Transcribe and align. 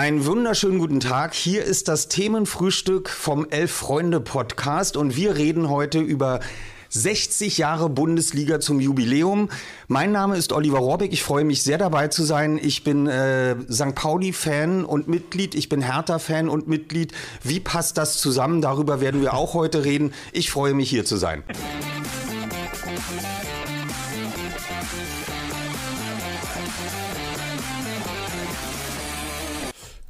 Einen 0.00 0.24
wunderschönen 0.24 0.78
guten 0.78 0.98
Tag. 0.98 1.34
Hier 1.34 1.62
ist 1.62 1.86
das 1.86 2.08
Themenfrühstück 2.08 3.10
vom 3.10 3.46
Elf 3.50 3.70
Freunde 3.70 4.18
Podcast 4.18 4.96
und 4.96 5.14
wir 5.14 5.36
reden 5.36 5.68
heute 5.68 5.98
über 5.98 6.40
60 6.88 7.58
Jahre 7.58 7.90
Bundesliga 7.90 8.60
zum 8.60 8.80
Jubiläum. 8.80 9.50
Mein 9.88 10.10
Name 10.10 10.38
ist 10.38 10.54
Oliver 10.54 10.78
Rohrbeck. 10.78 11.12
Ich 11.12 11.22
freue 11.22 11.44
mich 11.44 11.62
sehr 11.62 11.76
dabei 11.76 12.08
zu 12.08 12.22
sein. 12.22 12.58
Ich 12.62 12.82
bin 12.82 13.08
äh, 13.08 13.56
St. 13.70 13.94
Pauli-Fan 13.94 14.86
und 14.86 15.06
Mitglied. 15.06 15.54
Ich 15.54 15.68
bin 15.68 15.82
Hertha-Fan 15.82 16.48
und 16.48 16.66
Mitglied. 16.66 17.12
Wie 17.42 17.60
passt 17.60 17.98
das 17.98 18.16
zusammen? 18.16 18.62
Darüber 18.62 19.02
werden 19.02 19.20
wir 19.20 19.34
auch 19.34 19.52
heute 19.52 19.84
reden. 19.84 20.14
Ich 20.32 20.50
freue 20.50 20.72
mich 20.72 20.88
hier 20.88 21.04
zu 21.04 21.18
sein. 21.18 21.44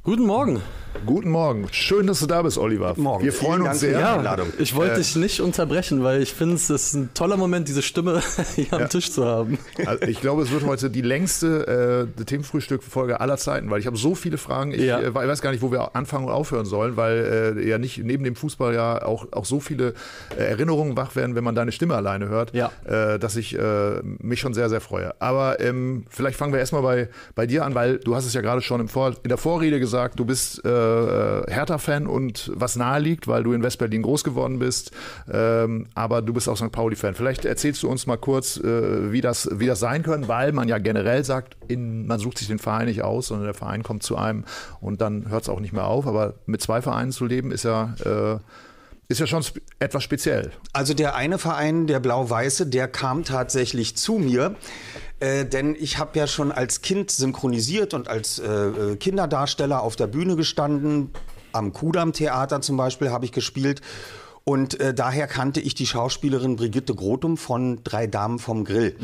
Guten 0.03 0.25
Morgen. 0.25 0.63
Guten 1.05 1.31
Morgen. 1.31 1.67
Schön, 1.71 2.05
dass 2.05 2.19
du 2.19 2.27
da 2.27 2.41
bist, 2.43 2.57
Oliver. 2.59 2.93
Morgen. 2.95 3.23
Wir 3.23 3.33
freuen 3.33 3.61
Vielen 3.61 3.71
uns 3.71 3.79
Dank 3.81 3.93
sehr. 3.93 4.13
Einladung. 4.19 4.47
Ich 4.59 4.75
wollte 4.75 4.93
Äh, 4.93 4.97
dich 4.97 5.15
nicht 5.15 5.41
unterbrechen, 5.41 6.03
weil 6.03 6.21
ich 6.21 6.33
finde, 6.33 6.55
es 6.55 6.69
ist 6.69 6.93
ein 6.93 7.09
toller 7.15 7.37
Moment, 7.37 7.67
diese 7.67 7.81
Stimme 7.81 8.21
hier 8.55 8.71
am 8.73 8.81
Ja. 8.81 8.87
Tisch 8.87 9.11
zu 9.11 9.25
haben. 9.25 9.57
Also 9.85 10.03
ich 10.05 10.21
glaube, 10.21 10.43
es 10.43 10.51
wird 10.51 10.63
heute 10.65 10.89
die 10.91 11.01
längste 11.01 12.07
äh, 12.17 12.23
Themenfrühstück-Folge 12.23 13.19
aller 13.19 13.37
Zeiten, 13.37 13.69
weil 13.71 13.79
ich 13.79 13.87
habe 13.87 13.97
so 13.97 14.13
viele 14.13 14.37
Fragen. 14.37 14.73
Ich 14.73 14.81
Ja. 14.81 14.99
äh, 14.99 15.13
weiß 15.13 15.41
gar 15.41 15.51
nicht, 15.51 15.61
wo 15.63 15.71
wir 15.71 15.95
anfangen 15.95 16.25
und 16.25 16.31
aufhören 16.31 16.65
sollen, 16.65 16.97
weil 16.97 17.55
äh, 17.57 17.67
ja 17.67 17.77
nicht 17.79 17.97
neben 18.03 18.23
dem 18.23 18.35
Fußball 18.35 18.73
ja 18.75 19.03
auch, 19.03 19.25
auch 19.31 19.45
so 19.45 19.59
viele 19.59 19.93
äh, 20.37 20.43
Erinnerungen 20.43 20.95
wach 20.97 21.15
werden, 21.15 21.35
wenn 21.35 21.43
man 21.43 21.55
deine 21.55 21.71
Stimme 21.71 21.95
alleine 21.95 22.29
hört, 22.29 22.53
Ja. 22.53 22.69
äh, 22.85 23.17
dass 23.17 23.37
ich 23.37 23.57
äh, 23.57 24.01
mich 24.19 24.39
schon 24.39 24.53
sehr, 24.53 24.69
sehr 24.69 24.81
freue. 24.81 25.13
Aber 25.19 25.59
ähm, 25.61 26.05
vielleicht 26.09 26.37
fangen 26.37 26.53
wir 26.53 26.59
erstmal 26.59 26.83
bei, 26.83 27.09
bei 27.33 27.47
dir 27.47 27.65
an, 27.65 27.73
weil 27.73 27.97
du 27.97 28.15
hast 28.15 28.25
es 28.25 28.33
ja 28.33 28.41
gerade 28.41 28.61
schon 28.61 28.81
im 28.81 28.87
Vor 28.87 29.13
in 29.23 29.29
der 29.29 29.37
Vorrede 29.37 29.79
gesagt, 29.79 30.19
du 30.19 30.25
bist 30.25 30.63
äh, 30.63 30.90
äh, 30.91 31.51
Hertha-Fan 31.51 32.07
und 32.07 32.51
was 32.55 32.75
nahe 32.75 32.99
liegt, 32.99 33.27
weil 33.27 33.43
du 33.43 33.53
in 33.53 33.63
Westberlin 33.63 34.01
groß 34.01 34.23
geworden 34.23 34.59
bist, 34.59 34.91
ähm, 35.31 35.87
aber 35.95 36.21
du 36.21 36.33
bist 36.33 36.49
auch 36.49 36.57
St. 36.57 36.71
Pauli-Fan. 36.71 37.15
Vielleicht 37.15 37.45
erzählst 37.45 37.83
du 37.83 37.89
uns 37.89 38.07
mal 38.07 38.17
kurz, 38.17 38.57
äh, 38.57 39.11
wie, 39.11 39.21
das, 39.21 39.49
wie 39.53 39.67
das 39.67 39.79
sein 39.79 40.03
kann, 40.03 40.27
weil 40.27 40.51
man 40.51 40.67
ja 40.67 40.77
generell 40.77 41.23
sagt, 41.23 41.57
in, 41.67 42.07
man 42.07 42.19
sucht 42.19 42.37
sich 42.37 42.47
den 42.47 42.59
Verein 42.59 42.87
nicht 42.87 43.03
aus, 43.03 43.27
sondern 43.27 43.45
der 43.45 43.53
Verein 43.53 43.83
kommt 43.83 44.03
zu 44.03 44.17
einem 44.17 44.43
und 44.79 45.01
dann 45.01 45.29
hört 45.29 45.43
es 45.43 45.49
auch 45.49 45.59
nicht 45.59 45.73
mehr 45.73 45.85
auf. 45.85 46.07
Aber 46.07 46.35
mit 46.45 46.61
zwei 46.61 46.81
Vereinen 46.81 47.11
zu 47.11 47.25
leben, 47.25 47.51
ist 47.51 47.63
ja, 47.63 47.95
äh, 48.05 48.39
ist 49.11 49.19
ja 49.19 49.27
schon 49.27 49.43
etwas 49.79 50.03
speziell. 50.03 50.51
Also 50.73 50.93
der 50.93 51.15
eine 51.15 51.37
Verein, 51.37 51.87
der 51.87 51.99
Blau-Weiße, 51.99 52.67
der 52.67 52.87
kam 52.87 53.23
tatsächlich 53.23 53.95
zu 53.95 54.13
mir. 54.13 54.55
Äh, 55.19 55.45
denn 55.45 55.75
ich 55.79 55.99
habe 55.99 56.17
ja 56.17 56.25
schon 56.25 56.51
als 56.51 56.81
Kind 56.81 57.11
synchronisiert 57.11 57.93
und 57.93 58.07
als 58.07 58.39
äh, 58.39 58.47
äh, 58.47 58.95
Kinderdarsteller 58.95 59.81
auf 59.81 59.95
der 59.95 60.07
Bühne 60.07 60.35
gestanden. 60.35 61.11
Am 61.51 61.73
Kudamm-Theater 61.73 62.61
zum 62.61 62.77
Beispiel 62.77 63.11
habe 63.11 63.25
ich 63.25 63.31
gespielt. 63.31 63.81
Und 64.43 64.79
äh, 64.79 64.93
daher 64.93 65.27
kannte 65.27 65.59
ich 65.59 65.75
die 65.75 65.85
Schauspielerin 65.85 66.55
Brigitte 66.55 66.95
Grotum 66.95 67.37
von 67.37 67.83
Drei 67.83 68.07
Damen 68.07 68.39
vom 68.39 68.65
Grill. 68.65 68.95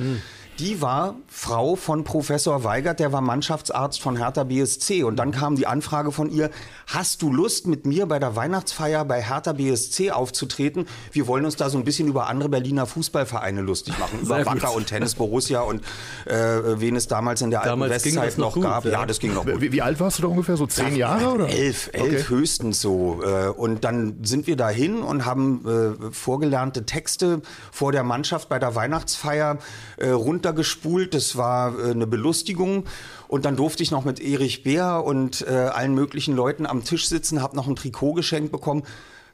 Die 0.60 0.82
war 0.82 1.16
Frau 1.28 1.76
von 1.76 2.04
Professor 2.04 2.64
Weigert, 2.64 3.00
der 3.00 3.12
war 3.14 3.22
Mannschaftsarzt 3.22 4.02
von 4.02 4.18
Hertha 4.18 4.44
BSC. 4.44 5.04
Und 5.04 5.18
dann 5.18 5.32
kam 5.32 5.56
die 5.56 5.68
Anfrage 5.68 6.12
von 6.12 6.32
ihr, 6.32 6.50
hast 6.88 7.22
du 7.22 7.32
Lust, 7.32 7.68
mit 7.68 7.86
mir 7.86 8.08
bei 8.08 8.18
der 8.18 8.36
Weihnachtsfeier 8.36 9.06
bei 9.06 9.22
Hertha 9.22 9.54
BSC 9.54 10.10
aufzutreten? 10.12 10.88
Wir 11.12 11.28
wollen 11.28 11.46
uns 11.46 11.58
da 11.58 11.70
so 11.70 11.78
ein 11.78 11.84
bisschen 11.84 12.08
über 12.08 12.28
andere 12.28 12.50
Berliner 12.50 12.88
Fußballvereine 12.88 13.62
lustig 13.62 14.00
machen. 14.00 14.20
Über. 14.22 14.46
Wacker 14.48 14.74
und 14.74 14.88
Tennis 14.88 15.14
Borussia 15.14 15.62
und 15.62 15.84
äh, 16.26 16.34
wen 16.80 16.96
es 16.96 17.08
damals 17.08 17.42
in 17.44 17.52
der 17.52 17.60
alten 17.62 17.70
Damals 17.80 18.02
ging 18.04 18.16
Westzeit 18.16 18.38
noch 18.40 18.48
noch 18.48 18.54
gut, 18.56 18.64
gab. 18.64 18.86
ja. 18.86 18.92
Ja, 18.92 19.06
das 19.06 19.20
ging 19.20 19.34
noch 19.36 19.46
gut. 19.46 19.62
Wie, 19.62 19.72
wie 19.72 19.82
alt 19.84 20.00
warst 20.00 20.18
du 20.18 20.24
da 20.24 20.28
ungefähr? 20.30 20.58
So 20.58 20.66
zehn 20.66 20.96
Jahre? 20.96 21.34
Oder? 21.34 21.50
Elf, 21.50 21.92
elf 21.94 22.04
Okay. 22.08 22.24
höchstens 22.30 22.82
so. 22.82 23.22
Äh, 23.24 23.50
Und 23.50 23.84
dann 23.84 24.18
sind 24.24 24.48
wir 24.48 24.56
dahin 24.56 25.02
und 25.04 25.26
haben 25.26 25.66
äh, 25.68 26.12
vorgelernte 26.12 26.86
Texte 26.86 27.42
vor 27.72 27.92
der 27.92 28.04
Mannschaft 28.04 28.50
bei 28.50 28.58
der 28.58 28.73
Weihnachtsfeier 28.73 29.58
äh, 29.98 30.08
runtergespult. 30.48 31.14
Das 31.14 31.36
war 31.36 31.78
äh, 31.80 31.92
eine 31.92 32.08
Belustigung. 32.08 32.86
Und 33.28 33.46
dann 33.46 33.56
durfte 33.56 33.84
ich 33.84 33.92
noch 33.92 34.06
mit 34.06 34.20
Erich 34.20 34.64
Beer 34.64 35.04
und 35.06 35.46
äh, 35.48 35.52
allen 35.52 35.94
möglichen 35.94 36.36
Leuten 36.36 36.66
am 36.66 36.84
Tisch 36.84 37.08
sitzen, 37.08 37.42
habe 37.42 37.56
noch 37.56 37.68
ein 37.68 37.76
Trikot 37.76 38.14
geschenkt 38.14 38.52
bekommen. 38.52 38.84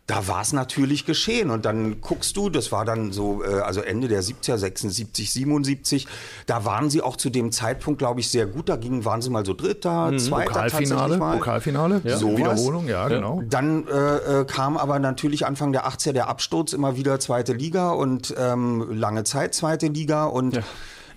Da 0.05 0.27
war 0.27 0.41
es 0.41 0.51
natürlich 0.51 1.05
geschehen. 1.05 1.49
Und 1.49 1.63
dann 1.63 2.01
guckst 2.01 2.35
du, 2.35 2.49
das 2.49 2.73
war 2.73 2.83
dann 2.83 3.13
so, 3.13 3.41
äh, 3.43 3.59
also 3.59 3.81
Ende 3.81 4.09
der 4.09 4.21
70er, 4.21 4.57
76, 4.57 5.31
77, 5.31 6.07
da 6.45 6.65
waren 6.65 6.89
sie 6.89 7.01
auch 7.01 7.15
zu 7.15 7.29
dem 7.29 7.53
Zeitpunkt, 7.53 7.99
glaube 7.99 8.19
ich, 8.19 8.29
sehr 8.29 8.45
gut. 8.47 8.67
Da 8.67 8.75
gingen, 8.75 9.05
waren 9.05 9.21
sie 9.21 9.29
mal 9.29 9.45
so 9.45 9.53
Dritter, 9.53 10.11
Zweiter 10.17 10.51
tatsächlich 10.51 10.89
Pokalfinale, 10.89 11.17
mal. 11.17 11.37
Pokalfinale, 11.37 12.01
Sowas. 12.17 12.37
Wiederholung, 12.37 12.87
ja, 12.87 13.07
genau. 13.07 13.43
Dann 13.47 13.87
äh, 13.87 14.43
kam 14.45 14.75
aber 14.75 14.99
natürlich 14.99 15.45
Anfang 15.45 15.71
der 15.71 15.87
80er 15.87 16.11
der 16.11 16.27
Absturz, 16.27 16.73
immer 16.73 16.97
wieder 16.97 17.19
zweite 17.21 17.53
Liga 17.53 17.91
und 17.91 18.33
ähm, 18.37 18.85
lange 18.91 19.23
Zeit 19.23 19.53
zweite 19.53 19.87
Liga 19.87 20.25
und 20.25 20.59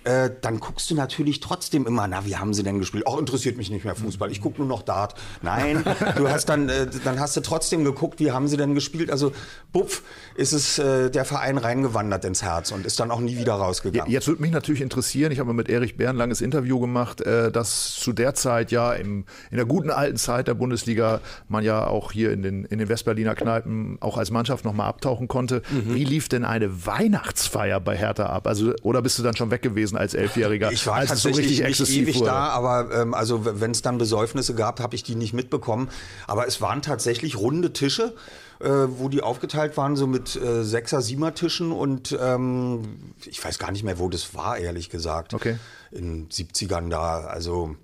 äh, 0.07 0.31
dann 0.41 0.59
guckst 0.61 0.89
du 0.89 0.95
natürlich 0.95 1.41
trotzdem 1.41 1.85
immer, 1.85 2.07
na, 2.07 2.25
wie 2.25 2.37
haben 2.37 2.53
sie 2.53 2.63
denn 2.63 2.79
gespielt? 2.79 3.05
Auch 3.05 3.19
interessiert 3.19 3.57
mich 3.57 3.69
nicht 3.69 3.83
mehr 3.83 3.95
Fußball, 3.95 4.31
ich 4.31 4.41
gucke 4.41 4.59
nur 4.59 4.67
noch 4.67 4.81
Dart. 4.81 5.15
Nein, 5.41 5.83
du 6.15 6.29
hast 6.29 6.47
dann, 6.47 6.69
äh, 6.69 6.87
dann 7.03 7.19
hast 7.19 7.35
du 7.35 7.41
trotzdem 7.41 7.83
geguckt, 7.83 8.21
wie 8.21 8.31
haben 8.31 8.47
sie 8.47 8.55
denn 8.55 8.73
gespielt? 8.73 9.11
Also, 9.11 9.33
bupf, 9.73 10.03
ist 10.35 10.53
es 10.53 10.79
äh, 10.79 11.09
der 11.09 11.25
Verein 11.25 11.57
reingewandert 11.57 12.23
ins 12.23 12.41
Herz 12.41 12.71
und 12.71 12.85
ist 12.85 12.99
dann 13.01 13.11
auch 13.11 13.19
nie 13.19 13.37
wieder 13.37 13.55
rausgegangen. 13.55 14.09
Jetzt 14.09 14.27
würde 14.27 14.41
mich 14.41 14.51
natürlich 14.51 14.81
interessieren, 14.81 15.31
ich 15.33 15.39
habe 15.39 15.53
mit 15.53 15.67
Erich 15.67 15.97
Bär 15.97 16.09
ein 16.09 16.15
langes 16.15 16.39
Interview 16.39 16.79
gemacht, 16.79 17.19
äh, 17.21 17.51
dass 17.51 17.95
zu 17.95 18.13
der 18.13 18.33
Zeit 18.33 18.71
ja 18.71 18.93
im, 18.93 19.25
in 19.51 19.57
der 19.57 19.65
guten 19.65 19.89
alten 19.89 20.17
Zeit 20.17 20.47
der 20.47 20.53
Bundesliga 20.53 21.19
man 21.49 21.65
ja 21.65 21.85
auch 21.85 22.13
hier 22.13 22.31
in 22.31 22.43
den, 22.43 22.63
in 22.63 22.79
den 22.79 22.87
Westberliner 22.87 23.35
Kneipen 23.35 23.97
auch 23.99 24.17
als 24.17 24.31
Mannschaft 24.31 24.63
nochmal 24.63 24.87
abtauchen 24.87 25.27
konnte. 25.27 25.63
Mhm. 25.69 25.95
Wie 25.95 26.05
lief 26.05 26.29
denn 26.29 26.45
eine 26.45 26.85
Weihnachtsfeier 26.85 27.81
bei 27.81 27.97
Hertha 27.97 28.27
ab? 28.27 28.47
Also, 28.47 28.73
oder 28.83 29.01
bist 29.01 29.19
du 29.19 29.23
dann 29.23 29.35
schon 29.35 29.51
weg 29.51 29.61
gewesen 29.61 29.96
als 29.97 30.13
Elfjähriger? 30.13 30.71
Ich 30.71 30.85
war 30.87 30.95
als 30.95 31.05
es 31.11 31.23
tatsächlich 31.23 31.49
nicht 31.49 31.61
exzessiv 31.63 32.03
ewig 32.03 32.15
wurde? 32.19 32.25
da, 32.31 32.49
aber 32.49 32.89
ähm, 32.93 33.13
also 33.13 33.45
wenn 33.59 33.71
es 33.71 33.81
dann 33.81 33.97
Besäufnisse 33.97 34.53
gab, 34.55 34.79
habe 34.79 34.95
ich 34.95 35.03
die 35.03 35.15
nicht 35.15 35.33
mitbekommen. 35.33 35.89
Aber 36.27 36.47
es 36.47 36.61
waren 36.61 36.81
tatsächlich 36.81 37.37
runde 37.37 37.73
Tische, 37.73 38.13
äh, 38.59 38.69
wo 38.69 39.09
die 39.09 39.21
aufgeteilt 39.21 39.77
waren, 39.77 39.95
so 39.95 40.07
mit 40.07 40.35
äh, 40.35 40.63
Sechser, 40.63 41.01
Siebener 41.01 41.33
Tischen 41.33 41.71
und 41.71 42.17
ähm, 42.19 43.13
ich 43.25 43.43
weiß 43.43 43.59
gar 43.59 43.71
nicht 43.71 43.83
mehr, 43.83 43.99
wo 43.99 44.09
das 44.09 44.33
war, 44.35 44.57
ehrlich 44.57 44.89
gesagt. 44.89 45.33
Okay. 45.33 45.57
In 45.91 46.27
70ern 46.29 46.89
da, 46.89 47.21
also 47.21 47.75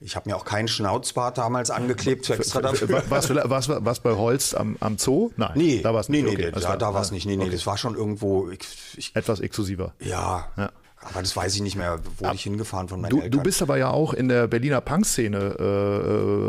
ich 0.00 0.16
habe 0.16 0.28
mir 0.28 0.36
auch 0.36 0.44
keinen 0.44 0.68
Schnauzbart 0.68 1.38
damals 1.38 1.70
angeklebt, 1.70 2.28
extra 2.28 2.60
dafür. 2.60 3.02
Warst 3.08 3.30
du 3.30 3.36
war's, 3.48 3.68
war's 3.70 4.00
bei 4.00 4.12
Holz 4.14 4.52
am, 4.52 4.76
am 4.80 4.98
Zoo? 4.98 5.30
Nein, 5.36 5.52
Nee, 5.54 5.80
da 5.82 5.94
war 5.94 6.00
es 6.00 6.08
nee, 6.10 6.20
nicht. 6.20 6.36
nee, 6.36 6.42
Okay, 6.44 6.50
das 6.52 6.62
da, 6.64 6.68
war- 6.70 6.78
da 6.78 6.94
war 6.94 7.00
es 7.02 7.10
nicht. 7.10 7.24
Nee, 7.26 7.36
nee, 7.36 7.44
okay. 7.44 7.52
das 7.52 7.66
war 7.66 7.78
schon 7.78 7.94
irgendwo, 7.94 8.50
ich, 8.50 8.60
ich, 8.96 9.16
Etwas 9.16 9.40
exklusiver. 9.40 9.94
ja, 10.00 10.46
Ja. 10.56 10.70
Aber 11.10 11.20
das 11.20 11.36
weiß 11.36 11.54
ich 11.56 11.62
nicht 11.62 11.76
mehr, 11.76 12.00
wo 12.18 12.30
ich 12.32 12.42
hingefahren 12.42 12.88
von 12.88 13.00
meinen 13.00 13.10
Du, 13.10 13.16
Eltern. 13.18 13.30
du 13.32 13.40
bist 13.42 13.60
aber 13.62 13.76
ja 13.78 13.90
auch 13.90 14.14
in 14.14 14.28
der 14.28 14.46
Berliner 14.48 14.80
Punk-Szene 14.80 15.56
äh, 15.58 15.64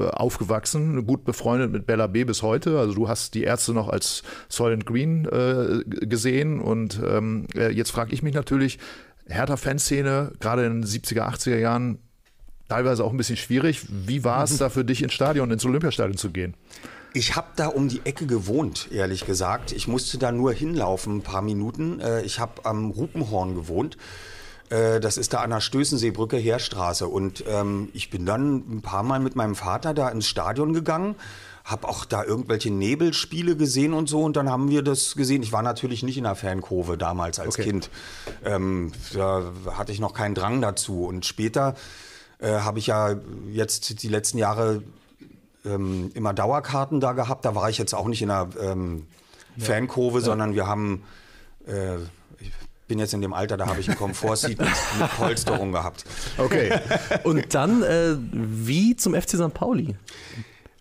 äh, 0.06 0.10
aufgewachsen, 0.12 1.06
gut 1.06 1.24
befreundet 1.26 1.72
mit 1.72 1.86
Bella 1.86 2.08
B 2.08 2.24
bis 2.24 2.42
heute. 2.42 2.80
Also 2.80 2.94
du 2.94 3.08
hast 3.08 3.34
die 3.34 3.44
Ärzte 3.44 3.74
noch 3.74 3.90
als 3.90 4.24
Soylent 4.50 4.86
Green 4.86 5.26
äh, 5.26 5.84
gesehen 6.06 6.60
und 6.60 7.00
ähm, 7.06 7.48
äh, 7.56 7.72
jetzt 7.72 7.92
frage 7.92 8.14
ich 8.14 8.24
mich 8.24 8.34
natürlich, 8.34 8.80
Hertha-Fanszene, 9.28 10.34
gerade 10.40 10.66
in 10.66 10.82
den 10.82 10.86
70er, 10.90 11.22
80er 11.28 11.58
Jahren, 11.58 12.00
teilweise 12.70 13.04
auch 13.04 13.12
ein 13.12 13.18
bisschen 13.18 13.38
schwierig. 13.38 13.82
Wie 13.90 14.24
war 14.24 14.44
es 14.44 14.58
da 14.60 14.70
für 14.70 14.86
dich 14.86 15.04
ins 15.04 15.14
Stadion, 15.14 15.52
ins 15.52 15.66
Olympiastadion 15.66 16.18
zu 16.18 16.30
gehen? 16.32 16.56
Ich 17.14 17.36
habe 17.36 17.48
da 17.56 17.68
um 17.68 17.88
die 17.88 18.02
Ecke 18.04 18.26
gewohnt, 18.26 18.90
ehrlich 18.92 19.26
gesagt. 19.26 19.72
Ich 19.72 19.88
musste 19.88 20.18
da 20.18 20.32
nur 20.34 20.52
hinlaufen, 20.52 21.18
ein 21.18 21.22
paar 21.22 21.42
Minuten. 21.42 22.00
Äh, 22.02 22.24
Ich 22.24 22.40
habe 22.40 22.66
am 22.66 22.92
Rupenhorn 22.92 23.56
gewohnt. 23.56 23.98
Äh, 24.70 25.00
Das 25.00 25.18
ist 25.18 25.34
da 25.34 25.42
an 25.42 25.50
der 25.52 25.62
Stößenseebrücke, 25.62 26.38
Heerstraße. 26.38 27.08
Und 27.08 27.44
ähm, 27.48 27.90
ich 27.94 28.10
bin 28.10 28.26
dann 28.26 28.78
ein 28.78 28.82
paar 28.82 29.04
Mal 29.04 29.20
mit 29.20 29.36
meinem 29.36 29.56
Vater 29.56 29.94
da 29.94 30.10
ins 30.10 30.28
Stadion 30.28 30.74
gegangen, 30.74 31.16
habe 31.64 31.88
auch 31.88 32.06
da 32.06 32.24
irgendwelche 32.24 32.72
Nebelspiele 32.72 33.56
gesehen 33.56 33.94
und 33.94 34.08
so. 34.08 34.22
Und 34.22 34.36
dann 34.38 34.50
haben 34.50 34.70
wir 34.70 34.82
das 34.84 35.16
gesehen. 35.16 35.42
Ich 35.44 35.52
war 35.52 35.64
natürlich 35.64 36.04
nicht 36.04 36.18
in 36.18 36.24
der 36.26 36.36
Fankurve 36.36 36.98
damals 36.98 37.40
als 37.40 37.56
Okay. 37.56 37.64
Kind. 37.64 37.90
Ähm, 38.44 38.92
da 39.14 39.52
hatte 39.76 39.92
ich 39.92 40.00
noch 40.00 40.14
keinen 40.14 40.36
Drang 40.36 40.62
dazu. 40.62 41.06
Und 41.06 41.26
später 41.26 41.76
äh, 42.40 42.60
habe 42.60 42.80
ich 42.80 42.88
ja 42.88 43.16
jetzt 43.52 44.04
die 44.04 44.08
letzten 44.10 44.38
Jahre 44.38 44.84
ähm, 45.66 46.12
immer 46.14 46.34
Dauerkarten 46.34 47.00
da 47.00 47.14
gehabt. 47.14 47.46
Da 47.46 47.56
war 47.56 47.70
ich 47.70 47.78
jetzt 47.78 47.96
auch 47.96 48.08
nicht 48.08 48.22
in 48.22 48.28
der 48.28 48.50
ähm, 48.62 49.08
Fankurve, 49.58 50.22
sondern 50.22 50.54
wir 50.54 50.68
haben, 50.68 51.04
äh, 51.66 51.96
bin 52.88 53.00
jetzt 53.00 53.14
in 53.14 53.22
dem 53.22 53.34
Alter, 53.34 53.58
da 53.58 53.68
habe 53.68 53.80
ich 53.80 53.90
ein 53.90 53.98
Komfortseat 53.98 54.60
mit, 54.60 54.68
mit 55.00 55.12
Polsterung 55.18 55.72
gehabt. 55.72 56.06
Okay. 56.38 56.72
Und 57.24 57.54
dann, 57.54 57.84
äh, 57.84 58.16
wie 58.32 58.96
zum 58.96 59.14
FC 59.14 59.32
St. 59.32 59.54
Pauli? 59.54 59.96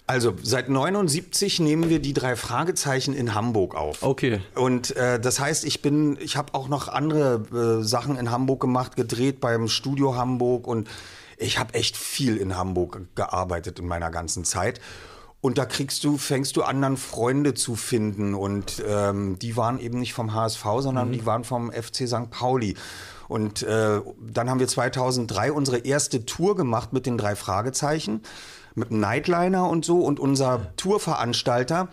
Also 0.06 0.34
seit 0.42 0.68
79 0.68 1.60
nehmen 1.60 1.88
wir 1.88 1.98
die 1.98 2.12
drei 2.12 2.36
Fragezeichen 2.36 3.14
in 3.14 3.34
Hamburg 3.34 3.74
auf. 3.74 4.02
Okay. 4.02 4.40
Und 4.54 4.94
äh, 4.96 5.18
das 5.18 5.40
heißt, 5.40 5.64
ich 5.64 5.80
bin, 5.80 6.18
ich 6.20 6.36
habe 6.36 6.52
auch 6.52 6.68
noch 6.68 6.88
andere 6.88 7.80
äh, 7.80 7.82
Sachen 7.82 8.18
in 8.18 8.30
Hamburg 8.30 8.60
gemacht, 8.60 8.96
gedreht 8.96 9.40
beim 9.40 9.66
Studio 9.68 10.14
Hamburg 10.14 10.66
und 10.66 10.90
ich 11.38 11.58
habe 11.58 11.72
echt 11.72 11.96
viel 11.96 12.36
in 12.36 12.56
Hamburg 12.56 13.00
gearbeitet 13.14 13.78
in 13.78 13.86
meiner 13.86 14.10
ganzen 14.10 14.44
Zeit. 14.44 14.78
Und 15.44 15.58
da 15.58 15.66
kriegst 15.66 16.02
du, 16.04 16.16
fängst 16.16 16.56
du 16.56 16.62
an, 16.62 16.80
dann 16.80 16.96
Freunde 16.96 17.52
zu 17.52 17.76
finden. 17.76 18.32
Und 18.32 18.82
ähm, 18.88 19.38
die 19.38 19.58
waren 19.58 19.78
eben 19.78 20.00
nicht 20.00 20.14
vom 20.14 20.32
HSV, 20.32 20.64
sondern 20.78 21.08
mhm. 21.08 21.12
die 21.12 21.26
waren 21.26 21.44
vom 21.44 21.70
FC 21.70 22.08
St. 22.08 22.30
Pauli. 22.30 22.76
Und 23.28 23.62
äh, 23.62 24.00
dann 24.22 24.48
haben 24.48 24.58
wir 24.58 24.68
2003 24.68 25.52
unsere 25.52 25.76
erste 25.80 26.24
Tour 26.24 26.56
gemacht 26.56 26.94
mit 26.94 27.04
den 27.04 27.18
drei 27.18 27.36
Fragezeichen, 27.36 28.22
mit 28.74 28.90
einem 28.90 29.00
Nightliner 29.00 29.68
und 29.68 29.84
so. 29.84 30.00
Und 30.00 30.18
unser 30.18 30.74
Tourveranstalter, 30.76 31.88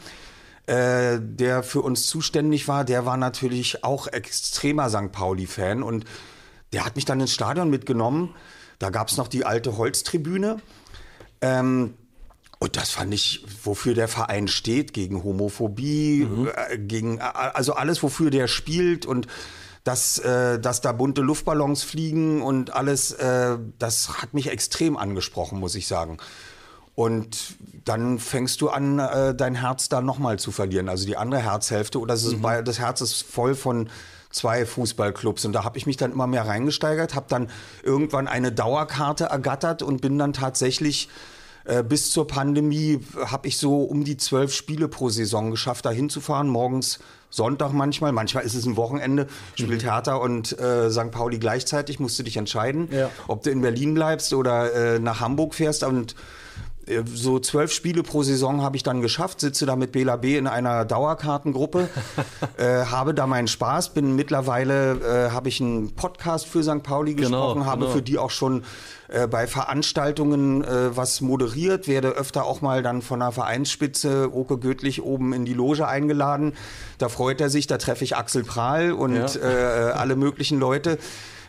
äh, 0.67 1.19
der 1.19 1.61
für 1.61 1.81
uns 1.81 2.07
zuständig 2.07 2.69
war, 2.69 2.85
der 2.85 3.05
war 3.05 3.17
natürlich 3.17 3.83
auch 3.83 4.07
extremer 4.07 4.89
St. 4.89 5.11
Pauli-Fan. 5.11 5.83
Und 5.83 6.05
der 6.71 6.85
hat 6.85 6.95
mich 6.95 7.03
dann 7.03 7.19
ins 7.19 7.33
Stadion 7.33 7.69
mitgenommen. 7.69 8.33
Da 8.79 8.91
gab 8.91 9.09
es 9.09 9.17
noch 9.17 9.27
die 9.27 9.43
alte 9.43 9.75
Holztribüne. 9.75 10.61
Ähm, 11.41 11.95
und 12.61 12.77
das 12.77 12.91
fand 12.91 13.11
ich, 13.11 13.43
wofür 13.63 13.95
der 13.95 14.07
Verein 14.07 14.47
steht, 14.47 14.93
gegen 14.93 15.23
Homophobie, 15.23 16.27
mhm. 16.29 16.47
äh, 16.47 16.77
gegen, 16.77 17.19
also 17.19 17.73
alles, 17.73 18.03
wofür 18.03 18.29
der 18.29 18.47
spielt 18.47 19.07
und 19.07 19.25
dass, 19.83 20.19
äh, 20.19 20.59
dass 20.59 20.79
da 20.79 20.91
bunte 20.91 21.21
Luftballons 21.21 21.81
fliegen 21.81 22.43
und 22.43 22.71
alles, 22.71 23.13
äh, 23.13 23.57
das 23.79 24.21
hat 24.21 24.35
mich 24.35 24.51
extrem 24.51 24.95
angesprochen, 24.95 25.59
muss 25.59 25.73
ich 25.73 25.87
sagen. 25.87 26.19
Und 26.93 27.55
dann 27.83 28.19
fängst 28.19 28.61
du 28.61 28.69
an, 28.69 28.99
äh, 28.99 29.33
dein 29.33 29.55
Herz 29.55 29.89
da 29.89 30.01
nochmal 30.01 30.37
zu 30.37 30.51
verlieren. 30.51 30.87
Also 30.87 31.07
die 31.07 31.17
andere 31.17 31.41
Herzhälfte, 31.41 31.99
oder 31.99 32.13
das, 32.13 32.25
mhm. 32.25 32.45
ist, 32.45 32.67
das 32.67 32.77
Herz 32.77 33.01
ist 33.01 33.23
voll 33.23 33.55
von 33.55 33.89
zwei 34.29 34.67
Fußballclubs. 34.67 35.45
Und 35.45 35.53
da 35.53 35.63
habe 35.63 35.79
ich 35.79 35.87
mich 35.87 35.97
dann 35.97 36.11
immer 36.11 36.27
mehr 36.27 36.45
reingesteigert, 36.45 37.15
habe 37.15 37.25
dann 37.27 37.49
irgendwann 37.81 38.27
eine 38.27 38.51
Dauerkarte 38.51 39.25
ergattert 39.25 39.81
und 39.81 40.01
bin 40.01 40.19
dann 40.19 40.33
tatsächlich 40.33 41.09
bis 41.87 42.11
zur 42.11 42.27
Pandemie 42.27 42.99
habe 43.25 43.47
ich 43.47 43.57
so 43.57 43.83
um 43.83 44.03
die 44.03 44.17
zwölf 44.17 44.53
Spiele 44.53 44.87
pro 44.87 45.09
Saison 45.09 45.51
geschafft, 45.51 45.85
da 45.85 45.91
hinzufahren. 45.91 46.49
Morgens 46.49 46.99
Sonntag 47.29 47.71
manchmal, 47.71 48.11
manchmal 48.11 48.43
ist 48.43 48.55
es 48.55 48.65
ein 48.65 48.75
Wochenende, 48.75 49.27
spielt 49.55 49.83
mhm. 49.83 49.89
Hertha 49.89 50.15
und 50.15 50.57
äh, 50.59 50.91
St. 50.91 51.11
Pauli 51.11 51.39
gleichzeitig, 51.39 51.99
musst 51.99 52.19
du 52.19 52.23
dich 52.23 52.37
entscheiden, 52.37 52.89
ja. 52.91 53.09
ob 53.27 53.43
du 53.43 53.51
in 53.51 53.61
Berlin 53.61 53.93
bleibst 53.93 54.33
oder 54.33 54.95
äh, 54.95 54.99
nach 54.99 55.21
Hamburg 55.21 55.55
fährst. 55.55 55.83
Und 55.83 56.11
äh, 56.11 56.15
so 57.05 57.39
zwölf 57.39 57.71
Spiele 57.71 58.03
pro 58.03 58.23
Saison 58.23 58.61
habe 58.61 58.75
ich 58.75 58.83
dann 58.83 59.01
geschafft, 59.01 59.39
sitze 59.39 59.65
da 59.65 59.75
mit 59.75 59.91
Bela 59.91 60.15
B 60.15 60.37
in 60.37 60.47
einer 60.47 60.85
Dauerkartengruppe, 60.85 61.89
äh, 62.57 62.85
habe 62.85 63.13
da 63.13 63.27
meinen 63.27 63.47
Spaß, 63.47 63.93
bin 63.93 64.15
mittlerweile, 64.15 65.27
äh, 65.27 65.31
habe 65.31 65.49
ich 65.49 65.61
einen 65.61 65.93
Podcast 65.95 66.47
für 66.47 66.63
St. 66.63 66.83
Pauli 66.83 67.13
genau, 67.13 67.29
gesprochen, 67.29 67.59
genau, 67.59 67.71
habe 67.71 67.81
genau. 67.81 67.91
für 67.93 68.01
die 68.01 68.17
auch 68.17 68.31
schon 68.31 68.63
äh, 69.07 69.27
bei 69.27 69.45
Veranstaltungen 69.45 70.63
äh, 70.63 70.95
was 70.95 71.21
moderiert, 71.21 71.87
werde 71.87 72.09
öfter 72.09 72.45
auch 72.45 72.61
mal 72.61 72.81
dann 72.81 73.01
von 73.01 73.19
der 73.19 73.31
Vereinsspitze 73.31 74.29
Oke 74.33 74.57
Göttlich 74.57 75.03
oben 75.03 75.33
in 75.33 75.45
die 75.45 75.53
Loge 75.53 75.87
eingeladen. 75.87 76.53
Da 76.97 77.09
freut 77.09 77.41
er 77.41 77.49
sich, 77.49 77.67
da 77.67 77.77
treffe 77.77 78.03
ich 78.03 78.15
Axel 78.15 78.43
Prahl 78.43 78.91
und 78.91 79.15
ja. 79.15 79.89
äh, 79.89 79.91
alle 79.91 80.15
möglichen 80.15 80.59
Leute. 80.59 80.97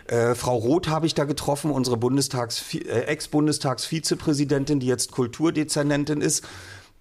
Äh, 0.06 0.34
Frau 0.34 0.56
Roth 0.56 0.88
habe 0.88 1.06
ich 1.06 1.14
da 1.14 1.24
getroffen, 1.24 1.70
unsere 1.70 1.96
Bundestags, 1.96 2.74
äh, 2.74 3.02
Ex-Bundestagsvizepräsidentin, 3.06 4.80
die 4.80 4.86
jetzt 4.86 5.12
Kulturdezernentin 5.12 6.20
ist. 6.20 6.44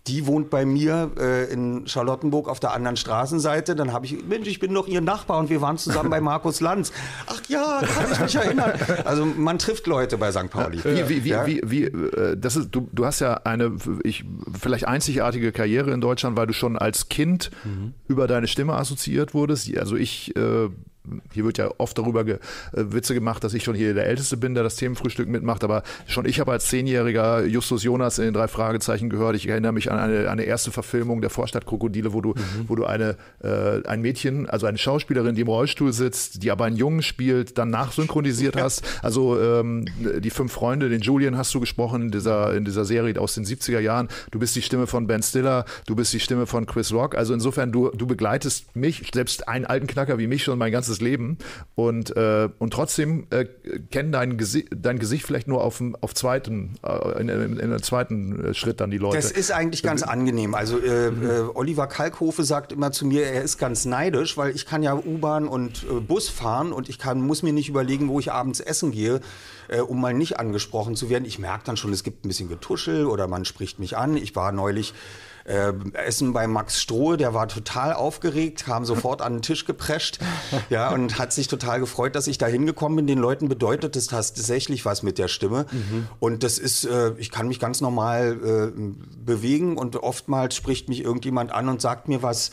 Die 0.07 0.25
wohnt 0.25 0.49
bei 0.49 0.65
mir 0.65 1.11
äh, 1.19 1.53
in 1.53 1.85
Charlottenburg 1.85 2.49
auf 2.49 2.59
der 2.59 2.73
anderen 2.73 2.97
Straßenseite. 2.97 3.75
Dann 3.75 3.93
habe 3.93 4.07
ich, 4.07 4.25
Mensch, 4.25 4.47
ich 4.47 4.59
bin 4.59 4.73
doch 4.73 4.87
ihr 4.87 4.99
Nachbar 4.99 5.37
und 5.37 5.51
wir 5.51 5.61
waren 5.61 5.77
zusammen 5.77 6.09
bei 6.09 6.19
Markus 6.19 6.59
Lanz. 6.59 6.91
Ach 7.27 7.39
ja, 7.47 7.81
kann 7.81 8.11
ich 8.11 8.19
mich 8.19 8.35
erinnern. 8.35 8.73
Also 9.05 9.25
man 9.25 9.59
trifft 9.59 9.85
Leute 9.85 10.17
bei 10.17 10.31
St. 10.31 10.49
Pauli. 10.49 10.83
Wie, 10.83 11.07
wie, 11.07 11.23
wie, 11.23 11.29
ja? 11.29 11.45
wie, 11.45 11.61
wie 11.63 11.83
äh, 11.83 12.35
das 12.35 12.55
ist, 12.55 12.69
du, 12.71 12.89
du 12.91 13.05
hast 13.05 13.19
ja 13.19 13.41
eine 13.43 13.73
ich, 14.03 14.25
vielleicht 14.59 14.87
einzigartige 14.87 15.51
Karriere 15.51 15.91
in 15.91 16.01
Deutschland, 16.01 16.35
weil 16.35 16.47
du 16.47 16.53
schon 16.53 16.79
als 16.79 17.09
Kind 17.09 17.51
mhm. 17.63 17.93
über 18.07 18.25
deine 18.25 18.47
Stimme 18.47 18.73
assoziiert 18.73 19.35
wurdest. 19.35 19.77
Also 19.77 19.97
ich 19.97 20.35
äh, 20.35 20.69
hier 21.33 21.43
wird 21.43 21.57
ja 21.57 21.69
oft 21.77 21.97
darüber 21.97 22.23
ge, 22.23 22.35
äh, 22.73 22.83
Witze 22.91 23.13
gemacht, 23.13 23.43
dass 23.43 23.53
ich 23.53 23.63
schon 23.63 23.75
hier 23.75 23.93
der 23.93 24.05
Älteste 24.05 24.37
bin, 24.37 24.53
der 24.53 24.63
das 24.63 24.75
Themenfrühstück 24.75 25.27
mitmacht, 25.27 25.63
aber 25.63 25.83
schon 26.07 26.25
ich 26.25 26.39
habe 26.39 26.51
als 26.51 26.67
Zehnjähriger 26.67 27.43
Justus 27.45 27.83
Jonas 27.83 28.19
in 28.19 28.25
den 28.25 28.33
drei 28.33 28.47
Fragezeichen 28.47 29.09
gehört. 29.09 29.35
Ich 29.35 29.47
erinnere 29.47 29.71
mich 29.71 29.91
an 29.91 29.99
eine, 29.99 30.29
eine 30.29 30.43
erste 30.43 30.71
Verfilmung 30.71 31.21
der 31.21 31.29
Vorstadtkrokodile, 31.29 32.13
wo 32.13 32.21
du, 32.21 32.29
mhm. 32.29 32.65
wo 32.67 32.75
du 32.75 32.85
eine, 32.85 33.17
äh, 33.43 33.85
ein 33.87 34.01
Mädchen, 34.01 34.49
also 34.49 34.67
eine 34.67 34.77
Schauspielerin, 34.77 35.35
die 35.35 35.41
im 35.41 35.47
Rollstuhl 35.47 35.93
sitzt, 35.93 36.43
die 36.43 36.51
aber 36.51 36.65
einen 36.65 36.75
Jungen 36.75 37.01
spielt, 37.01 37.57
dann 37.57 37.69
nachsynchronisiert 37.69 38.55
hast. 38.55 38.83
Also 39.01 39.39
ähm, 39.39 39.85
die 39.97 40.29
fünf 40.29 40.51
Freunde, 40.51 40.89
den 40.89 41.01
Julian 41.01 41.37
hast 41.37 41.53
du 41.53 41.59
gesprochen 41.59 42.03
in 42.03 42.11
dieser, 42.11 42.53
in 42.53 42.65
dieser 42.65 42.85
Serie 42.85 43.19
aus 43.19 43.33
den 43.33 43.45
70er 43.45 43.79
Jahren. 43.79 44.07
Du 44.31 44.39
bist 44.39 44.55
die 44.55 44.61
Stimme 44.61 44.87
von 44.87 45.07
Ben 45.07 45.23
Stiller, 45.23 45.65
du 45.87 45.95
bist 45.95 46.13
die 46.13 46.19
Stimme 46.19 46.45
von 46.45 46.65
Chris 46.65 46.93
Rock. 46.93 47.15
Also 47.15 47.33
insofern, 47.33 47.71
du, 47.71 47.89
du 47.89 48.05
begleitest 48.05 48.75
mich, 48.75 49.09
selbst 49.13 49.47
einen 49.47 49.65
alten 49.65 49.87
Knacker 49.87 50.19
wie 50.19 50.27
mich 50.27 50.43
schon 50.43 50.57
mein 50.57 50.71
ganzes 50.71 50.90
ganzes 50.91 51.01
Leben 51.01 51.37
und, 51.75 52.15
äh, 52.15 52.49
und 52.59 52.73
trotzdem 52.73 53.27
äh, 53.29 53.45
kennen 53.91 54.11
dein, 54.11 54.37
Gesi 54.37 54.65
dein 54.75 54.99
Gesicht 54.99 55.25
vielleicht 55.25 55.47
nur 55.47 55.63
auf, 55.63 55.81
auf 56.01 56.13
zweiten, 56.13 56.75
äh, 56.83 57.21
in, 57.21 57.29
in, 57.29 57.57
in 57.57 57.59
einem 57.59 57.81
zweiten 57.81 58.45
äh, 58.45 58.53
Schritt 58.53 58.81
dann 58.81 58.91
die 58.91 58.97
Leute. 58.97 59.17
Das 59.17 59.31
ist 59.31 59.51
eigentlich 59.51 59.83
ganz 59.83 60.03
angenehm. 60.03 60.53
Also 60.53 60.79
äh, 60.79 61.11
mhm. 61.11 61.29
äh, 61.29 61.39
Oliver 61.53 61.87
Kalkhofe 61.87 62.43
sagt 62.43 62.71
immer 62.71 62.91
zu 62.91 63.05
mir, 63.05 63.25
er 63.25 63.43
ist 63.43 63.57
ganz 63.57 63.85
neidisch, 63.85 64.37
weil 64.37 64.53
ich 64.55 64.65
kann 64.65 64.83
ja 64.83 64.95
U-Bahn 64.95 65.47
und 65.47 65.85
Bus 66.07 66.29
fahren 66.29 66.73
und 66.73 66.89
ich 66.89 66.99
kann, 66.99 67.21
muss 67.21 67.43
mir 67.43 67.53
nicht 67.53 67.69
überlegen, 67.69 68.09
wo 68.09 68.19
ich 68.19 68.31
abends 68.31 68.59
essen 68.59 68.91
gehe, 68.91 69.21
um 69.87 70.01
mal 70.01 70.13
nicht 70.13 70.39
angesprochen 70.39 70.95
zu 70.95 71.09
werden. 71.09 71.25
Ich 71.25 71.39
merke 71.39 71.63
dann 71.65 71.77
schon, 71.77 71.93
es 71.93 72.03
gibt 72.03 72.25
ein 72.25 72.27
bisschen 72.27 72.49
Getuschel 72.49 73.05
oder 73.05 73.27
man 73.27 73.45
spricht 73.45 73.79
mich 73.79 73.97
an. 73.97 74.17
Ich 74.17 74.35
war 74.35 74.51
neulich 74.51 74.93
äh, 75.45 75.73
Essen 75.93 76.33
bei 76.33 76.47
Max 76.47 76.81
Strohe, 76.81 77.17
der 77.17 77.33
war 77.33 77.47
total 77.47 77.93
aufgeregt, 77.93 78.65
kam 78.65 78.85
sofort 78.85 79.21
an 79.21 79.33
den 79.33 79.41
Tisch 79.41 79.65
geprescht 79.65 80.19
ja, 80.69 80.91
und 80.91 81.17
hat 81.19 81.33
sich 81.33 81.47
total 81.47 81.79
gefreut, 81.79 82.15
dass 82.15 82.27
ich 82.27 82.37
da 82.37 82.47
hingekommen 82.47 82.97
bin. 82.97 83.07
Den 83.07 83.19
Leuten 83.19 83.49
bedeutet 83.49 83.95
das 83.95 84.07
tatsächlich 84.07 84.85
was 84.85 85.03
mit 85.03 85.17
der 85.17 85.27
Stimme. 85.27 85.65
Mhm. 85.71 86.07
Und 86.19 86.43
das 86.43 86.57
ist, 86.57 86.85
äh, 86.85 87.13
ich 87.17 87.31
kann 87.31 87.47
mich 87.47 87.59
ganz 87.59 87.81
normal 87.81 88.71
äh, 88.75 88.81
bewegen 89.23 89.77
und 89.77 89.95
oftmals 89.97 90.55
spricht 90.55 90.89
mich 90.89 91.03
irgendjemand 91.03 91.51
an 91.51 91.69
und 91.69 91.81
sagt 91.81 92.07
mir 92.07 92.23
was 92.23 92.51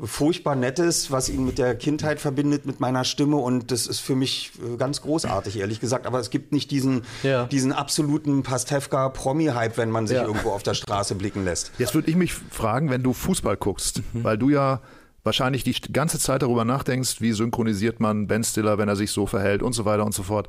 furchtbar 0.00 0.56
Nettes, 0.56 1.10
was 1.10 1.28
ihn 1.28 1.44
mit 1.44 1.58
der 1.58 1.74
Kindheit 1.74 2.20
verbindet, 2.20 2.66
mit 2.66 2.80
meiner 2.80 3.04
Stimme. 3.04 3.36
Und 3.36 3.70
das 3.70 3.86
ist 3.86 4.00
für 4.00 4.16
mich 4.16 4.52
äh, 4.62 4.76
ganz 4.76 5.02
großartig, 5.02 5.58
ehrlich 5.58 5.80
gesagt. 5.80 6.06
Aber 6.06 6.18
es 6.18 6.30
gibt 6.30 6.52
nicht 6.52 6.70
diesen, 6.70 7.02
ja. 7.22 7.46
diesen 7.46 7.72
absoluten 7.72 8.42
Pastewka-Promi-Hype, 8.42 9.76
wenn 9.76 9.90
man 9.90 10.06
sich 10.06 10.16
ja. 10.16 10.24
irgendwo 10.24 10.50
auf 10.50 10.62
der 10.62 10.74
Straße 10.74 11.14
blicken 11.14 11.44
lässt. 11.44 11.72
Jetzt 11.78 11.94
würde 11.94 12.10
ich 12.10 12.16
mich 12.16 12.32
fragen, 12.32 12.90
wenn 12.90 13.02
du 13.02 13.12
Fußball 13.12 13.56
guckst, 13.56 14.02
mhm. 14.12 14.24
weil 14.24 14.38
du 14.38 14.50
ja 14.50 14.80
wahrscheinlich 15.24 15.64
die 15.64 15.74
ganze 15.92 16.18
Zeit 16.18 16.42
darüber 16.42 16.64
nachdenkst, 16.64 17.20
wie 17.20 17.32
synchronisiert 17.32 18.00
man 18.00 18.26
Ben 18.26 18.42
Stiller, 18.44 18.78
wenn 18.78 18.88
er 18.88 18.96
sich 18.96 19.10
so 19.10 19.26
verhält 19.26 19.62
und 19.62 19.72
so 19.72 19.84
weiter 19.84 20.04
und 20.04 20.14
so 20.14 20.22
fort. 20.22 20.48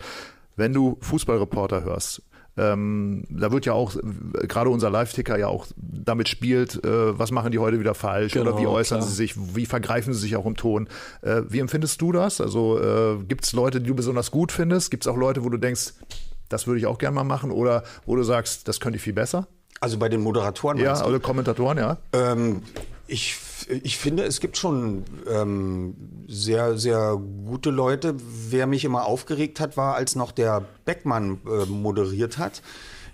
Wenn 0.56 0.74
du 0.74 0.98
Fußballreporter 1.02 1.84
hörst, 1.84 2.22
ähm, 2.56 3.24
da 3.30 3.52
wird 3.52 3.66
ja 3.66 3.74
auch, 3.74 3.96
gerade 4.48 4.70
unser 4.70 4.90
Live-Ticker 4.90 5.38
ja 5.38 5.48
auch 5.48 5.66
damit 5.76 6.30
spielt, 6.30 6.84
äh, 6.84 7.18
was 7.18 7.32
machen 7.32 7.52
die 7.52 7.60
heute 7.60 7.80
wieder 7.80 7.96
falsch 7.96 8.34
genau, 8.34 8.52
oder 8.52 8.62
wie 8.62 8.68
äußern 8.68 9.00
klar. 9.00 9.10
sie 9.10 9.16
sich, 9.16 9.56
wie 9.56 9.66
vergreifen 9.66 10.14
sie 10.14 10.20
sich 10.20 10.36
auch 10.36 10.46
im 10.46 10.56
Ton. 10.56 10.88
Äh, 11.22 11.42
wie 11.50 11.60
empfindest 11.60 12.02
du 12.02 12.12
das? 12.12 12.42
Also 12.42 12.80
äh, 12.80 13.24
gibt 13.24 13.46
es 13.46 13.54
Leute, 13.54 13.82
die 13.82 13.88
du 13.88 13.96
besonders 13.96 14.30
gut 14.30 14.52
findest? 14.52 14.92
Gibt 14.92 15.06
es 15.06 15.08
auch 15.08 15.18
Leute, 15.18 15.44
wo 15.44 15.50
du 15.50 15.58
denkst, 15.58 15.94
das 16.50 16.68
würde 16.68 16.80
ich 16.80 16.86
auch 16.86 17.00
gerne 17.00 17.16
mal 17.16 17.24
machen 17.24 17.52
oder 17.52 17.84
wo 18.06 18.16
du 18.16 18.24
sagst, 18.24 18.68
das 18.68 18.80
könnte 18.80 18.98
ich 18.98 19.04
viel 19.04 19.14
besser? 19.14 19.48
Also 19.80 19.98
bei 19.98 20.08
den 20.08 20.22
Moderatoren? 20.22 20.78
Ja, 20.78 21.06
oder 21.06 21.20
Kommentatoren, 21.20 21.78
ja. 21.78 21.98
Ähm, 22.14 22.62
ich 23.14 23.38
ich 23.82 23.98
finde, 23.98 24.24
es 24.24 24.42
gibt 24.42 24.58
schon 24.58 25.06
ähm, 25.30 25.96
sehr, 26.28 26.78
sehr 26.78 27.18
gute 27.46 27.70
Leute. 27.70 28.16
Wer 28.50 28.68
mich 28.68 28.84
immer 28.84 29.06
aufgeregt 29.06 29.60
hat, 29.62 29.78
war, 29.78 29.96
als 29.96 30.16
noch 30.16 30.32
der 30.32 30.66
Beckmann 30.84 31.40
äh, 31.46 31.66
moderiert 31.66 32.38
hat. 32.38 32.62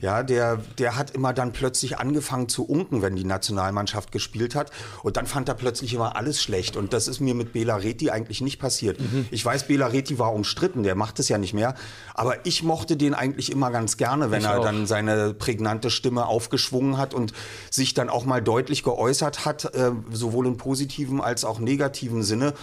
Ja, 0.01 0.24
der, 0.24 0.58
der 0.77 0.96
hat 0.96 1.12
immer 1.12 1.34
dann 1.34 1.51
plötzlich 1.51 2.00
angefangen 2.00 2.48
zu 2.48 2.63
unken, 2.63 3.01
wenn 3.01 3.18
die 3.18 3.25
Nationalmannschaft 3.25 4.13
gespielt 4.13 4.56
hat. 4.56 4.72
Und 5.03 5.18
dann 5.18 5.27
fand 5.27 5.50
er 5.50 5.56
plötzlich 5.56 5.94
immer 5.94 6.15
alles 6.15 6.41
schlecht. 6.41 6.77
Und 6.77 6.94
das 6.94 7.10
ist 7.10 7.20
mir 7.20 7.36
mit 7.36 7.51
Bela 7.51 7.75
Reti 7.75 8.10
eigentlich 8.10 8.39
nicht 8.39 8.60
passiert. 8.60 9.00
Mhm. 9.00 9.27
Ich 9.29 9.44
weiß, 9.44 9.68
Bela 9.68 9.88
Reti 9.88 10.18
war 10.18 10.34
umstritten, 10.34 10.84
der 10.84 10.96
macht 10.96 11.20
es 11.20 11.27
ja 11.27 11.38
nicht 11.38 11.53
mehr. 11.53 11.75
Aber 12.13 12.46
ich 12.46 12.63
mochte 12.63 12.96
den 12.96 13.13
eigentlich 13.13 13.51
immer 13.51 13.72
ganz 13.72 13.98
gerne, 13.98 14.32
wenn 14.32 14.39
ich 14.39 14.48
er 14.48 14.60
auch. 14.60 14.63
dann 14.63 14.88
seine 14.88 15.34
prägnante 15.34 15.89
Stimme 15.89 16.27
aufgeschwungen 16.27 16.98
hat 16.98 17.13
und 17.13 17.34
sich 17.70 17.94
dann 17.94 18.10
auch 18.10 18.24
mal 18.24 18.41
deutlich 18.41 18.84
geäußert 18.84 19.44
hat, 19.44 19.75
äh, 19.75 19.91
sowohl 20.12 20.48
in 20.48 20.56
positiven 20.56 21.20
als 21.20 21.44
auch 21.44 21.60
negativen 21.60 22.24
Sinne. 22.24 22.53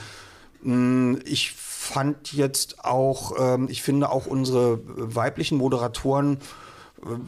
Mm, 0.62 1.16
ich 1.26 1.52
fand 1.52 2.32
jetzt 2.32 2.84
auch, 2.84 3.32
ähm, 3.38 3.68
ich 3.70 3.82
finde 3.82 4.10
auch 4.10 4.26
unsere 4.26 4.80
weiblichen 4.84 5.58
Moderatoren 5.58 6.38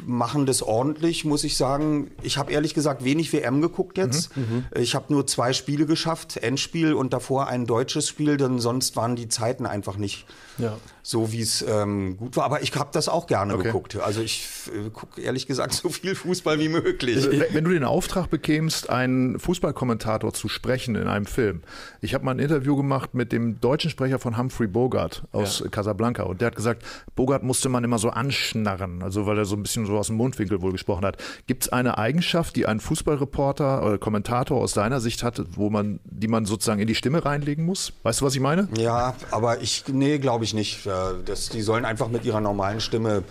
machen 0.06 0.47
das 0.47 0.62
ordentlich, 0.62 1.25
muss 1.25 1.44
ich 1.44 1.56
sagen. 1.56 2.11
Ich 2.23 2.38
habe 2.38 2.52
ehrlich 2.52 2.75
gesagt 2.75 3.04
wenig 3.04 3.32
WM 3.32 3.61
geguckt 3.61 3.99
jetzt. 3.99 4.37
Mhm, 4.37 4.42
mhm, 4.42 4.64
ich 4.80 4.94
habe 4.94 5.12
nur 5.12 5.26
zwei 5.26 5.52
Spiele 5.52 5.87
geschafft, 5.87 6.37
Endspiel 6.37 6.94
und 6.94 7.12
davor 7.12 7.47
ein 7.49 7.66
deutsches 7.66 8.08
Spiel, 8.08 8.37
denn 8.37 8.58
sonst 8.58 8.97
waren 8.97 9.16
die 9.16 9.28
Zeiten 9.28 9.66
einfach 9.66 9.97
nicht 9.97 10.26
ja. 10.59 10.77
so 11.03 11.33
wie 11.33 11.41
es 11.41 11.62
ähm, 11.62 12.17
gut 12.17 12.37
war. 12.37 12.45
Aber 12.45 12.62
ich 12.62 12.75
habe 12.75 12.91
das 12.93 13.09
auch 13.09 13.27
gerne 13.27 13.55
Okay. 13.55 13.65
geguckt. 13.65 13.97
Also 13.97 14.21
ich 14.21 14.47
äh, 14.69 14.91
gucke 14.91 15.21
ehrlich 15.21 15.47
gesagt 15.47 15.73
so 15.75 15.88
viel 15.88 16.15
Fußball 16.15 16.59
wie 16.59 16.69
möglich. 16.69 17.29
Wenn 17.31 17.45
wenn 17.53 17.65
du 17.65 17.71
den 17.71 17.85
Auftrag 17.85 18.29
bekämst, 18.31 18.91
einen 18.91 19.38
Fußballkommentator 19.38 20.33
zu 20.33 20.49
sprechen 20.49 20.95
in 20.97 21.09
einem 21.09 21.27
Film. 21.27 21.62
Ich 22.00 22.15
habe 22.15 22.25
mal 22.25 22.33
ein 22.33 22.38
Interview 22.38 22.77
gemacht 22.77 23.15
mit 23.15 23.33
dem 23.33 23.61
deutschen 23.61 23.91
Sprecher 23.91 24.19
von 24.19 24.37
Humphrey 24.37 24.67
Bogart 24.67 25.23
aus 25.33 25.65
Casablanca 25.71 26.23
und 26.25 26.41
der 26.41 26.47
hat 26.49 26.57
gesagt, 26.57 26.83
Bogart 27.17 27.43
musste 27.43 27.69
man 27.69 27.85
immer 27.85 27.99
so 27.99 28.11
anschnarren, 28.11 29.03
also 29.03 29.27
weil 29.27 29.38
er 29.38 29.45
so 29.45 29.57
ein 29.57 29.62
bisschen 29.62 29.87
so 29.87 29.97
aus 29.99 30.09
dem 30.09 30.17
Mundwinkel 30.17 30.61
wohl 30.62 30.73
gesprochen 30.73 31.05
hat. 31.05 31.17
Gibt 31.47 31.65
es 31.65 31.69
eine 31.71 31.99
Eigenschaft, 31.99 32.57
die 32.57 32.67
ein 32.67 32.81
Fußballreporter 32.81 33.85
oder 33.85 33.99
Kommentator 33.99 34.61
aus 34.61 34.75
deiner 34.75 35.00
Sicht 35.00 35.23
hat, 35.23 35.43
wo 35.57 35.71
man, 35.71 36.00
die 36.05 36.29
man 36.29 36.45
sozusagen 36.45 36.81
in 36.81 36.87
die 36.87 36.95
Stimme 36.95 37.25
reinlegen 37.25 37.65
muss? 37.65 37.93
Weißt 38.03 38.21
du, 38.21 38.25
was 38.27 38.35
ich 38.35 38.41
meine? 38.41 38.69
Ja, 38.77 39.15
aber 39.31 39.61
ich, 39.61 39.85
nee, 39.88 40.19
glaube 40.19 40.45
ich 40.45 40.48
nicht. 40.55 40.87
Äh, 40.87 40.90
Das, 41.25 41.49
die 41.49 41.62
sollen 41.62 41.85
einfach 41.85 42.09
mit 42.09 42.25
ihrer 42.25 42.40
normalen 42.40 42.81
Stimme 42.81 43.23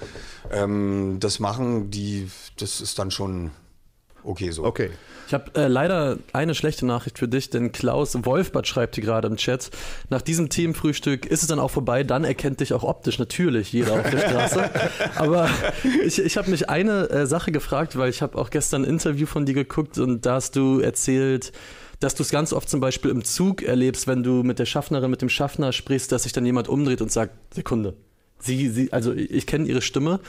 ähm, 0.52 1.18
das 1.20 1.40
machen. 1.40 1.92
Die, 1.92 2.30
das 2.60 2.82
ist 2.82 3.00
dann 3.00 3.12
schon 3.12 3.52
okay 4.24 4.52
so. 4.52 4.64
Okay. 4.64 4.92
Ich 5.28 5.34
habe 5.34 5.52
äh, 5.56 5.68
leider 5.68 6.20
eine 6.32 6.56
schlechte 6.56 6.86
Nachricht 6.86 7.20
für 7.20 7.28
dich, 7.28 7.50
denn 7.50 7.74
Klaus 7.74 8.16
Wolfbert 8.24 8.66
schreibt 8.66 8.96
hier 8.96 9.04
gerade 9.04 9.28
im 9.28 9.36
Chat, 9.36 9.72
nach 10.10 10.22
diesem 10.22 10.48
Teamfrühstück 10.48 11.26
ist 11.26 11.42
es 11.42 11.48
dann 11.48 11.60
auch 11.60 11.72
vorbei, 11.72 12.04
dann 12.06 12.24
erkennt 12.24 12.62
dich 12.62 12.74
auch 12.74 12.84
optisch 12.84 13.20
natürlich 13.20 13.74
jeder 13.74 14.00
auf 14.00 14.10
der 14.10 14.20
Straße. 14.20 14.70
Aber 15.16 15.50
ich, 16.06 16.20
ich 16.20 16.38
habe 16.38 16.50
mich 16.50 16.70
eine 16.70 17.10
äh, 17.10 17.26
Sache 17.28 17.52
gefragt, 17.52 17.98
weil 17.98 18.10
ich 18.10 18.22
habe 18.22 18.38
auch 18.38 18.50
gestern 18.50 18.84
ein 18.84 18.90
Interview 18.90 19.28
von 19.28 19.46
dir 19.46 19.54
geguckt 19.54 19.98
und 19.98 20.26
da 20.26 20.36
hast 20.36 20.56
du 20.56 20.80
erzählt, 20.80 21.52
dass 22.00 22.16
du 22.16 22.24
es 22.24 22.30
ganz 22.30 22.54
oft 22.54 22.70
zum 22.70 22.80
Beispiel 22.80 23.12
im 23.12 23.24
Zug 23.24 23.64
erlebst, 23.64 24.08
wenn 24.08 24.24
du 24.24 24.44
mit 24.44 24.60
der 24.60 24.66
Schaffnerin, 24.66 25.10
mit 25.10 25.22
dem 25.22 25.30
Schaffner 25.30 25.74
sprichst, 25.74 26.12
dass 26.12 26.24
sich 26.24 26.34
dann 26.34 26.46
jemand 26.46 26.68
umdreht 26.68 27.02
und 27.02 27.12
sagt, 27.12 27.54
Sekunde. 27.54 27.96
Sie, 28.40 28.70
sie, 28.70 28.94
also 28.94 29.14
ich, 29.14 29.48
kenne 29.48 29.68
ihre 29.68 29.82
Stimme. 29.82 30.20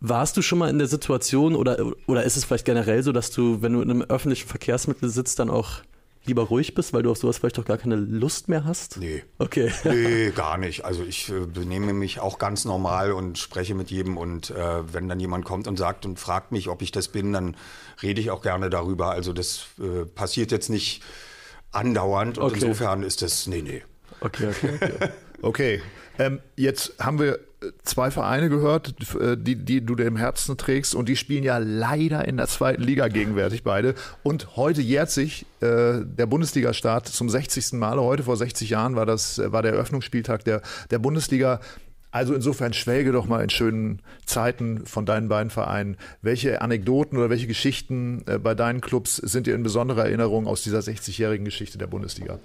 Warst 0.00 0.36
du 0.36 0.42
schon 0.42 0.58
mal 0.58 0.70
in 0.70 0.78
der 0.78 0.88
Situation 0.88 1.54
oder, 1.54 1.92
oder 2.06 2.24
ist 2.24 2.36
es 2.36 2.44
vielleicht 2.44 2.64
generell 2.64 3.02
so, 3.02 3.12
dass 3.12 3.30
du, 3.30 3.60
wenn 3.60 3.74
du 3.74 3.82
in 3.82 3.90
einem 3.90 4.02
öffentlichen 4.02 4.48
Verkehrsmittel 4.48 5.10
sitzt, 5.10 5.38
dann 5.38 5.50
auch 5.50 5.82
lieber 6.24 6.42
ruhig 6.44 6.74
bist, 6.74 6.92
weil 6.92 7.02
du 7.02 7.10
auf 7.10 7.18
sowas 7.18 7.38
vielleicht 7.38 7.58
auch 7.58 7.64
gar 7.64 7.78
keine 7.78 7.96
Lust 7.96 8.48
mehr 8.48 8.64
hast? 8.64 8.96
Nee. 8.98 9.24
Okay. 9.38 9.72
Nee, 9.84 10.30
gar 10.30 10.56
nicht. 10.58 10.84
Also 10.84 11.02
ich 11.02 11.28
äh, 11.30 11.40
benehme 11.46 11.92
mich 11.92 12.20
auch 12.20 12.38
ganz 12.38 12.64
normal 12.64 13.12
und 13.12 13.38
spreche 13.38 13.74
mit 13.74 13.90
jedem 13.90 14.16
und 14.16 14.50
äh, 14.50 14.92
wenn 14.92 15.08
dann 15.08 15.18
jemand 15.20 15.44
kommt 15.44 15.66
und 15.66 15.76
sagt 15.76 16.06
und 16.06 16.18
fragt 16.20 16.52
mich, 16.52 16.68
ob 16.68 16.82
ich 16.82 16.92
das 16.92 17.08
bin, 17.08 17.32
dann 17.32 17.56
rede 18.02 18.20
ich 18.20 18.30
auch 18.30 18.42
gerne 18.42 18.70
darüber. 18.70 19.10
Also 19.10 19.32
das 19.32 19.66
äh, 19.80 20.04
passiert 20.06 20.52
jetzt 20.52 20.68
nicht 20.70 21.02
andauernd 21.72 22.38
und 22.38 22.44
Okay. 22.44 22.54
insofern 22.60 23.02
ist 23.02 23.22
das, 23.22 23.46
nee, 23.46 23.62
nee. 23.62 23.82
Okay, 24.20 24.48
okay, 24.48 24.70
okay. 24.80 25.08
Okay, 25.44 25.82
ähm, 26.20 26.38
jetzt 26.54 26.94
haben 27.00 27.18
wir 27.18 27.40
zwei 27.84 28.10
Vereine 28.10 28.48
gehört, 28.48 28.94
äh, 29.20 29.36
die, 29.36 29.56
die 29.56 29.84
du 29.84 29.94
dir 29.94 30.06
im 30.06 30.16
Herzen 30.16 30.56
trägst 30.56 30.94
und 30.94 31.08
die 31.08 31.16
spielen 31.16 31.44
ja 31.44 31.58
leider 31.58 32.26
in 32.26 32.36
der 32.36 32.48
zweiten 32.48 32.82
Liga 32.82 33.08
gegenwärtig 33.08 33.62
beide. 33.62 33.94
Und 34.22 34.56
heute 34.56 34.82
jährt 34.82 35.10
sich 35.10 35.46
äh, 35.60 36.00
der 36.04 36.26
Bundesliga-Start 36.26 37.08
zum 37.08 37.28
60. 37.28 37.72
Male. 37.74 38.02
Heute 38.02 38.22
vor 38.22 38.36
60 38.36 38.70
Jahren 38.70 38.96
war 38.96 39.06
das 39.06 39.38
äh, 39.38 39.52
war 39.52 39.62
der 39.62 39.72
Eröffnungsspieltag 39.72 40.44
der, 40.44 40.62
der 40.90 40.98
Bundesliga. 40.98 41.60
Also 42.12 42.34
insofern 42.34 42.74
schwelge 42.74 43.10
doch 43.10 43.26
mal 43.26 43.42
in 43.42 43.48
schönen 43.48 44.02
Zeiten 44.26 44.84
von 44.84 45.06
deinen 45.06 45.28
beiden 45.28 45.48
Vereinen. 45.48 45.96
Welche 46.20 46.60
Anekdoten 46.60 47.16
oder 47.16 47.30
welche 47.30 47.46
Geschichten 47.46 48.22
äh, 48.26 48.38
bei 48.38 48.54
deinen 48.54 48.82
Clubs 48.82 49.16
sind 49.16 49.46
dir 49.46 49.54
in 49.54 49.62
besonderer 49.62 50.04
Erinnerung 50.04 50.46
aus 50.46 50.62
dieser 50.62 50.80
60-jährigen 50.80 51.46
Geschichte 51.46 51.78
der 51.78 51.86
Bundesliga? 51.86 52.38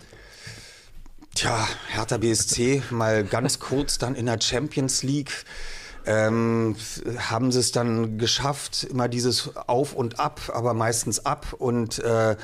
Tja, 1.38 1.67
Hertha 1.89 2.17
BSC 2.17 2.82
mal 2.89 3.24
ganz 3.24 3.60
kurz 3.60 4.00
dann 4.00 4.15
in 4.15 4.25
der 4.25 4.41
Champions 4.41 5.03
League. 5.03 5.46
Ähm, 6.03 6.75
haben 7.15 7.51
sie 7.51 7.60
es 7.60 7.72
dann 7.72 8.17
geschafft, 8.17 8.86
immer 8.86 9.08
dieses 9.08 9.56
Auf 9.56 9.94
und 9.94 10.20
Ab, 10.20 10.41
aber 10.51 10.74
meistens 10.74 11.27
ab. 11.27 11.53
Und 11.60 12.00
äh, 12.00 12.38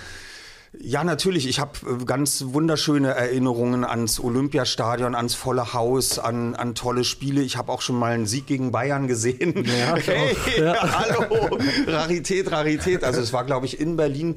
ja, 0.79 1.03
natürlich, 1.03 1.47
ich 1.47 1.59
habe 1.59 2.03
ganz 2.05 2.45
wunderschöne 2.47 3.09
Erinnerungen 3.13 3.85
ans 3.85 4.19
Olympiastadion, 4.19 5.13
ans 5.13 5.35
volle 5.35 5.73
Haus, 5.73 6.17
an, 6.17 6.55
an 6.55 6.73
tolle 6.73 7.03
Spiele. 7.03 7.41
Ich 7.41 7.57
habe 7.57 7.71
auch 7.71 7.81
schon 7.81 7.95
mal 7.97 8.13
einen 8.13 8.25
Sieg 8.25 8.47
gegen 8.47 8.71
Bayern 8.71 9.07
gesehen. 9.07 9.65
Ja, 9.65 9.95
hey. 9.95 10.35
Ja. 10.57 10.75
hallo, 10.99 11.59
Rarität, 11.87 12.51
Rarität. 12.51 13.03
Also 13.03 13.21
es 13.21 13.31
war, 13.33 13.43
glaube 13.45 13.67
ich, 13.67 13.79
in 13.79 13.97
Berlin. 13.97 14.35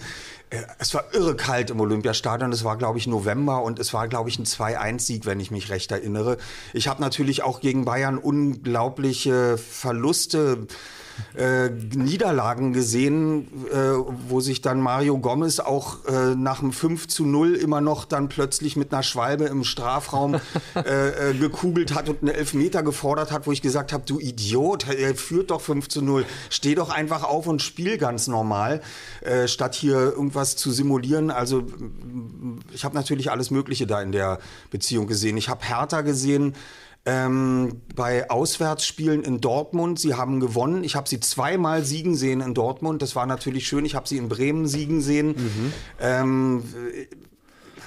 äh, 0.50 0.58
Es 0.78 0.92
war 0.92 1.04
irre 1.14 1.36
kalt 1.36 1.70
im 1.70 1.80
Olympiastadion. 1.80 2.52
Es 2.52 2.64
war, 2.64 2.76
glaube 2.76 2.98
ich, 2.98 3.06
November 3.06 3.62
und 3.62 3.78
es 3.78 3.94
war, 3.94 4.06
glaube 4.06 4.28
ich, 4.28 4.38
ein 4.38 4.44
2-1-Sieg, 4.44 5.24
wenn 5.24 5.40
ich 5.40 5.50
mich 5.50 5.70
recht 5.70 5.90
erinnere. 5.90 6.36
Ich 6.74 6.86
habe 6.86 7.00
natürlich 7.00 7.42
auch 7.44 7.60
gegen 7.60 7.86
Bayern 7.86 8.18
unglaubliche 8.18 9.56
Verluste 9.56 10.66
äh, 11.36 11.68
Niederlagen 11.68 12.72
gesehen, 12.72 13.48
äh, 13.70 13.76
wo 14.28 14.40
sich 14.40 14.62
dann 14.62 14.80
Mario 14.80 15.18
Gomez 15.18 15.60
auch 15.60 16.04
äh, 16.06 16.34
nach 16.34 16.60
dem 16.60 16.72
5 16.72 17.08
zu 17.08 17.24
0 17.26 17.54
immer 17.54 17.80
noch 17.80 18.04
dann 18.04 18.28
plötzlich 18.28 18.76
mit 18.76 18.92
einer 18.92 19.02
Schwalbe 19.02 19.44
im 19.44 19.64
Strafraum 19.64 20.36
äh, 20.74 21.30
äh, 21.30 21.34
gekugelt 21.34 21.94
hat 21.94 22.08
und 22.08 22.22
einen 22.22 22.34
Elfmeter 22.34 22.82
gefordert 22.82 23.32
hat, 23.32 23.46
wo 23.46 23.52
ich 23.52 23.62
gesagt 23.62 23.92
habe, 23.92 24.04
du 24.06 24.18
Idiot, 24.18 24.88
er 24.88 25.14
führt 25.14 25.50
doch 25.50 25.60
5 25.60 25.88
zu 25.88 26.02
0, 26.02 26.24
steh 26.50 26.74
doch 26.74 26.90
einfach 26.90 27.24
auf 27.24 27.46
und 27.46 27.62
spiel 27.62 27.98
ganz 27.98 28.26
normal, 28.26 28.80
statt 29.46 29.74
hier 29.74 29.96
irgendwas 29.96 30.56
zu 30.56 30.70
simulieren. 30.70 31.30
Also 31.30 31.64
ich 32.72 32.84
habe 32.84 32.94
natürlich 32.94 33.30
alles 33.30 33.50
Mögliche 33.50 33.86
da 33.86 34.00
in 34.00 34.12
der 34.12 34.38
Beziehung 34.70 35.06
gesehen. 35.06 35.36
Ich 35.36 35.48
habe 35.48 35.64
Hertha 35.64 36.02
gesehen, 36.02 36.54
ähm, 37.06 37.80
bei 37.94 38.28
Auswärtsspielen 38.30 39.22
in 39.22 39.40
Dortmund. 39.40 39.98
Sie 39.98 40.14
haben 40.14 40.40
gewonnen. 40.40 40.84
Ich 40.84 40.96
habe 40.96 41.08
sie 41.08 41.20
zweimal 41.20 41.84
siegen 41.84 42.14
sehen 42.16 42.40
in 42.40 42.52
Dortmund. 42.52 43.00
Das 43.00 43.14
war 43.16 43.26
natürlich 43.26 43.66
schön. 43.68 43.84
Ich 43.84 43.94
habe 43.94 44.06
sie 44.08 44.16
in 44.18 44.28
Bremen 44.28 44.66
siegen 44.66 45.00
sehen. 45.00 45.72
Ähm, 46.00 46.64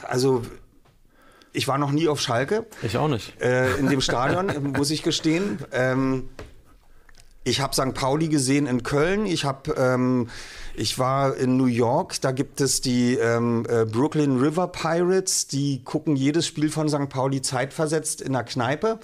also 0.07 0.41
ich 1.51 1.67
war 1.67 1.77
noch 1.77 1.91
nie 1.91 2.07
auf 2.07 2.21
Schalke 2.21 2.65
Ich 2.81 2.97
auch 2.97 3.07
nicht. 3.09 3.39
äh, 3.41 3.75
in 3.77 3.89
dem 3.89 4.01
Stadion, 4.01 4.71
muss 4.77 4.89
ich 4.91 5.03
gestehen. 5.03 5.59
Ähm, 5.71 6.29
ich 7.43 7.61
habe 7.61 7.73
St. 7.73 7.93
Pauli 7.93 8.27
gesehen 8.27 8.67
in 8.67 8.83
Köln. 8.83 9.25
Ich 9.25 9.43
habe, 9.45 9.71
ähm, 9.71 10.29
ich 10.79 10.97
war 10.97 11.35
in 11.35 11.57
New 11.57 11.65
York. 11.65 12.21
Da 12.21 12.31
gibt 12.31 12.61
es 12.61 12.79
die 12.79 13.15
ähm, 13.15 13.65
äh, 13.69 13.85
Brooklyn 13.85 14.39
River 14.39 14.67
Pirates. 14.67 15.47
Die 15.47 15.83
gucken 15.83 16.15
jedes 16.15 16.47
Spiel 16.47 16.69
von 16.69 16.87
St. 16.87 17.09
Pauli 17.09 17.41
zeitversetzt 17.41 18.21
in 18.21 18.33
der 18.33 18.43
Kneipe. 18.43 18.99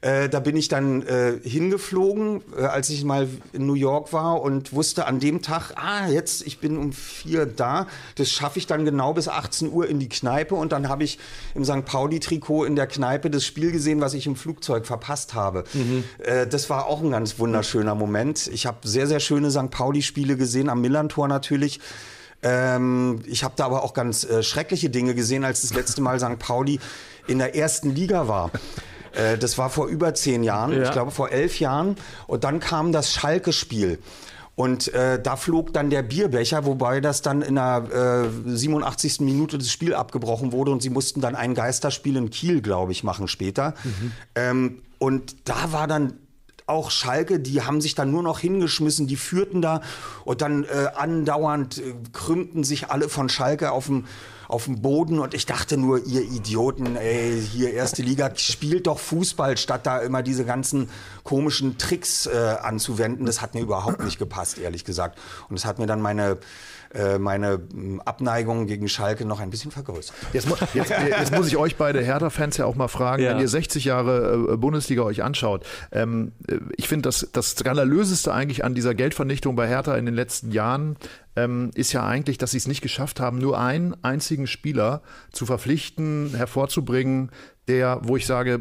Äh, 0.00 0.28
da 0.28 0.40
bin 0.40 0.56
ich 0.56 0.68
dann 0.68 1.02
äh, 1.02 1.34
hingeflogen, 1.42 2.42
äh, 2.56 2.62
als 2.62 2.88
ich 2.90 3.04
mal 3.04 3.28
in 3.52 3.66
New 3.66 3.74
York 3.74 4.12
war 4.12 4.40
und 4.40 4.72
wusste 4.72 5.06
an 5.06 5.20
dem 5.20 5.42
Tag, 5.42 5.74
ah, 5.76 6.08
jetzt 6.08 6.46
ich 6.46 6.58
bin 6.58 6.76
um 6.78 6.92
vier 6.92 7.46
da. 7.46 7.86
Das 8.16 8.30
schaffe 8.30 8.58
ich 8.58 8.66
dann 8.66 8.84
genau 8.84 9.12
bis 9.12 9.28
18 9.28 9.70
Uhr 9.70 9.88
in 9.88 10.00
die 10.00 10.08
Kneipe 10.08 10.54
und 10.54 10.72
dann 10.72 10.88
habe 10.88 11.04
ich 11.04 11.18
im 11.54 11.64
St. 11.64 11.84
Pauli-Trikot 11.84 12.64
in 12.64 12.74
der 12.74 12.86
Kneipe 12.86 13.30
das 13.30 13.44
Spiel 13.44 13.70
gesehen, 13.70 14.00
was 14.00 14.14
ich 14.14 14.26
im 14.26 14.34
Flugzeug 14.34 14.86
verpasst 14.86 15.34
habe. 15.34 15.64
Äh, 16.18 16.46
das 16.46 16.70
war 16.70 16.86
auch 16.86 17.02
ein 17.02 17.10
ganz 17.10 17.38
wunderschöner 17.38 17.94
Moment. 17.94 18.48
Ich 18.48 18.66
habe 18.66 18.88
sehr, 18.88 19.06
sehr 19.06 19.20
schöne 19.20 19.50
St. 19.50 19.70
Pauli-Spiele 19.70 20.36
gesehen, 20.36 20.68
am 20.68 20.80
Millantor 21.02 21.28
natürlich. 21.28 21.80
Ähm, 22.44 23.20
ich 23.26 23.44
habe 23.44 23.54
da 23.56 23.66
aber 23.66 23.84
auch 23.84 23.94
ganz 23.94 24.24
äh, 24.24 24.42
schreckliche 24.42 24.90
Dinge 24.90 25.14
gesehen, 25.14 25.44
als 25.44 25.62
das 25.62 25.74
letzte 25.74 26.00
Mal 26.00 26.18
St. 26.18 26.38
Pauli 26.38 26.80
in 27.28 27.38
der 27.38 27.54
ersten 27.54 27.94
Liga 27.94 28.26
war. 28.26 28.50
Äh, 29.12 29.38
das 29.38 29.58
war 29.58 29.70
vor 29.70 29.86
über 29.86 30.14
zehn 30.14 30.42
Jahren, 30.42 30.72
Ja. 30.72 30.82
ich 30.82 30.90
glaube 30.90 31.10
vor 31.12 31.30
elf 31.30 31.60
Jahren. 31.60 31.96
Und 32.26 32.42
dann 32.44 32.58
kam 32.58 32.90
das 32.92 33.12
Schalke-Spiel. 33.12 33.98
Und 34.54 34.92
äh, 34.92 35.20
da 35.22 35.36
flog 35.36 35.72
dann 35.72 35.88
der 35.88 36.02
Bierbecher, 36.02 36.66
wobei 36.66 37.00
das 37.00 37.22
dann 37.22 37.40
in 37.42 37.54
der 37.54 38.28
äh, 38.46 38.50
87. 38.56 39.20
Minute 39.20 39.56
das 39.56 39.70
Spiel 39.70 39.94
abgebrochen 39.94 40.52
wurde 40.52 40.72
und 40.72 40.82
sie 40.82 40.90
mussten 40.90 41.20
dann 41.22 41.34
ein 41.36 41.54
Geisterspiel 41.54 42.16
in 42.16 42.28
Kiel, 42.28 42.60
glaube 42.60 42.92
ich, 42.92 43.02
machen 43.02 43.28
später. 43.28 43.74
Ähm, 44.34 44.82
und 44.98 45.36
da 45.48 45.72
war 45.72 45.86
dann 45.86 46.14
auch 46.66 46.90
Schalke, 46.90 47.40
die 47.40 47.62
haben 47.62 47.80
sich 47.80 47.94
dann 47.94 48.10
nur 48.10 48.22
noch 48.22 48.38
hingeschmissen, 48.38 49.06
die 49.06 49.16
führten 49.16 49.62
da 49.62 49.80
und 50.24 50.42
dann 50.42 50.64
äh, 50.64 50.88
andauernd 50.94 51.78
äh, 51.78 51.94
krümmten 52.12 52.64
sich 52.64 52.90
alle 52.90 53.08
von 53.08 53.28
Schalke 53.28 53.72
auf 53.72 53.86
dem 53.86 54.04
auf 54.52 54.66
dem 54.66 54.82
Boden 54.82 55.18
und 55.18 55.32
ich 55.32 55.46
dachte 55.46 55.78
nur, 55.78 56.04
ihr 56.04 56.20
Idioten, 56.20 56.96
ey, 56.96 57.40
hier 57.40 57.72
erste 57.72 58.02
Liga, 58.02 58.30
spielt 58.36 58.86
doch 58.86 58.98
Fußball, 58.98 59.56
statt 59.56 59.86
da 59.86 59.98
immer 60.00 60.22
diese 60.22 60.44
ganzen 60.44 60.90
komischen 61.24 61.78
Tricks 61.78 62.26
äh, 62.26 62.56
anzuwenden. 62.60 63.24
Das 63.24 63.40
hat 63.40 63.54
mir 63.54 63.62
überhaupt 63.62 64.04
nicht 64.04 64.18
gepasst, 64.18 64.58
ehrlich 64.58 64.84
gesagt. 64.84 65.18
Und 65.48 65.58
das 65.58 65.64
hat 65.64 65.78
mir 65.78 65.86
dann 65.86 66.02
meine, 66.02 66.36
äh, 66.94 67.18
meine 67.18 67.58
mh, 67.72 68.02
Abneigung 68.04 68.66
gegen 68.66 68.88
Schalke 68.88 69.24
noch 69.24 69.40
ein 69.40 69.50
bisschen 69.50 69.70
vergrößert. 69.70 70.14
Jetzt, 70.32 70.48
mu- 70.48 70.56
jetzt, 70.74 70.90
jetzt 70.90 71.32
muss 71.34 71.46
ich 71.48 71.56
euch 71.56 71.76
beide 71.76 72.02
Hertha-Fans 72.02 72.56
ja 72.58 72.66
auch 72.66 72.74
mal 72.74 72.88
fragen, 72.88 73.22
Ja. 73.22 73.30
wenn 73.30 73.40
ihr 73.40 73.48
60 73.48 73.84
Jahre 73.84 74.52
äh, 74.52 74.56
Bundesliga 74.56 75.02
euch 75.02 75.22
anschaut. 75.22 75.64
Ähm, 75.90 76.32
äh, 76.48 76.58
ich 76.76 76.88
finde, 76.88 77.08
das, 77.08 77.28
das 77.32 77.50
Skandalöseste 77.52 78.32
eigentlich 78.32 78.64
an 78.64 78.74
dieser 78.74 78.94
Geldvernichtung 78.94 79.56
bei 79.56 79.66
Hertha 79.68 79.96
in 79.96 80.06
den 80.06 80.14
letzten 80.14 80.52
Jahren 80.52 80.96
ähm, 81.36 81.70
ist 81.74 81.92
ja 81.92 82.04
eigentlich, 82.06 82.36
dass 82.38 82.50
sie 82.50 82.58
es 82.58 82.66
nicht 82.68 82.82
geschafft 82.82 83.20
haben, 83.20 83.38
nur 83.38 83.58
einen 83.58 83.96
einzigen 84.02 84.46
Spieler 84.46 85.02
zu 85.32 85.46
verpflichten, 85.46 86.34
hervorzubringen, 86.36 87.30
der, 87.68 88.00
wo 88.02 88.16
ich 88.16 88.26
sage, 88.26 88.60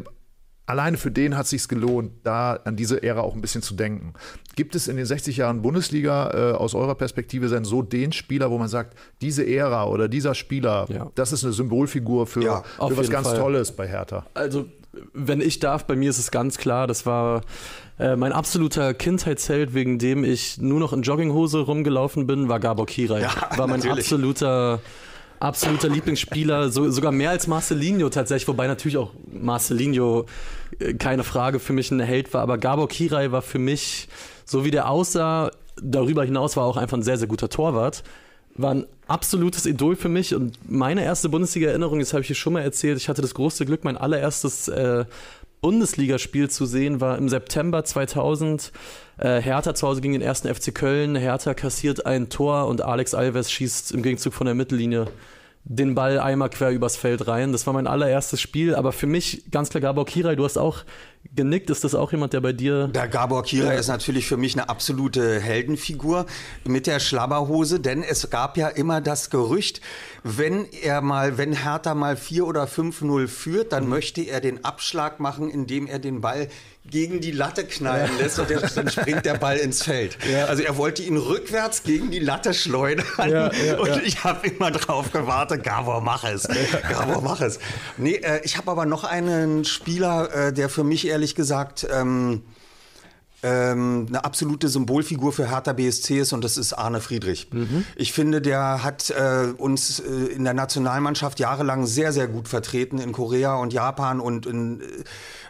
alleine 0.71 0.97
für 0.97 1.11
den 1.11 1.35
hat 1.35 1.43
es 1.43 1.49
sich 1.49 1.67
gelohnt, 1.67 2.13
da 2.23 2.53
an 2.63 2.75
diese 2.75 3.03
Ära 3.03 3.21
auch 3.21 3.35
ein 3.35 3.41
bisschen 3.41 3.61
zu 3.61 3.75
denken. 3.75 4.13
Gibt 4.55 4.73
es 4.73 4.87
in 4.87 4.95
den 4.95 5.05
60 5.05 5.37
Jahren 5.37 5.61
Bundesliga 5.61 6.31
äh, 6.31 6.53
aus 6.53 6.73
eurer 6.73 6.95
Perspektive 6.95 7.49
denn 7.49 7.65
so 7.65 7.81
den 7.81 8.13
Spieler, 8.13 8.49
wo 8.51 8.57
man 8.57 8.69
sagt, 8.69 8.97
diese 9.21 9.45
Ära 9.45 9.85
oder 9.85 10.07
dieser 10.07 10.33
Spieler, 10.33 10.87
ja. 10.89 11.11
das 11.15 11.33
ist 11.33 11.43
eine 11.43 11.51
Symbolfigur 11.53 12.25
für, 12.25 12.41
ja, 12.41 12.63
für 12.87 12.97
was 12.97 13.09
ganz 13.09 13.27
Fall. 13.27 13.37
Tolles 13.37 13.73
bei 13.73 13.87
Hertha? 13.87 14.25
Also, 14.33 14.65
wenn 15.13 15.41
ich 15.41 15.59
darf, 15.59 15.85
bei 15.85 15.95
mir 15.95 16.09
ist 16.09 16.19
es 16.19 16.31
ganz 16.31 16.57
klar, 16.57 16.87
das 16.87 17.05
war 17.05 17.41
äh, 17.99 18.15
mein 18.15 18.31
absoluter 18.31 18.93
Kindheitsheld, 18.93 19.73
wegen 19.73 19.99
dem 19.99 20.23
ich 20.23 20.57
nur 20.57 20.79
noch 20.79 20.93
in 20.93 21.01
Jogginghose 21.01 21.59
rumgelaufen 21.59 22.27
bin, 22.27 22.47
war 22.47 22.59
Gabor 22.59 22.85
Kirai. 22.85 23.21
Ja, 23.21 23.31
war 23.57 23.67
mein 23.67 23.79
natürlich. 23.79 24.05
absoluter 24.05 24.79
absoluter 25.41 25.89
Lieblingsspieler, 25.89 26.69
so, 26.69 26.89
sogar 26.91 27.12
mehr 27.12 27.31
als 27.31 27.48
Marcelinho 27.48 28.10
tatsächlich, 28.10 28.48
wobei 28.48 28.67
natürlich 28.67 28.98
auch 28.98 29.12
Marcelinho 29.31 30.25
äh, 30.79 30.93
keine 30.93 31.24
Frage 31.24 31.60
für 31.60 31.74
mich 31.74 31.91
ein 31.91 32.00
Held 32.00 32.33
war, 32.33 32.41
aber 32.41 32.57
Gabor 32.57 32.88
Kirai 32.88 33.31
war 33.31 33.41
für 33.41 33.60
mich, 33.60 34.07
so 34.45 34.63
wie 34.63 34.71
der 34.71 34.89
aussah, 34.89 35.51
darüber 35.81 36.24
hinaus 36.24 36.57
war 36.57 36.65
auch 36.65 36.77
einfach 36.77 36.98
ein 36.98 37.03
sehr, 37.03 37.17
sehr 37.17 37.27
guter 37.27 37.50
Torwart, 37.50 38.03
war 38.55 38.74
ein 38.74 38.86
absolutes 39.07 39.65
Idol 39.65 39.95
für 39.95 40.10
mich 40.10 40.36
und 40.36 40.57
meine 40.69 41.03
erste 41.03 41.29
Bundesliga-Erinnerung, 41.29 42.00
das 42.00 42.13
habe 42.13 42.21
ich 42.21 42.27
hier 42.27 42.36
schon 42.36 42.53
mal 42.53 42.62
erzählt, 42.62 42.98
ich 42.98 43.10
hatte 43.10 43.21
das 43.21 43.33
große 43.33 43.65
Glück, 43.65 43.83
mein 43.83 43.98
allererstes 43.98 44.67
äh, 44.67 45.05
Bundesligaspiel 45.62 46.50
zu 46.50 46.65
sehen 46.65 47.01
war 47.01 47.17
im 47.17 47.29
September 47.29 47.83
2000. 47.83 48.71
Äh, 49.17 49.41
Hertha 49.41 49.73
zu 49.73 49.87
Hause 49.87 50.01
gegen 50.01 50.13
den 50.13 50.21
ersten 50.21 50.53
FC 50.53 50.73
Köln. 50.73 51.15
Hertha 51.15 51.53
kassiert 51.53 52.05
ein 52.05 52.29
Tor 52.29 52.67
und 52.67 52.81
Alex 52.81 53.13
Alves 53.13 53.51
schießt 53.51 53.91
im 53.91 54.01
Gegenzug 54.01 54.33
von 54.33 54.45
der 54.45 54.55
Mittellinie 54.55 55.07
den 55.63 55.93
Ball 55.93 56.19
einmal 56.19 56.49
quer 56.49 56.71
übers 56.71 56.97
Feld 56.97 57.27
rein. 57.27 57.51
Das 57.51 57.67
war 57.67 57.73
mein 57.73 57.87
allererstes 57.87 58.41
Spiel, 58.41 58.73
aber 58.73 58.91
für 58.91 59.07
mich 59.07 59.43
ganz 59.51 59.69
klar 59.69 59.81
Gabor 59.81 60.05
Kirai, 60.05 60.35
du 60.35 60.43
hast 60.43 60.57
auch 60.57 60.79
genickt. 61.35 61.69
Ist 61.69 61.83
das 61.83 61.95
auch 61.95 62.11
jemand, 62.11 62.33
der 62.33 62.41
bei 62.41 62.53
dir. 62.53 62.87
Der 62.87 63.07
Gabor 63.07 63.43
Kirai 63.43 63.77
ist 63.77 63.87
natürlich 63.87 64.27
für 64.27 64.37
mich 64.37 64.53
eine 64.53 64.69
absolute 64.69 65.39
Heldenfigur 65.39 66.25
mit 66.65 66.87
der 66.87 66.99
Schlabberhose, 66.99 67.79
denn 67.79 68.03
es 68.03 68.29
gab 68.29 68.57
ja 68.57 68.67
immer 68.67 69.01
das 69.01 69.29
Gerücht, 69.29 69.81
wenn 70.23 70.65
er 70.83 71.01
mal, 71.01 71.37
wenn 71.37 71.53
Hertha 71.53 71.95
mal 71.95 72.15
4 72.15 72.45
oder 72.45 72.65
5-0 72.65 73.27
führt, 73.27 73.73
dann 73.73 73.85
mhm. 73.85 73.89
möchte 73.89 74.21
er 74.21 74.41
den 74.41 74.63
Abschlag 74.63 75.19
machen, 75.19 75.49
indem 75.49 75.87
er 75.87 75.99
den 75.99 76.21
Ball 76.21 76.47
gegen 76.89 77.21
die 77.21 77.31
Latte 77.31 77.63
knallen 77.63 78.09
lässt 78.17 78.39
und 78.39 78.49
der, 78.49 78.59
dann 78.61 78.89
springt 78.89 79.25
der 79.25 79.35
Ball 79.35 79.57
ins 79.57 79.83
Feld. 79.83 80.17
Ja. 80.31 80.45
Also 80.45 80.63
er 80.63 80.77
wollte 80.77 81.03
ihn 81.03 81.15
rückwärts 81.15 81.83
gegen 81.83 82.09
die 82.09 82.19
Latte 82.19 82.55
schleudern 82.55 83.05
ja, 83.17 83.51
ja, 83.53 83.79
und 83.79 84.01
ich 84.03 84.23
habe 84.23 84.47
immer 84.47 84.71
drauf 84.71 85.11
gewartet, 85.11 85.63
Gabor, 85.63 86.01
mach 86.01 86.23
es. 86.23 86.47
Gabor, 86.89 87.21
mach 87.21 87.39
es. 87.39 87.59
Nee, 87.97 88.15
äh, 88.15 88.41
ich 88.43 88.57
habe 88.57 88.71
aber 88.71 88.85
noch 88.85 89.03
einen 89.03 89.63
Spieler, 89.63 90.47
äh, 90.47 90.53
der 90.53 90.69
für 90.69 90.83
mich 90.83 91.07
ehrlich 91.11 91.35
gesagt 91.35 91.87
ähm, 91.91 92.41
ähm, 93.43 94.05
eine 94.07 94.23
absolute 94.23 94.69
Symbolfigur 94.69 95.33
für 95.33 95.49
Hertha 95.49 95.73
BSC 95.73 96.19
ist 96.19 96.33
und 96.33 96.43
das 96.43 96.57
ist 96.57 96.73
Arne 96.73 97.01
Friedrich. 97.01 97.49
Mhm. 97.51 97.85
Ich 97.95 98.13
finde, 98.13 98.41
der 98.41 98.83
hat 98.83 99.09
äh, 99.09 99.53
uns 99.57 99.99
äh, 99.99 100.09
in 100.09 100.43
der 100.43 100.53
Nationalmannschaft 100.53 101.39
jahrelang 101.39 101.87
sehr, 101.87 102.13
sehr 102.13 102.27
gut 102.27 102.47
vertreten 102.47 102.99
in 102.99 103.11
Korea 103.11 103.55
und 103.55 103.73
Japan 103.73 104.19
und 104.19 104.45
in, 104.45 104.81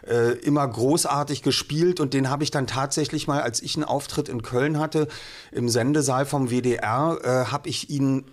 äh, 0.06 0.32
immer 0.38 0.66
großartig 0.66 1.42
gespielt 1.42 2.00
und 2.00 2.14
den 2.14 2.30
habe 2.30 2.44
ich 2.44 2.50
dann 2.50 2.66
tatsächlich 2.66 3.26
mal, 3.26 3.42
als 3.42 3.60
ich 3.60 3.76
einen 3.76 3.84
Auftritt 3.84 4.28
in 4.28 4.42
Köln 4.42 4.78
hatte, 4.78 5.06
im 5.50 5.68
Sendesaal 5.68 6.24
vom 6.24 6.48
WDR, 6.48 7.18
äh, 7.22 7.28
habe 7.50 7.68
ich 7.68 7.90
ihn 7.90 8.24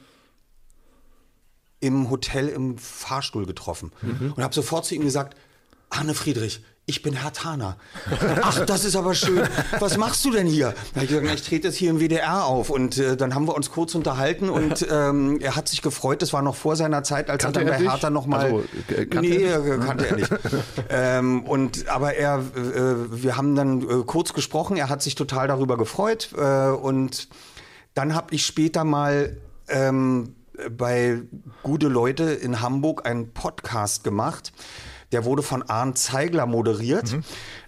im 1.81 2.09
Hotel 2.09 2.47
im 2.47 2.77
Fahrstuhl 2.77 3.45
getroffen 3.45 3.91
mhm. 4.01 4.33
und 4.35 4.43
habe 4.43 4.53
sofort 4.53 4.85
zu 4.85 4.95
ihm 4.95 5.03
gesagt, 5.03 5.35
Arne 5.89 6.13
Friedrich, 6.13 6.61
ich 6.89 7.03
bin 7.03 7.13
Herr 7.13 7.31
Thaner. 7.31 7.77
Ach, 8.41 8.65
das 8.65 8.83
ist 8.83 8.95
aber 8.95 9.13
schön. 9.13 9.47
Was 9.77 9.97
machst 9.97 10.25
du 10.25 10.31
denn 10.31 10.47
hier? 10.47 10.73
Da 10.95 11.03
ich 11.03 11.09
gesagt, 11.09 11.27
ich 11.35 11.43
trete 11.43 11.67
jetzt 11.67 11.77
hier 11.77 11.91
im 11.91 11.99
WDR 11.99 12.45
auf. 12.45 12.71
Und 12.71 12.97
äh, 12.97 13.15
dann 13.15 13.35
haben 13.35 13.47
wir 13.47 13.53
uns 13.53 13.69
kurz 13.69 13.93
unterhalten 13.93 14.49
und 14.49 14.85
ähm, 14.91 15.39
er 15.39 15.55
hat 15.55 15.67
sich 15.67 15.83
gefreut. 15.83 16.23
Das 16.23 16.33
war 16.33 16.41
noch 16.41 16.55
vor 16.55 16.75
seiner 16.75 17.03
Zeit, 17.03 17.29
als 17.29 17.43
kannte 17.43 17.59
er 17.59 17.65
dann 17.67 17.85
bei 17.85 17.91
Hertha 17.91 18.09
nochmal. 18.09 18.45
Also, 18.45 18.63
äh, 18.89 19.05
nee, 19.21 19.43
er 19.43 19.63
äh, 19.63 19.77
kannte 19.77 20.07
er 20.07 20.15
nicht. 20.15 20.31
ähm, 20.89 21.43
und, 21.43 21.87
aber 21.87 22.15
er, 22.15 22.39
äh, 22.39 23.21
wir 23.23 23.37
haben 23.37 23.55
dann 23.55 23.81
äh, 23.83 24.03
kurz 24.03 24.33
gesprochen. 24.33 24.75
Er 24.75 24.89
hat 24.89 25.03
sich 25.03 25.13
total 25.13 25.47
darüber 25.47 25.77
gefreut. 25.77 26.29
Äh, 26.35 26.69
und 26.71 27.29
dann 27.93 28.15
habe 28.15 28.33
ich 28.33 28.45
später 28.45 28.83
mal. 28.83 29.37
Ähm, 29.67 30.35
bei 30.77 31.21
Gute 31.63 31.87
Leute 31.87 32.23
in 32.23 32.59
Hamburg 32.59 33.07
einen 33.07 33.31
Podcast 33.31 34.03
gemacht 34.03 34.51
der 35.11 35.25
wurde 35.25 35.43
von 35.43 35.63
Arndt 35.63 35.97
Zeigler 35.97 36.45
moderiert. 36.45 37.11
Mhm. 37.11 37.23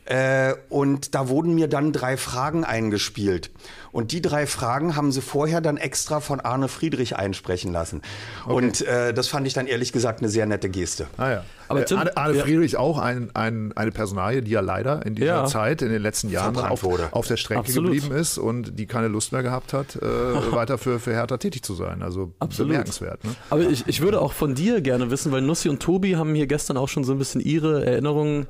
Äh, 0.05 0.53
und 0.69 1.15
da 1.15 1.29
wurden 1.29 1.55
mir 1.55 1.67
dann 1.67 1.93
drei 1.93 2.17
Fragen 2.17 2.63
eingespielt. 2.63 3.51
Und 3.91 4.11
die 4.11 4.21
drei 4.21 4.47
Fragen 4.47 4.95
haben 4.95 5.11
sie 5.11 5.21
vorher 5.21 5.61
dann 5.61 5.77
extra 5.77 6.19
von 6.19 6.39
Arne 6.39 6.67
Friedrich 6.67 7.15
einsprechen 7.15 7.73
lassen. 7.73 8.01
Okay. 8.45 8.53
Und 8.53 8.81
äh, 8.81 9.13
das 9.13 9.27
fand 9.27 9.45
ich 9.47 9.53
dann 9.53 9.67
ehrlich 9.67 9.91
gesagt 9.91 10.19
eine 10.19 10.29
sehr 10.29 10.45
nette 10.45 10.69
Geste. 10.69 11.07
Ah 11.17 11.29
ja. 11.29 11.45
Aber 11.67 11.81
äh, 11.81 11.85
Tim, 11.85 11.97
Arne, 11.97 12.17
Arne 12.17 12.37
ja. 12.37 12.43
Friedrich 12.43 12.77
auch 12.77 12.97
ein, 12.97 13.31
ein, 13.33 13.71
eine 13.75 13.91
Personalie, 13.91 14.41
die 14.41 14.51
ja 14.51 14.61
leider 14.61 15.05
in 15.05 15.15
dieser 15.15 15.27
ja. 15.27 15.45
Zeit, 15.45 15.81
in 15.81 15.89
den 15.89 16.01
letzten 16.01 16.29
Jahren 16.29 16.57
auf, 16.57 16.83
auf, 16.83 17.27
der 17.27 17.37
Strecke 17.37 17.61
Absolut. 17.61 17.91
geblieben 17.91 18.15
ist 18.15 18.37
und 18.37 18.79
die 18.79 18.87
keine 18.87 19.07
Lust 19.07 19.31
mehr 19.31 19.43
gehabt 19.43 19.73
hat, 19.73 19.95
äh, 19.95 20.01
weiter 20.51 20.77
für, 20.77 20.99
für 20.99 21.11
Hertha 21.11 21.37
tätig 21.37 21.63
zu 21.63 21.73
sein. 21.73 22.01
Also 22.01 22.33
Absolut. 22.39 22.71
bemerkenswert. 22.71 23.23
Ne? 23.23 23.35
Aber 23.49 23.61
ich, 23.61 23.87
ich 23.87 24.01
würde 24.01 24.21
auch 24.21 24.33
von 24.33 24.55
dir 24.55 24.81
gerne 24.81 25.11
wissen, 25.11 25.31
weil 25.31 25.41
Nussi 25.41 25.69
und 25.69 25.81
Tobi 25.81 26.15
haben 26.15 26.35
hier 26.35 26.47
gestern 26.47 26.77
auch 26.77 26.89
schon 26.89 27.03
so 27.03 27.11
ein 27.11 27.17
bisschen 27.17 27.41
ihre 27.41 27.85
Erinnerungen 27.85 28.47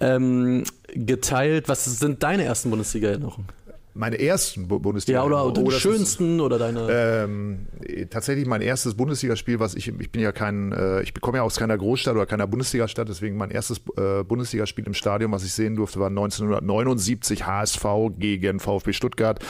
ähm, 0.00 0.64
geteilt. 0.94 1.68
Was 1.68 1.84
sind 1.84 2.22
deine 2.22 2.44
ersten 2.44 2.70
Bundesliga-Erinnerungen? 2.70 3.46
Meine 3.98 4.18
ersten 4.20 4.68
Bundesliga. 4.68 5.20
Ja, 5.20 5.26
oder, 5.26 5.44
oder 5.46 5.62
die 5.62 5.70
schönsten 5.72 6.40
oder 6.40 6.58
deine. 6.58 6.88
Ähm, 6.90 7.66
tatsächlich 8.10 8.46
mein 8.46 8.62
erstes 8.62 8.94
Bundesligaspiel, 8.94 9.58
was 9.58 9.74
ich, 9.74 9.88
ich 9.88 10.12
bin 10.12 10.22
ja 10.22 10.32
kein, 10.32 10.72
äh, 10.72 11.02
ich 11.02 11.12
komme 11.14 11.38
ja 11.38 11.42
aus 11.42 11.56
keiner 11.56 11.76
Großstadt 11.76 12.14
oder 12.14 12.26
keiner 12.26 12.46
Bundesligastadt, 12.46 13.08
deswegen 13.08 13.36
mein 13.36 13.50
erstes 13.50 13.82
äh, 13.96 14.22
Bundesligaspiel 14.22 14.86
im 14.86 14.94
Stadion, 14.94 15.32
was 15.32 15.44
ich 15.44 15.52
sehen 15.52 15.76
durfte, 15.76 15.98
war 15.98 16.08
1979 16.08 17.44
HSV 17.44 17.84
gegen 18.18 18.60
VfB 18.60 18.92
Stuttgart. 18.92 19.44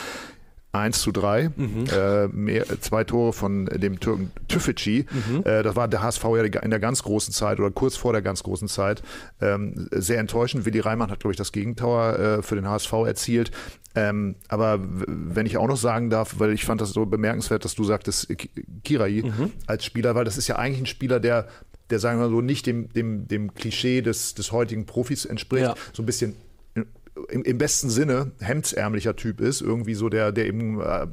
1 0.78 1.00
zu 1.00 1.12
3. 1.12 1.50
Mhm. 1.56 1.84
Äh, 1.92 2.28
mehr, 2.28 2.64
zwei 2.80 3.04
Tore 3.04 3.32
von 3.32 3.66
dem 3.66 4.00
Türken 4.00 4.30
Tüfici. 4.48 5.06
Mhm. 5.10 5.42
Äh, 5.44 5.62
das 5.62 5.76
war 5.76 5.88
der 5.88 6.02
HSV 6.02 6.24
ja 6.24 6.42
in 6.60 6.70
der 6.70 6.80
ganz 6.80 7.02
großen 7.02 7.32
Zeit 7.32 7.60
oder 7.60 7.70
kurz 7.70 7.96
vor 7.96 8.12
der 8.12 8.22
ganz 8.22 8.42
großen 8.42 8.68
Zeit. 8.68 9.02
Ähm, 9.40 9.88
sehr 9.90 10.18
enttäuschend. 10.18 10.64
Willi 10.64 10.80
Reimann 10.80 11.10
hat, 11.10 11.20
glaube 11.20 11.32
ich, 11.32 11.38
das 11.38 11.52
Gegentor 11.52 12.18
äh, 12.18 12.42
für 12.42 12.54
den 12.54 12.68
HSV 12.68 12.92
erzielt. 13.06 13.50
Ähm, 13.94 14.36
aber 14.48 14.78
wenn 14.80 15.46
ich 15.46 15.56
auch 15.56 15.66
noch 15.66 15.76
sagen 15.76 16.10
darf, 16.10 16.36
weil 16.38 16.52
ich 16.52 16.64
fand 16.64 16.80
das 16.80 16.90
so 16.90 17.06
bemerkenswert, 17.06 17.64
dass 17.64 17.74
du 17.74 17.84
sagtest, 17.84 18.28
Kirai 18.84 19.22
mhm. 19.24 19.52
als 19.66 19.84
Spieler, 19.84 20.14
weil 20.14 20.24
das 20.24 20.36
ist 20.36 20.46
ja 20.46 20.56
eigentlich 20.56 20.82
ein 20.82 20.86
Spieler, 20.86 21.20
der 21.20 21.48
der 21.90 21.98
sagen 21.98 22.20
wir 22.20 22.28
so 22.28 22.40
nicht 22.40 22.66
dem, 22.66 22.92
dem, 22.92 23.28
dem 23.28 23.54
Klischee 23.54 24.02
des, 24.02 24.34
des 24.34 24.52
heutigen 24.52 24.86
Profis 24.86 25.24
entspricht, 25.24 25.64
ja. 25.64 25.74
so 25.92 26.02
ein 26.02 26.06
bisschen 26.06 26.36
im, 27.28 27.42
im, 27.42 27.58
besten 27.58 27.90
Sinne 27.90 28.32
hemdsärmlicher 28.40 29.16
Typ 29.16 29.40
ist, 29.40 29.60
irgendwie 29.60 29.94
so 29.94 30.08
der, 30.08 30.32
der 30.32 30.46
eben, 30.46 30.80
äh, 30.80 31.06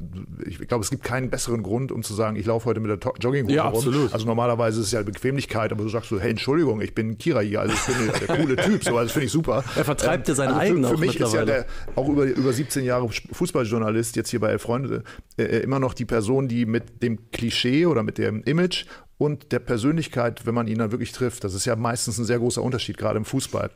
ich 0.46 0.58
glaube, 0.68 0.84
es 0.84 0.90
gibt 0.90 1.04
keinen 1.04 1.30
besseren 1.30 1.62
Grund, 1.62 1.92
um 1.92 2.02
zu 2.02 2.14
sagen, 2.14 2.36
ich 2.36 2.46
laufe 2.46 2.66
heute 2.66 2.80
mit 2.80 2.90
der 2.90 3.12
Jogginghose 3.20 3.54
ja, 3.54 3.68
rum. 3.68 3.76
Absolut. 3.76 4.12
Also 4.12 4.26
normalerweise 4.26 4.80
ist 4.80 4.86
es 4.86 4.92
ja 4.92 5.02
Bequemlichkeit, 5.02 5.72
aber 5.72 5.82
du 5.82 5.88
sagst 5.88 6.08
so, 6.10 6.20
hey, 6.20 6.30
Entschuldigung, 6.30 6.80
ich 6.80 6.94
bin 6.94 7.18
Kira 7.18 7.40
hier, 7.40 7.60
also 7.60 7.74
ich 7.74 7.96
bin 7.96 8.26
der, 8.26 8.36
coole 8.36 8.56
Typ, 8.56 8.84
so, 8.84 8.90
also 8.90 9.04
das 9.04 9.12
finde 9.12 9.26
ich 9.26 9.32
super. 9.32 9.64
Er 9.74 9.84
vertreibt 9.84 10.28
ja 10.28 10.32
ähm, 10.32 10.36
seine 10.36 10.50
also 10.50 10.60
eigenen 10.60 10.84
Für, 10.84 10.96
für 10.96 11.00
mich 11.00 11.20
ist 11.20 11.34
ja 11.34 11.44
der, 11.44 11.66
auch 11.94 12.08
über, 12.08 12.24
über 12.24 12.52
17 12.52 12.84
Jahre 12.84 13.08
Fußballjournalist, 13.08 14.16
jetzt 14.16 14.30
hier 14.30 14.40
bei 14.40 14.58
Freunde, 14.58 15.02
äh, 15.36 15.44
äh, 15.44 15.58
immer 15.60 15.78
noch 15.78 15.94
die 15.94 16.04
Person, 16.04 16.48
die 16.48 16.66
mit 16.66 17.02
dem 17.02 17.30
Klischee 17.30 17.86
oder 17.86 18.02
mit 18.02 18.18
dem 18.18 18.42
Image 18.44 18.86
und 19.18 19.52
der 19.52 19.60
Persönlichkeit, 19.60 20.46
wenn 20.46 20.54
man 20.54 20.66
ihn 20.66 20.78
dann 20.78 20.92
wirklich 20.92 21.12
trifft, 21.12 21.44
das 21.44 21.54
ist 21.54 21.64
ja 21.64 21.76
meistens 21.76 22.18
ein 22.18 22.24
sehr 22.24 22.38
großer 22.38 22.62
Unterschied, 22.62 22.98
gerade 22.98 23.16
im 23.16 23.24
Fußball. 23.24 23.70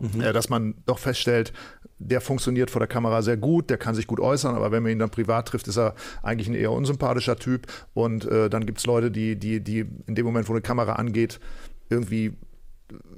Mhm. 0.00 0.20
Äh, 0.20 0.32
dass 0.32 0.48
man 0.48 0.74
doch 0.86 0.98
feststellt, 0.98 1.52
der 1.98 2.20
funktioniert 2.20 2.70
vor 2.70 2.80
der 2.80 2.88
Kamera 2.88 3.22
sehr 3.22 3.36
gut, 3.36 3.68
der 3.70 3.76
kann 3.76 3.94
sich 3.94 4.06
gut 4.06 4.20
äußern, 4.20 4.54
aber 4.56 4.72
wenn 4.72 4.82
man 4.82 4.92
ihn 4.92 4.98
dann 4.98 5.10
privat 5.10 5.48
trifft, 5.48 5.68
ist 5.68 5.76
er 5.76 5.94
eigentlich 6.22 6.48
ein 6.48 6.54
eher 6.54 6.72
unsympathischer 6.72 7.36
Typ. 7.36 7.66
Und 7.92 8.24
äh, 8.24 8.48
dann 8.48 8.64
gibt 8.66 8.78
es 8.78 8.86
Leute, 8.86 9.10
die, 9.10 9.36
die, 9.36 9.60
die 9.60 9.86
in 10.06 10.14
dem 10.14 10.24
Moment, 10.24 10.48
wo 10.48 10.52
eine 10.52 10.62
Kamera 10.62 10.94
angeht, 10.94 11.38
irgendwie 11.90 12.32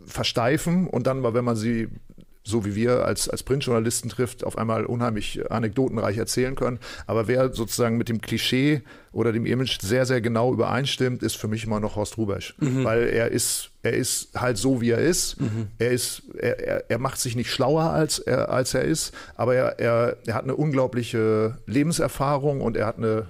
versteifen 0.04 0.88
und 0.88 1.06
dann, 1.06 1.22
wenn 1.22 1.44
man 1.44 1.56
sie 1.56 1.88
so 2.44 2.64
wie 2.64 2.74
wir 2.74 3.04
als, 3.04 3.28
als 3.28 3.42
Printjournalisten 3.42 4.10
trifft, 4.10 4.44
auf 4.44 4.58
einmal 4.58 4.84
unheimlich 4.84 5.50
anekdotenreich 5.50 6.18
erzählen 6.18 6.54
können. 6.54 6.78
Aber 7.06 7.28
wer 7.28 7.52
sozusagen 7.52 7.96
mit 7.96 8.08
dem 8.08 8.20
Klischee 8.20 8.82
oder 9.12 9.32
dem 9.32 9.46
Image 9.46 9.80
sehr, 9.80 10.06
sehr 10.06 10.20
genau 10.20 10.52
übereinstimmt, 10.52 11.22
ist 11.22 11.36
für 11.36 11.48
mich 11.48 11.64
immer 11.64 11.78
noch 11.78 11.96
Horst 11.96 12.18
Rubesch. 12.18 12.54
Mhm. 12.58 12.84
Weil 12.84 13.08
er 13.08 13.30
ist, 13.30 13.70
er 13.82 13.92
ist 13.92 14.30
halt 14.34 14.58
so, 14.58 14.80
wie 14.80 14.90
er 14.90 14.98
ist. 14.98 15.40
Mhm. 15.40 15.68
Er 15.78 15.90
ist, 15.90 16.22
er, 16.36 16.58
er, 16.58 16.90
er 16.90 16.98
macht 16.98 17.20
sich 17.20 17.36
nicht 17.36 17.50
schlauer, 17.50 17.84
als 17.84 18.18
er, 18.18 18.50
als 18.50 18.74
er 18.74 18.82
ist, 18.82 19.12
aber 19.36 19.54
er, 19.54 19.78
er, 19.78 20.16
er 20.26 20.34
hat 20.34 20.44
eine 20.44 20.56
unglaubliche 20.56 21.58
Lebenserfahrung 21.66 22.60
und 22.60 22.76
er 22.76 22.86
hat 22.86 22.98
eine 22.98 23.26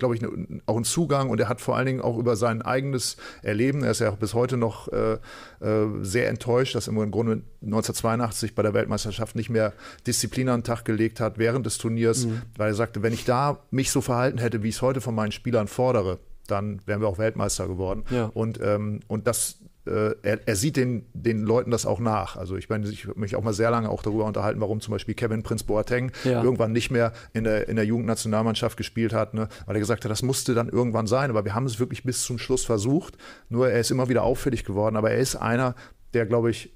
glaube 0.00 0.16
ich, 0.16 0.20
ne, 0.20 0.60
auch 0.66 0.76
einen 0.76 0.84
Zugang 0.84 1.30
und 1.30 1.38
er 1.38 1.48
hat 1.48 1.60
vor 1.60 1.76
allen 1.76 1.86
Dingen 1.86 2.00
auch 2.00 2.18
über 2.18 2.34
sein 2.34 2.62
eigenes 2.62 3.16
Erleben, 3.42 3.84
er 3.84 3.92
ist 3.92 4.00
ja 4.00 4.10
auch 4.10 4.16
bis 4.16 4.34
heute 4.34 4.56
noch 4.56 4.88
äh, 4.88 5.14
äh, 5.60 5.86
sehr 6.02 6.28
enttäuscht, 6.28 6.74
dass 6.74 6.88
er 6.88 6.92
im 6.92 7.10
Grunde 7.10 7.42
1982 7.62 8.54
bei 8.54 8.62
der 8.62 8.74
Weltmeisterschaft 8.74 9.36
nicht 9.36 9.50
mehr 9.50 9.72
Disziplin 10.06 10.48
an 10.48 10.60
den 10.60 10.64
Tag 10.64 10.84
gelegt 10.84 11.20
hat 11.20 11.38
während 11.38 11.64
des 11.66 11.78
Turniers, 11.78 12.26
mhm. 12.26 12.42
weil 12.56 12.70
er 12.70 12.74
sagte, 12.74 13.02
wenn 13.02 13.12
ich 13.12 13.24
da 13.24 13.60
mich 13.70 13.92
so 13.92 14.00
verhalten 14.00 14.38
hätte, 14.38 14.62
wie 14.62 14.68
ich 14.68 14.76
es 14.76 14.82
heute 14.82 15.00
von 15.00 15.14
meinen 15.14 15.32
Spielern 15.32 15.68
fordere, 15.68 16.18
dann 16.50 16.80
wären 16.86 17.00
wir 17.00 17.08
auch 17.08 17.18
Weltmeister 17.18 17.68
geworden. 17.68 18.04
Ja. 18.10 18.30
Und, 18.34 18.58
ähm, 18.60 19.00
und 19.06 19.26
das, 19.26 19.58
äh, 19.86 20.14
er, 20.22 20.46
er, 20.46 20.56
sieht 20.56 20.76
den, 20.76 21.06
den 21.14 21.42
Leuten 21.42 21.70
das 21.70 21.86
auch 21.86 22.00
nach. 22.00 22.36
Also 22.36 22.56
ich 22.56 22.68
meine, 22.68 22.88
ich 22.88 23.06
habe 23.06 23.18
mich 23.18 23.36
auch 23.36 23.42
mal 23.42 23.54
sehr 23.54 23.70
lange 23.70 23.88
auch 23.88 24.02
darüber 24.02 24.24
unterhalten, 24.26 24.60
warum 24.60 24.80
zum 24.80 24.92
Beispiel 24.92 25.14
Kevin 25.14 25.42
Prince 25.42 25.64
Boateng 25.64 26.12
ja. 26.24 26.42
irgendwann 26.42 26.72
nicht 26.72 26.90
mehr 26.90 27.12
in 27.32 27.44
der, 27.44 27.68
in 27.68 27.76
der 27.76 27.84
Jugendnationalmannschaft 27.86 28.76
gespielt 28.76 29.12
hat, 29.12 29.34
ne? 29.34 29.48
weil 29.66 29.76
er 29.76 29.80
gesagt 29.80 30.04
hat, 30.04 30.10
das 30.10 30.22
musste 30.22 30.54
dann 30.54 30.68
irgendwann 30.68 31.06
sein. 31.06 31.30
Aber 31.30 31.44
wir 31.44 31.54
haben 31.54 31.66
es 31.66 31.80
wirklich 31.80 32.04
bis 32.04 32.22
zum 32.22 32.38
Schluss 32.38 32.64
versucht. 32.64 33.16
Nur 33.48 33.70
er 33.70 33.80
ist 33.80 33.90
immer 33.90 34.08
wieder 34.08 34.22
auffällig 34.22 34.64
geworden. 34.64 34.96
Aber 34.96 35.10
er 35.10 35.18
ist 35.18 35.36
einer, 35.36 35.74
der, 36.12 36.26
glaube 36.26 36.50
ich, 36.50 36.74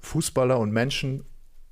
Fußballer 0.00 0.58
und 0.58 0.72
Menschen 0.72 1.24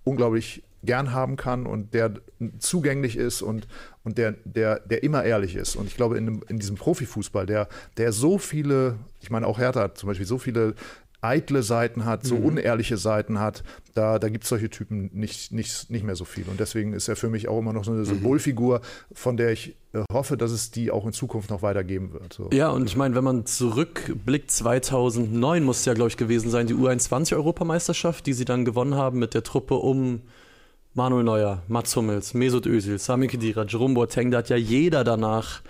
unglaublich 0.04 0.64
gern 0.84 1.12
haben 1.12 1.36
kann 1.36 1.66
und 1.66 1.94
der 1.94 2.14
zugänglich 2.58 3.16
ist 3.16 3.42
und, 3.42 3.68
und 4.04 4.18
der, 4.18 4.32
der, 4.44 4.80
der 4.80 5.02
immer 5.02 5.24
ehrlich 5.24 5.56
ist. 5.56 5.76
Und 5.76 5.86
ich 5.86 5.96
glaube, 5.96 6.18
in, 6.18 6.42
in 6.48 6.58
diesem 6.58 6.76
Profifußball, 6.76 7.46
der, 7.46 7.68
der 7.96 8.12
so 8.12 8.38
viele, 8.38 8.96
ich 9.20 9.30
meine, 9.30 9.46
auch 9.46 9.58
Hertha 9.58 9.80
hat 9.80 9.98
zum 9.98 10.08
Beispiel 10.08 10.26
so 10.26 10.38
viele 10.38 10.74
eitle 11.22 11.62
Seiten 11.62 12.04
hat, 12.04 12.24
so 12.24 12.34
mhm. 12.34 12.46
unehrliche 12.46 12.96
Seiten 12.96 13.38
hat, 13.38 13.62
da, 13.94 14.18
da 14.18 14.28
gibt 14.28 14.42
es 14.42 14.50
solche 14.50 14.70
Typen 14.70 15.08
nicht, 15.12 15.52
nicht, 15.52 15.88
nicht 15.88 16.04
mehr 16.04 16.16
so 16.16 16.24
viel. 16.24 16.44
Und 16.48 16.58
deswegen 16.58 16.92
ist 16.92 17.06
er 17.08 17.14
für 17.14 17.28
mich 17.28 17.46
auch 17.46 17.60
immer 17.60 17.72
noch 17.72 17.84
so 17.84 17.92
eine 17.92 18.00
mhm. 18.00 18.06
Symbolfigur, 18.06 18.80
von 19.12 19.36
der 19.36 19.52
ich 19.52 19.76
äh, 19.92 20.02
hoffe, 20.12 20.36
dass 20.36 20.50
es 20.50 20.72
die 20.72 20.90
auch 20.90 21.06
in 21.06 21.12
Zukunft 21.12 21.50
noch 21.50 21.62
weitergeben 21.62 22.12
wird. 22.12 22.32
So. 22.32 22.50
Ja, 22.52 22.70
und 22.70 22.86
ich 22.86 22.96
meine, 22.96 23.14
wenn 23.14 23.22
man 23.22 23.46
zurückblickt, 23.46 24.50
2009 24.50 25.62
muss 25.62 25.80
es 25.80 25.84
ja, 25.84 25.94
glaube 25.94 26.08
ich, 26.08 26.16
gewesen 26.16 26.50
sein, 26.50 26.66
die 26.66 26.74
U21-Europameisterschaft, 26.74 28.26
die 28.26 28.32
sie 28.32 28.44
dann 28.44 28.64
gewonnen 28.64 28.96
haben 28.96 29.20
mit 29.20 29.32
der 29.34 29.44
Truppe 29.44 29.74
um 29.74 30.22
Manuel 30.94 31.24
Neuer, 31.24 31.62
Mats 31.68 31.96
Hummels, 31.96 32.34
Mesut 32.34 32.66
Özil, 32.66 32.98
Sami 32.98 33.26
Khedira, 33.26 33.64
Jerome 33.66 33.94
Boateng, 33.94 34.30
da 34.30 34.38
hat 34.38 34.50
ja 34.50 34.56
jeder 34.56 35.04
danach 35.04 35.62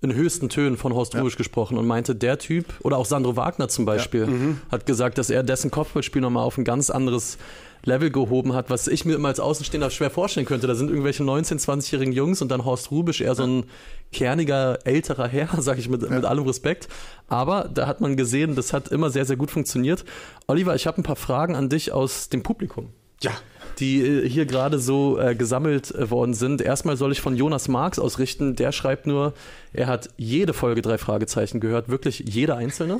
in 0.00 0.14
höchsten 0.14 0.48
Tönen 0.48 0.78
von 0.78 0.94
Horst 0.94 1.12
ja. 1.12 1.20
Rubisch 1.20 1.36
gesprochen 1.36 1.76
und 1.76 1.86
meinte, 1.86 2.14
der 2.14 2.38
Typ, 2.38 2.64
oder 2.80 2.96
auch 2.96 3.04
Sandro 3.04 3.36
Wagner 3.36 3.68
zum 3.68 3.84
Beispiel, 3.84 4.22
ja. 4.22 4.26
mhm. 4.26 4.60
hat 4.70 4.86
gesagt, 4.86 5.18
dass 5.18 5.28
er 5.28 5.42
dessen 5.42 5.70
Kopfballspiel 5.70 6.22
nochmal 6.22 6.44
auf 6.44 6.56
ein 6.56 6.64
ganz 6.64 6.88
anderes 6.88 7.36
Level 7.84 8.10
gehoben 8.10 8.54
hat, 8.54 8.70
was 8.70 8.88
ich 8.88 9.04
mir 9.04 9.14
immer 9.14 9.28
als 9.28 9.40
Außenstehender 9.40 9.90
schwer 9.90 10.10
vorstellen 10.10 10.46
könnte. 10.46 10.66
Da 10.66 10.74
sind 10.74 10.88
irgendwelche 10.88 11.22
19-, 11.22 11.62
20-jährigen 11.62 12.14
Jungs 12.14 12.40
und 12.40 12.50
dann 12.50 12.64
Horst 12.64 12.90
Rubisch, 12.90 13.20
eher 13.20 13.34
so 13.34 13.44
ein 13.44 13.64
kerniger, 14.12 14.78
älterer 14.84 15.28
Herr, 15.28 15.48
sag 15.58 15.78
ich 15.78 15.90
mit, 15.90 16.02
ja. 16.02 16.08
mit 16.08 16.24
allem 16.24 16.46
Respekt. 16.46 16.88
Aber 17.28 17.68
da 17.72 17.86
hat 17.86 18.00
man 18.00 18.16
gesehen, 18.16 18.54
das 18.54 18.72
hat 18.72 18.88
immer 18.88 19.10
sehr, 19.10 19.26
sehr 19.26 19.36
gut 19.36 19.50
funktioniert. 19.50 20.06
Oliver, 20.46 20.74
ich 20.74 20.86
habe 20.86 21.00
ein 21.00 21.04
paar 21.04 21.16
Fragen 21.16 21.54
an 21.54 21.68
dich 21.68 21.92
aus 21.92 22.30
dem 22.30 22.42
Publikum. 22.42 22.94
Ja 23.22 23.32
die 23.80 24.02
äh, 24.02 24.28
hier 24.28 24.46
gerade 24.46 24.78
so 24.78 25.18
äh, 25.18 25.34
gesammelt 25.34 25.92
äh, 25.94 26.10
worden 26.10 26.34
sind. 26.34 26.60
Erstmal 26.60 26.96
soll 26.96 27.12
ich 27.12 27.20
von 27.20 27.36
Jonas 27.36 27.68
Marx 27.68 27.98
ausrichten. 27.98 28.54
Der 28.54 28.72
schreibt 28.72 29.06
nur, 29.06 29.34
er 29.72 29.86
hat 29.86 30.10
jede 30.16 30.52
Folge 30.52 30.82
drei 30.82 30.98
Fragezeichen 30.98 31.60
gehört, 31.60 31.88
wirklich 31.88 32.20
jede 32.26 32.56
einzelne. 32.56 32.98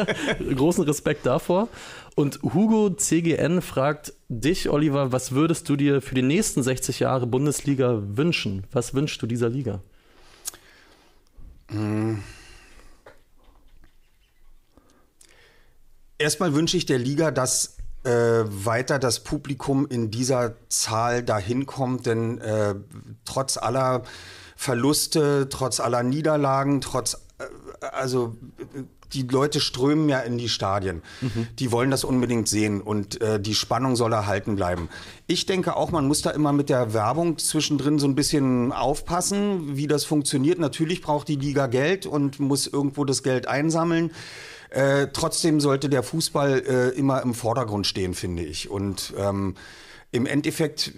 Großen 0.54 0.84
Respekt 0.84 1.26
davor. 1.26 1.68
Und 2.14 2.40
Hugo 2.42 2.90
CGN 2.90 3.62
fragt 3.62 4.14
dich, 4.28 4.68
Oliver, 4.68 5.12
was 5.12 5.32
würdest 5.32 5.68
du 5.68 5.76
dir 5.76 6.00
für 6.00 6.14
die 6.14 6.22
nächsten 6.22 6.62
60 6.62 7.00
Jahre 7.00 7.26
Bundesliga 7.26 8.02
wünschen? 8.02 8.64
Was 8.72 8.94
wünschst 8.94 9.20
du 9.22 9.26
dieser 9.26 9.48
Liga? 9.48 9.80
Erstmal 16.18 16.54
wünsche 16.54 16.76
ich 16.76 16.84
der 16.84 16.98
Liga, 16.98 17.30
dass 17.30 17.76
äh, 18.04 18.10
weiter 18.10 18.98
das 18.98 19.20
Publikum 19.20 19.86
in 19.86 20.10
dieser 20.10 20.54
Zahl 20.68 21.22
dahin 21.22 21.66
kommt, 21.66 22.06
denn 22.06 22.38
äh, 22.38 22.74
trotz 23.24 23.56
aller 23.56 24.02
Verluste, 24.56 25.48
trotz 25.48 25.80
aller 25.80 26.02
Niederlagen, 26.02 26.80
trotz 26.80 27.14
äh, 27.38 27.86
also 27.92 28.36
die 29.12 29.22
Leute 29.22 29.60
strömen 29.60 30.08
ja 30.08 30.20
in 30.20 30.38
die 30.38 30.48
Stadien. 30.48 31.02
Mhm. 31.20 31.48
Die 31.58 31.72
wollen 31.72 31.90
das 31.90 32.04
unbedingt 32.04 32.48
sehen 32.48 32.80
und 32.80 33.20
äh, 33.20 33.40
die 33.40 33.54
Spannung 33.54 33.96
soll 33.96 34.12
erhalten 34.12 34.56
bleiben. 34.56 34.88
Ich 35.26 35.46
denke 35.46 35.76
auch, 35.76 35.90
man 35.90 36.06
muss 36.06 36.22
da 36.22 36.30
immer 36.30 36.52
mit 36.52 36.68
der 36.68 36.94
Werbung 36.94 37.38
zwischendrin 37.38 37.98
so 37.98 38.06
ein 38.06 38.14
bisschen 38.14 38.72
aufpassen, 38.72 39.76
wie 39.76 39.86
das 39.86 40.04
funktioniert. 40.04 40.58
Natürlich 40.58 41.02
braucht 41.02 41.28
die 41.28 41.36
Liga 41.36 41.66
Geld 41.66 42.06
und 42.06 42.40
muss 42.40 42.66
irgendwo 42.66 43.04
das 43.04 43.22
Geld 43.22 43.46
einsammeln. 43.46 44.12
Äh, 44.72 45.08
trotzdem 45.12 45.60
sollte 45.60 45.90
der 45.90 46.02
Fußball 46.02 46.62
äh, 46.66 46.88
immer 46.98 47.20
im 47.22 47.34
Vordergrund 47.34 47.86
stehen, 47.86 48.14
finde 48.14 48.42
ich. 48.42 48.70
Und 48.70 49.12
ähm, 49.18 49.54
im 50.12 50.24
Endeffekt 50.24 50.92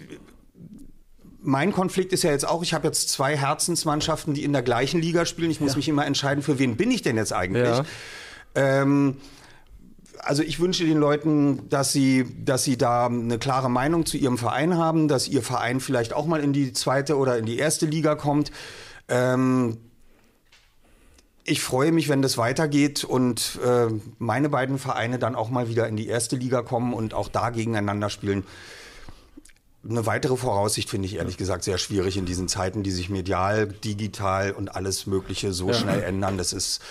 mein 1.41 1.73
Konflikt 1.73 2.11
ist 2.11 2.23
ja 2.23 2.31
jetzt 2.31 2.47
auch, 2.47 2.63
ich 2.63 2.73
habe 2.73 2.87
jetzt 2.87 3.09
zwei 3.09 3.37
Herzensmannschaften, 3.37 4.33
die 4.33 4.43
in 4.43 4.53
der 4.53 4.63
gleichen 4.63 4.99
Liga 5.01 5.25
spielen. 5.25 5.51
Ich 5.51 5.59
muss 5.59 5.73
ja. 5.73 5.77
mich 5.77 5.89
immer 5.89 6.05
entscheiden, 6.05 6.41
für 6.41 6.57
wen 6.57 6.75
bin 6.77 6.89
ich 6.89 7.01
denn 7.01 7.17
jetzt 7.17 7.33
eigentlich? 7.33 7.67
Ja. 7.67 7.85
Ähm, 8.55 9.17
also 10.19 10.41
ich 10.41 10.59
wünsche 10.59 10.85
den 10.85 10.97
Leuten, 10.97 11.69
dass 11.69 11.91
sie, 11.91 12.25
dass 12.43 12.63
sie 12.63 12.77
da 12.77 13.07
eine 13.07 13.37
klare 13.37 13.69
Meinung 13.69 14.05
zu 14.05 14.17
ihrem 14.17 14.37
Verein 14.37 14.77
haben, 14.77 15.07
dass 15.07 15.27
ihr 15.27 15.43
Verein 15.43 15.81
vielleicht 15.81 16.13
auch 16.13 16.25
mal 16.25 16.39
in 16.39 16.53
die 16.53 16.73
zweite 16.73 17.17
oder 17.17 17.37
in 17.37 17.45
die 17.45 17.57
erste 17.57 17.85
Liga 17.85 18.15
kommt. 18.15 18.51
Ähm, 19.07 19.77
ich 21.45 21.61
freue 21.61 21.91
mich, 21.91 22.09
wenn 22.09 22.21
das 22.21 22.37
weitergeht 22.37 23.03
und 23.03 23.59
äh, 23.63 23.87
meine 24.17 24.49
beiden 24.49 24.79
Vereine 24.79 25.19
dann 25.19 25.35
auch 25.35 25.49
mal 25.49 25.69
wieder 25.69 25.87
in 25.87 25.95
die 25.95 26.07
erste 26.07 26.35
Liga 26.35 26.63
kommen 26.63 26.93
und 26.93 27.13
auch 27.13 27.29
da 27.29 27.51
gegeneinander 27.51 28.09
spielen. 28.09 28.43
Eine 29.87 30.07
weitere 30.07 30.35
Voraussicht 30.35 30.89
finde 30.89 31.05
ich 31.05 31.15
ehrlich 31.15 31.37
gesagt 31.37 31.63
sehr 31.63 31.77
schwierig 31.77 32.17
in 32.17 32.25
diesen 32.25 32.47
Zeiten, 32.47 32.81
die 32.81 32.89
sich 32.89 33.11
medial, 33.11 33.67
digital 33.67 34.51
und 34.51 34.75
alles 34.75 35.05
Mögliche 35.05 35.53
so 35.53 35.67
ja. 35.67 35.75
schnell 35.75 36.01
ändern. 36.01 36.39
Das 36.39 36.51
ist 36.51 36.81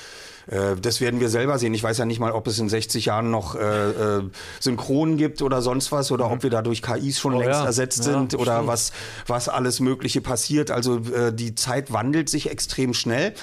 äh, 0.46 0.76
das 0.80 1.00
werden 1.00 1.18
wir 1.18 1.28
selber 1.28 1.58
sehen. 1.58 1.74
Ich 1.74 1.82
weiß 1.82 1.98
ja 1.98 2.04
nicht 2.04 2.20
mal, 2.20 2.30
ob 2.30 2.46
es 2.46 2.60
in 2.60 2.68
60 2.68 3.06
Jahren 3.06 3.32
noch 3.32 3.56
äh, 3.56 3.90
äh, 3.90 4.22
Synchronen 4.60 5.16
gibt 5.16 5.42
oder 5.42 5.62
sonst 5.62 5.90
was 5.90 6.12
oder 6.12 6.30
ob 6.30 6.44
wir 6.44 6.50
da 6.50 6.62
durch 6.62 6.82
KIs 6.82 7.18
schon 7.18 7.34
oh, 7.34 7.40
längst 7.40 7.60
ja. 7.60 7.66
ersetzt 7.66 8.04
sind 8.04 8.34
ja, 8.34 8.38
oder 8.38 8.68
was, 8.68 8.92
was 9.26 9.48
alles 9.48 9.80
Mögliche 9.80 10.20
passiert. 10.20 10.70
Also 10.70 10.98
äh, 10.98 11.32
die 11.32 11.56
Zeit 11.56 11.92
wandelt 11.92 12.28
sich 12.28 12.48
extrem 12.48 12.94
schnell 12.94 13.34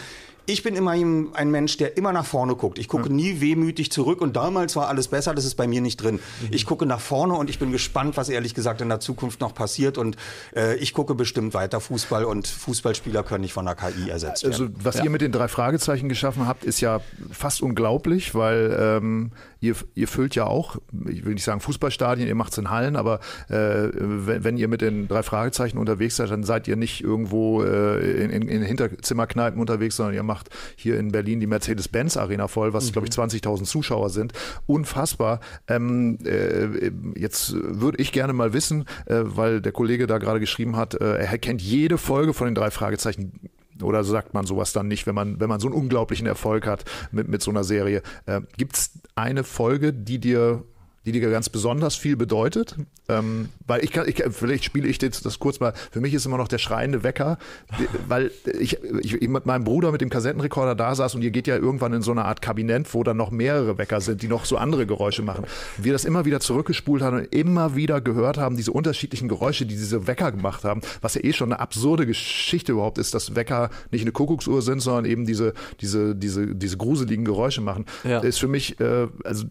ich 0.51 0.63
bin 0.63 0.75
immer 0.75 0.91
ein 0.91 1.51
Mensch, 1.51 1.77
der 1.77 1.97
immer 1.97 2.11
nach 2.11 2.25
vorne 2.25 2.55
guckt. 2.55 2.79
Ich 2.79 2.87
gucke 2.87 3.11
nie 3.11 3.41
wehmütig 3.41 3.91
zurück 3.91 4.21
und 4.21 4.35
damals 4.35 4.75
war 4.75 4.87
alles 4.87 5.07
besser, 5.07 5.33
das 5.33 5.45
ist 5.45 5.55
bei 5.55 5.67
mir 5.67 5.81
nicht 5.81 5.97
drin. 5.97 6.15
Mhm. 6.15 6.47
Ich 6.51 6.65
gucke 6.65 6.85
nach 6.85 6.99
vorne 6.99 7.33
und 7.33 7.49
ich 7.49 7.59
bin 7.59 7.71
gespannt, 7.71 8.17
was 8.17 8.29
ehrlich 8.29 8.53
gesagt 8.53 8.81
in 8.81 8.89
der 8.89 8.99
Zukunft 8.99 9.41
noch 9.41 9.53
passiert 9.53 9.97
und 9.97 10.17
äh, 10.55 10.75
ich 10.75 10.93
gucke 10.93 11.15
bestimmt 11.15 11.53
weiter 11.53 11.79
Fußball 11.79 12.25
und 12.25 12.47
Fußballspieler 12.47 13.23
können 13.23 13.41
nicht 13.41 13.53
von 13.53 13.65
der 13.65 13.75
KI 13.75 14.09
ersetzt 14.09 14.43
werden. 14.43 14.53
Also 14.53 14.67
was 14.83 14.97
ja. 14.97 15.03
ihr 15.03 15.09
mit 15.09 15.21
den 15.21 15.31
drei 15.31 15.47
Fragezeichen 15.47 16.09
geschaffen 16.09 16.47
habt, 16.47 16.63
ist 16.63 16.81
ja 16.81 17.01
fast 17.31 17.61
unglaublich, 17.61 18.35
weil 18.35 18.77
ähm, 18.79 19.31
ihr, 19.61 19.75
ihr 19.95 20.07
füllt 20.07 20.35
ja 20.35 20.45
auch, 20.45 20.77
ich 21.07 21.23
will 21.23 21.35
nicht 21.35 21.43
sagen 21.43 21.61
Fußballstadien, 21.61 22.27
ihr 22.27 22.35
macht 22.35 22.51
es 22.51 22.57
in 22.57 22.69
Hallen, 22.69 22.95
aber 22.95 23.19
äh, 23.47 23.89
wenn, 23.93 24.43
wenn, 24.43 24.57
ihr 24.57 24.67
mit 24.67 24.81
den 24.81 25.07
drei 25.07 25.23
Fragezeichen 25.23 25.77
unterwegs 25.77 26.15
seid, 26.17 26.31
dann 26.31 26.43
seid 26.43 26.67
ihr 26.67 26.75
nicht 26.75 27.03
irgendwo 27.03 27.63
äh, 27.63 28.23
in, 28.23 28.31
in, 28.31 28.47
in 28.47 28.61
Hinterzimmerkneipen 28.63 29.59
unterwegs, 29.59 29.95
sondern 29.95 30.15
ihr 30.15 30.23
macht 30.23 30.40
hier 30.75 30.97
in 30.97 31.11
Berlin 31.11 31.39
die 31.39 31.47
Mercedes-Benz-Arena 31.47 32.47
voll, 32.47 32.73
was 32.73 32.87
mhm. 32.87 32.91
glaube 32.93 33.07
ich 33.07 33.13
20.000 33.13 33.63
Zuschauer 33.63 34.09
sind. 34.09 34.33
Unfassbar. 34.65 35.39
Ähm, 35.67 36.17
äh, 36.25 36.91
jetzt 37.19 37.53
würde 37.53 38.01
ich 38.01 38.11
gerne 38.11 38.33
mal 38.33 38.53
wissen, 38.53 38.85
äh, 39.05 39.21
weil 39.23 39.61
der 39.61 39.71
Kollege 39.71 40.07
da 40.07 40.17
gerade 40.17 40.39
geschrieben 40.39 40.75
hat, 40.75 40.95
äh, 40.95 41.15
er 41.15 41.37
kennt 41.37 41.61
jede 41.61 41.97
Folge 41.97 42.33
von 42.33 42.47
den 42.47 42.55
drei 42.55 42.71
Fragezeichen 42.71 43.49
oder 43.81 44.03
sagt 44.03 44.33
man 44.33 44.45
sowas 44.45 44.73
dann 44.73 44.87
nicht, 44.87 45.07
wenn 45.07 45.15
man, 45.15 45.39
wenn 45.39 45.49
man 45.49 45.59
so 45.59 45.67
einen 45.67 45.75
unglaublichen 45.75 46.27
Erfolg 46.27 46.67
hat 46.67 46.85
mit, 47.11 47.27
mit 47.27 47.41
so 47.41 47.51
einer 47.51 47.63
Serie? 47.63 48.01
Äh, 48.25 48.41
Gibt 48.57 48.77
es 48.77 48.91
eine 49.15 49.43
Folge, 49.43 49.93
die 49.93 50.19
dir 50.19 50.63
die 51.05 51.11
dir 51.11 51.29
ganz 51.29 51.49
besonders 51.49 51.95
viel 51.95 52.15
bedeutet. 52.15 52.75
Ähm, 53.09 53.49
weil 53.65 53.83
ich 53.83 53.91
kann, 53.91 54.07
ich, 54.07 54.23
vielleicht 54.29 54.63
spiele 54.63 54.87
ich 54.87 54.97
das, 54.97 55.21
das 55.21 55.39
kurz 55.39 55.59
mal. 55.59 55.73
Für 55.91 55.99
mich 55.99 56.13
ist 56.13 56.25
immer 56.25 56.37
noch 56.37 56.47
der 56.47 56.59
schreiende 56.59 57.03
Wecker, 57.03 57.37
weil 58.07 58.31
ich, 58.59 58.77
ich 59.01 59.27
mit 59.27 59.45
meinem 59.45 59.63
Bruder 59.63 59.91
mit 59.91 60.01
dem 60.01 60.09
Kassettenrekorder 60.09 60.75
da 60.75 60.93
saß 60.93 61.15
und 61.15 61.21
ihr 61.21 61.31
geht 61.31 61.47
ja 61.47 61.55
irgendwann 61.55 61.93
in 61.93 62.01
so 62.01 62.11
eine 62.11 62.25
Art 62.25 62.41
Kabinett, 62.41 62.93
wo 62.93 63.03
dann 63.03 63.17
noch 63.17 63.31
mehrere 63.31 63.77
Wecker 63.77 64.01
sind, 64.01 64.21
die 64.21 64.27
noch 64.27 64.45
so 64.45 64.57
andere 64.57 64.85
Geräusche 64.85 65.23
machen. 65.23 65.45
Wir 65.77 65.93
das 65.93 66.05
immer 66.05 66.25
wieder 66.25 66.39
zurückgespult 66.39 67.01
haben 67.01 67.17
und 67.17 67.35
immer 67.35 67.75
wieder 67.75 68.01
gehört 68.01 68.37
haben, 68.37 68.55
diese 68.55 68.71
unterschiedlichen 68.71 69.27
Geräusche, 69.27 69.65
die 69.65 69.75
diese 69.75 70.07
Wecker 70.07 70.31
gemacht 70.31 70.63
haben, 70.63 70.81
was 71.01 71.15
ja 71.15 71.23
eh 71.23 71.33
schon 71.33 71.51
eine 71.51 71.59
absurde 71.59 72.05
Geschichte 72.05 72.73
überhaupt 72.73 72.97
ist, 72.97 73.13
dass 73.13 73.35
Wecker 73.35 73.69
nicht 73.91 74.03
eine 74.03 74.11
Kuckucksuhr 74.11 74.61
sind, 74.61 74.81
sondern 74.81 75.05
eben 75.05 75.25
diese, 75.25 75.53
diese, 75.79 76.15
diese, 76.15 76.55
diese 76.55 76.77
gruseligen 76.77 77.25
Geräusche 77.25 77.61
machen. 77.61 77.85
Ja. 78.03 78.19
ist 78.19 78.39
für 78.39 78.47
mich, 78.47 78.79
äh, 78.79 79.07
also 79.23 79.45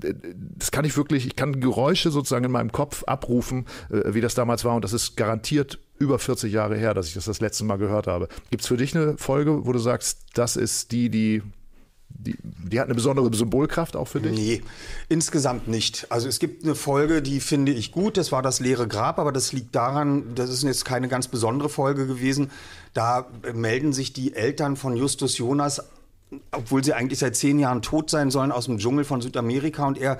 das 0.56 0.70
kann 0.70 0.84
ich 0.84 0.96
wirklich, 0.96 1.26
ich 1.26 1.36
kann 1.40 1.59
Geräusche 1.59 2.11
sozusagen 2.11 2.44
in 2.44 2.50
meinem 2.50 2.70
Kopf 2.70 3.03
abrufen, 3.05 3.64
äh, 3.88 4.12
wie 4.12 4.20
das 4.20 4.35
damals 4.35 4.62
war. 4.66 4.74
Und 4.74 4.85
das 4.85 4.92
ist 4.92 5.16
garantiert 5.16 5.79
über 5.98 6.18
40 6.18 6.53
Jahre 6.53 6.76
her, 6.76 6.92
dass 6.92 7.09
ich 7.09 7.14
das 7.14 7.24
das 7.24 7.40
letzte 7.40 7.64
Mal 7.64 7.79
gehört 7.79 8.07
habe. 8.07 8.29
Gibt 8.50 8.61
es 8.61 8.68
für 8.68 8.76
dich 8.76 8.94
eine 8.94 9.16
Folge, 9.16 9.64
wo 9.64 9.72
du 9.72 9.79
sagst, 9.79 10.20
das 10.35 10.57
ist 10.57 10.92
die, 10.92 11.09
die 11.09 11.42
die, 12.12 12.37
die, 12.42 12.79
hat 12.79 12.87
eine 12.87 12.94
besondere 12.96 13.35
Symbolkraft 13.35 13.96
auch 13.96 14.09
für 14.09 14.20
dich? 14.20 14.33
Nee, 14.33 14.62
insgesamt 15.09 15.68
nicht. 15.68 16.09
Also 16.11 16.29
es 16.29 16.40
gibt 16.40 16.64
eine 16.64 16.74
Folge, 16.74 17.22
die 17.22 17.40
finde 17.40 17.72
ich 17.72 17.92
gut, 17.92 18.16
das 18.16 18.33
war 18.33 18.42
das 18.42 18.61
leere 18.61 18.88
Grab, 18.88 19.18
aber 19.18 19.33
das 19.33 19.53
liegt 19.53 19.74
daran, 19.74 20.35
das 20.35 20.50
ist 20.50 20.64
jetzt 20.64 20.85
keine 20.85 21.09
ganz 21.09 21.29
besondere 21.29 21.68
Folge 21.70 22.07
gewesen. 22.07 22.50
Da 22.92 23.29
melden 23.55 23.92
sich 23.92 24.12
die 24.12 24.35
Eltern 24.35 24.76
von 24.76 24.96
Justus 24.96 25.38
Jonas, 25.38 25.83
obwohl 26.50 26.85
sie 26.85 26.92
eigentlich 26.92 27.20
seit 27.20 27.37
zehn 27.37 27.61
Jahren 27.61 27.81
tot 27.81 28.11
sein 28.11 28.31
sollen, 28.31 28.53
aus 28.53 28.66
dem 28.66 28.79
Dschungel 28.79 29.05
von 29.05 29.22
Südamerika 29.22 29.87
und 29.87 29.96
er 29.96 30.18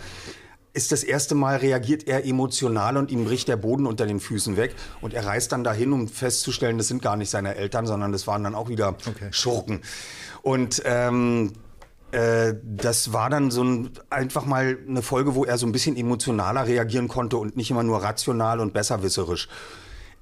ist 0.73 0.93
das 0.93 1.03
erste 1.03 1.35
Mal 1.35 1.57
reagiert 1.57 2.07
er 2.07 2.25
emotional 2.25 2.97
und 2.97 3.11
ihm 3.11 3.25
bricht 3.25 3.49
der 3.49 3.57
Boden 3.57 3.87
unter 3.87 4.07
den 4.07 4.21
Füßen 4.21 4.57
weg. 4.57 4.75
Und 5.01 5.15
er 5.15 5.27
reist 5.27 5.53
dann 5.53 5.65
dahin, 5.65 5.93
um 5.93 6.09
festzustellen, 6.09 6.79
das 6.79 6.89
sind 6.89 7.03
gar 7.03 7.17
nicht 7.17 7.31
seine 7.31 7.57
Eltern, 7.57 7.87
sondern 7.87 8.13
das 8.13 8.27
waren 8.27 8.45
dann 8.45 8.55
auch 8.55 8.69
wieder 8.69 8.89
okay. 8.89 9.29
Schurken. 9.31 9.81
Und 10.43 10.83
ähm, 10.85 11.53
äh, 12.13 12.55
das 12.63 13.13
war 13.13 13.31
dann 13.31 13.51
so 13.51 13.65
ein, 13.65 13.91
einfach 14.11 14.45
mal 14.45 14.79
eine 14.89 15.03
Folge, 15.03 15.35
wo 15.35 15.45
er 15.45 15.59
so 15.59 15.67
ein 15.67 15.73
bisschen 15.73 15.97
emotionaler 15.97 16.67
reagieren 16.67 17.09
konnte 17.09 17.37
und 17.37 17.57
nicht 17.57 17.71
immer 17.71 17.83
nur 17.83 18.03
rational 18.03 18.61
und 18.61 18.73
besserwisserisch. 18.73 19.49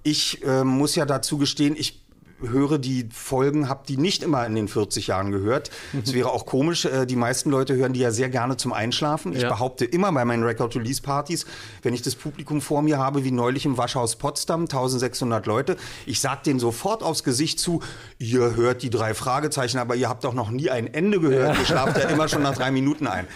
Ich 0.02 0.44
äh, 0.44 0.64
muss 0.64 0.94
ja 0.94 1.06
dazu 1.06 1.38
gestehen, 1.38 1.74
ich 1.76 2.07
höre 2.40 2.78
die 2.78 3.08
Folgen, 3.12 3.68
habe 3.68 3.82
die 3.88 3.96
nicht 3.96 4.22
immer 4.22 4.46
in 4.46 4.54
den 4.54 4.68
40 4.68 5.08
Jahren 5.08 5.32
gehört. 5.32 5.70
Es 6.02 6.12
wäre 6.12 6.30
auch 6.30 6.46
komisch, 6.46 6.84
äh, 6.84 7.06
die 7.06 7.16
meisten 7.16 7.50
Leute 7.50 7.74
hören 7.74 7.92
die 7.92 8.00
ja 8.00 8.10
sehr 8.10 8.28
gerne 8.28 8.56
zum 8.56 8.72
Einschlafen. 8.72 9.32
Ich 9.32 9.42
ja. 9.42 9.48
behaupte 9.48 9.84
immer 9.84 10.12
bei 10.12 10.24
meinen 10.24 10.44
Record-Release-Partys, 10.44 11.46
wenn 11.82 11.94
ich 11.94 12.02
das 12.02 12.14
Publikum 12.14 12.60
vor 12.60 12.82
mir 12.82 12.98
habe, 12.98 13.24
wie 13.24 13.30
neulich 13.30 13.64
im 13.64 13.76
Waschhaus 13.76 14.16
Potsdam, 14.16 14.62
1600 14.62 15.46
Leute, 15.46 15.76
ich 16.06 16.20
sage 16.20 16.40
denen 16.46 16.60
sofort 16.60 17.02
aufs 17.02 17.24
Gesicht 17.24 17.58
zu, 17.58 17.82
ihr 18.18 18.54
hört 18.56 18.82
die 18.82 18.90
drei 18.90 19.14
Fragezeichen, 19.14 19.78
aber 19.78 19.96
ihr 19.96 20.08
habt 20.08 20.24
doch 20.24 20.34
noch 20.34 20.50
nie 20.50 20.70
ein 20.70 20.92
Ende 20.92 21.20
gehört. 21.20 21.54
Ja. 21.54 21.60
Ihr 21.60 21.66
schlaft 21.66 21.98
ja 21.98 22.08
immer 22.08 22.28
schon 22.28 22.42
nach 22.42 22.54
drei 22.54 22.70
Minuten 22.70 23.06
ein. 23.06 23.26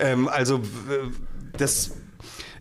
Ähm, 0.00 0.28
also 0.28 0.60
das 1.56 1.92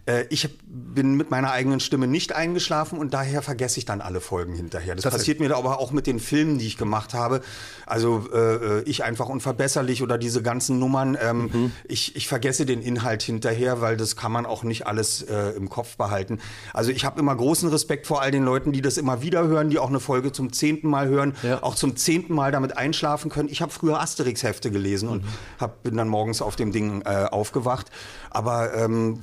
äh, 0.07 0.25
ich 0.29 0.49
bin 0.65 1.15
mit 1.15 1.29
meiner 1.29 1.51
eigenen 1.51 1.79
Stimme 1.79 2.07
nicht 2.07 2.33
eingeschlafen 2.33 2.97
und 2.97 3.13
daher 3.13 3.41
vergesse 3.41 3.79
ich 3.79 3.85
dann 3.85 4.01
alle 4.01 4.21
Folgen 4.21 4.53
hinterher. 4.53 4.95
Das, 4.95 5.03
das 5.03 5.13
passiert 5.13 5.39
mir 5.39 5.55
aber 5.55 5.79
auch 5.79 5.91
mit 5.91 6.07
den 6.07 6.19
Filmen, 6.19 6.57
die 6.57 6.65
ich 6.65 6.77
gemacht 6.77 7.13
habe. 7.13 7.41
Also 7.85 8.27
äh, 8.33 8.81
ich 8.83 9.03
einfach 9.03 9.29
unverbesserlich 9.29 10.01
oder 10.01 10.17
diese 10.17 10.41
ganzen 10.41 10.79
Nummern. 10.79 11.17
Ähm, 11.21 11.49
mhm. 11.51 11.71
ich, 11.87 12.15
ich 12.15 12.27
vergesse 12.27 12.65
den 12.65 12.81
Inhalt 12.81 13.21
hinterher, 13.21 13.81
weil 13.81 13.97
das 13.97 14.15
kann 14.15 14.31
man 14.31 14.45
auch 14.45 14.63
nicht 14.63 14.87
alles 14.87 15.21
äh, 15.23 15.51
im 15.51 15.69
Kopf 15.69 15.97
behalten. 15.97 16.39
Also 16.73 16.91
ich 16.91 17.05
habe 17.05 17.19
immer 17.19 17.35
großen 17.35 17.69
Respekt 17.69 18.07
vor 18.07 18.21
all 18.21 18.31
den 18.31 18.43
Leuten, 18.43 18.71
die 18.71 18.81
das 18.81 18.97
immer 18.97 19.21
wieder 19.21 19.47
hören, 19.47 19.69
die 19.69 19.79
auch 19.79 19.89
eine 19.89 19.99
Folge 19.99 20.31
zum 20.31 20.53
zehnten 20.53 20.89
Mal 20.89 21.07
hören, 21.07 21.35
ja. 21.43 21.61
auch 21.61 21.75
zum 21.75 21.95
zehnten 21.95 22.33
Mal 22.33 22.51
damit 22.51 22.77
einschlafen 22.77 23.29
können. 23.29 23.49
Ich 23.49 23.61
habe 23.61 23.71
früher 23.71 23.99
Asterix-Hefte 23.99 24.71
gelesen 24.71 25.07
mhm. 25.07 25.11
und 25.13 25.23
hab, 25.59 25.83
bin 25.83 25.97
dann 25.97 26.07
morgens 26.07 26.41
auf 26.41 26.55
dem 26.55 26.71
Ding 26.71 27.01
äh, 27.01 27.25
aufgewacht. 27.25 27.91
Aber 28.29 28.73
ähm, 28.73 29.19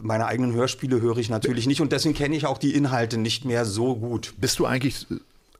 meine 0.00 0.26
eigenen 0.26 0.52
Hörspiele 0.52 1.00
höre 1.00 1.18
ich 1.18 1.28
natürlich 1.28 1.66
nicht 1.66 1.80
und 1.80 1.92
deswegen 1.92 2.14
kenne 2.14 2.36
ich 2.36 2.46
auch 2.46 2.58
die 2.58 2.74
Inhalte 2.74 3.18
nicht 3.18 3.44
mehr 3.44 3.64
so 3.64 3.96
gut. 3.96 4.34
Bist 4.38 4.58
du 4.58 4.66
eigentlich 4.66 5.06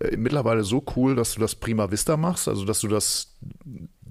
äh, 0.00 0.16
mittlerweile 0.16 0.64
so 0.64 0.83
cool, 0.96 1.14
dass 1.16 1.35
du 1.35 1.40
das 1.40 1.54
prima 1.54 1.90
vista 1.90 2.16
machst, 2.16 2.48
also 2.48 2.64
dass 2.64 2.80
du 2.80 2.88
das 2.88 3.28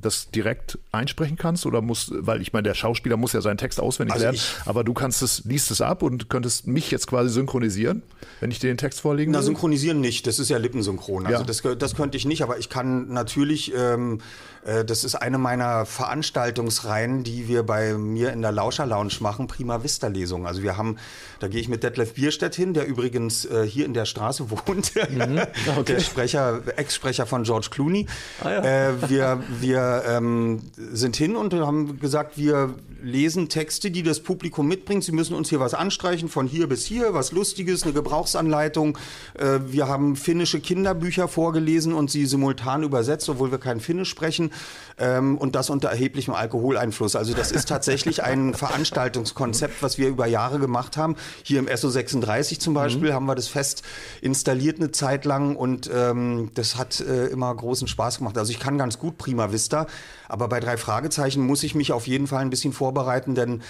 das 0.04 0.30
direkt 0.30 0.78
einsprechen 0.92 1.38
kannst 1.38 1.66
oder 1.66 1.82
muss, 1.82 2.12
weil 2.14 2.42
ich 2.42 2.54
meine, 2.54 2.64
der 2.64 2.74
Schauspieler 2.74 3.18
muss 3.18 3.34
ja 3.34 3.42
seinen 3.42 3.58
Text 3.58 3.80
auswendig 3.80 4.14
also 4.14 4.26
lernen, 4.26 4.40
aber 4.66 4.84
du 4.84 4.94
kannst 4.94 5.22
es, 5.22 5.44
liest 5.46 5.72
es 5.72 5.82
ab 5.82 6.04
und 6.04 6.30
könntest 6.30 6.68
mich 6.68 6.92
jetzt 6.92 7.08
quasi 7.08 7.30
synchronisieren, 7.30 8.04
wenn 8.40 8.52
ich 8.52 8.60
dir 8.60 8.68
den 8.68 8.78
Text 8.78 9.02
vorlegen 9.02 9.32
Na, 9.32 9.42
synchronisieren 9.42 10.00
nicht, 10.00 10.28
das 10.28 10.40
ist 10.40 10.50
ja 10.50 10.58
lippensynchron. 10.58 11.26
Also 11.26 11.40
ja. 11.40 11.46
das, 11.46 11.64
das 11.80 11.96
könnte 11.96 12.18
ich 12.18 12.26
nicht, 12.26 12.44
aber 12.44 12.60
ich 12.60 12.70
kann 12.70 13.12
natürlich 13.12 13.74
ähm, 13.76 14.20
äh, 14.20 14.53
das 14.86 15.04
ist 15.04 15.16
eine 15.16 15.38
meiner 15.38 15.86
Veranstaltungsreihen, 15.86 17.24
die 17.24 17.48
wir 17.48 17.64
bei 17.64 17.94
mir 17.94 18.32
in 18.32 18.42
der 18.42 18.52
Lauscher 18.52 18.86
Lounge 18.86 19.16
machen, 19.20 19.48
Prima 19.48 19.84
Vista 19.84 20.08
Lesung. 20.08 20.48
Also 20.48 20.64
wir 20.64 20.78
haben, 20.78 20.98
da 21.40 21.48
gehe 21.48 21.60
ich 21.60 21.68
mit 21.68 21.84
Detlef 21.84 22.14
Bierstedt 22.14 22.56
hin, 22.56 22.74
der 22.74 22.88
übrigens 22.88 23.46
äh, 23.46 23.66
hier 23.68 23.86
in 23.86 23.94
der 23.94 24.06
Straße 24.06 24.50
wohnt, 24.68 24.94
mhm. 24.96 25.42
okay. 25.78 25.94
der 25.94 26.00
Sprecher, 26.00 26.62
Ex-Sprecher 26.78 27.26
von 27.26 27.44
George 27.44 27.68
Clooney. 27.72 28.08
Ah, 28.44 28.52
ja. 28.52 28.90
äh, 28.90 29.10
wir 29.10 29.44
wir 29.60 30.04
ähm, 30.08 30.62
sind 30.76 31.16
hin 31.16 31.36
und 31.36 31.54
haben 31.54 32.00
gesagt, 32.00 32.38
wir 32.38 32.76
lesen 33.02 33.50
Texte, 33.50 33.92
die 33.92 34.02
das 34.02 34.22
Publikum 34.22 34.68
mitbringt. 34.68 35.04
Sie 35.04 35.12
müssen 35.12 35.36
uns 35.36 35.50
hier 35.50 35.60
was 35.60 35.74
anstreichen, 35.74 36.30
von 36.30 36.48
hier 36.48 36.68
bis 36.68 36.86
hier, 36.86 37.14
was 37.14 37.34
Lustiges, 37.34 37.84
eine 37.84 37.92
Gebrauchsanleitung. 37.92 38.98
Äh, 39.38 39.60
wir 39.68 39.88
haben 39.88 40.16
finnische 40.16 40.62
Kinderbücher 40.62 41.28
vorgelesen 41.28 41.94
und 41.94 42.10
sie 42.10 42.26
simultan 42.26 42.84
übersetzt, 42.84 43.28
obwohl 43.28 43.52
wir 43.52 43.58
kein 43.58 43.82
Finnisch 43.82 44.10
sprechen 44.10 44.53
ähm, 44.98 45.38
und 45.38 45.56
das 45.56 45.70
unter 45.70 45.90
erheblichem 45.90 46.34
Alkoholeinfluss. 46.34 47.16
Also 47.16 47.34
das 47.34 47.52
ist 47.52 47.70
tatsächlich 47.70 48.24
ein 48.24 48.54
Veranstaltungskonzept, 48.64 49.82
was 49.82 49.98
wir 49.98 50.08
über 50.08 50.28
Jahre 50.28 50.60
gemacht 50.60 50.98
haben. 50.98 51.16
Hier 51.44 51.60
im 51.60 51.70
SO 51.76 51.90
36 51.90 52.60
zum 52.60 52.74
Beispiel 52.74 53.10
mhm. 53.10 53.14
haben 53.14 53.26
wir 53.26 53.36
das 53.36 53.48
fest 53.48 53.84
installiert 54.22 54.78
eine 54.78 54.92
Zeit 54.92 55.26
lang 55.26 55.56
und 55.56 55.90
ähm, 55.94 56.52
das 56.54 56.78
hat 56.78 57.02
äh, 57.02 57.28
immer 57.28 57.54
großen 57.54 57.88
Spaß 57.88 58.20
gemacht. 58.20 58.38
Also 58.38 58.52
ich 58.52 58.60
kann 58.60 58.78
ganz 58.78 59.00
gut 59.00 59.18
Prima 59.18 59.52
Vista, 59.52 59.88
aber 60.28 60.48
bei 60.48 60.60
drei 60.60 60.78
Fragezeichen 60.78 61.46
muss 61.46 61.64
ich 61.64 61.76
mich 61.76 61.92
auf 61.92 62.08
jeden 62.08 62.28
Fall 62.28 62.42
ein 62.42 62.50
bisschen 62.50 62.74
vorbereiten, 62.74 63.36
denn 63.36 63.62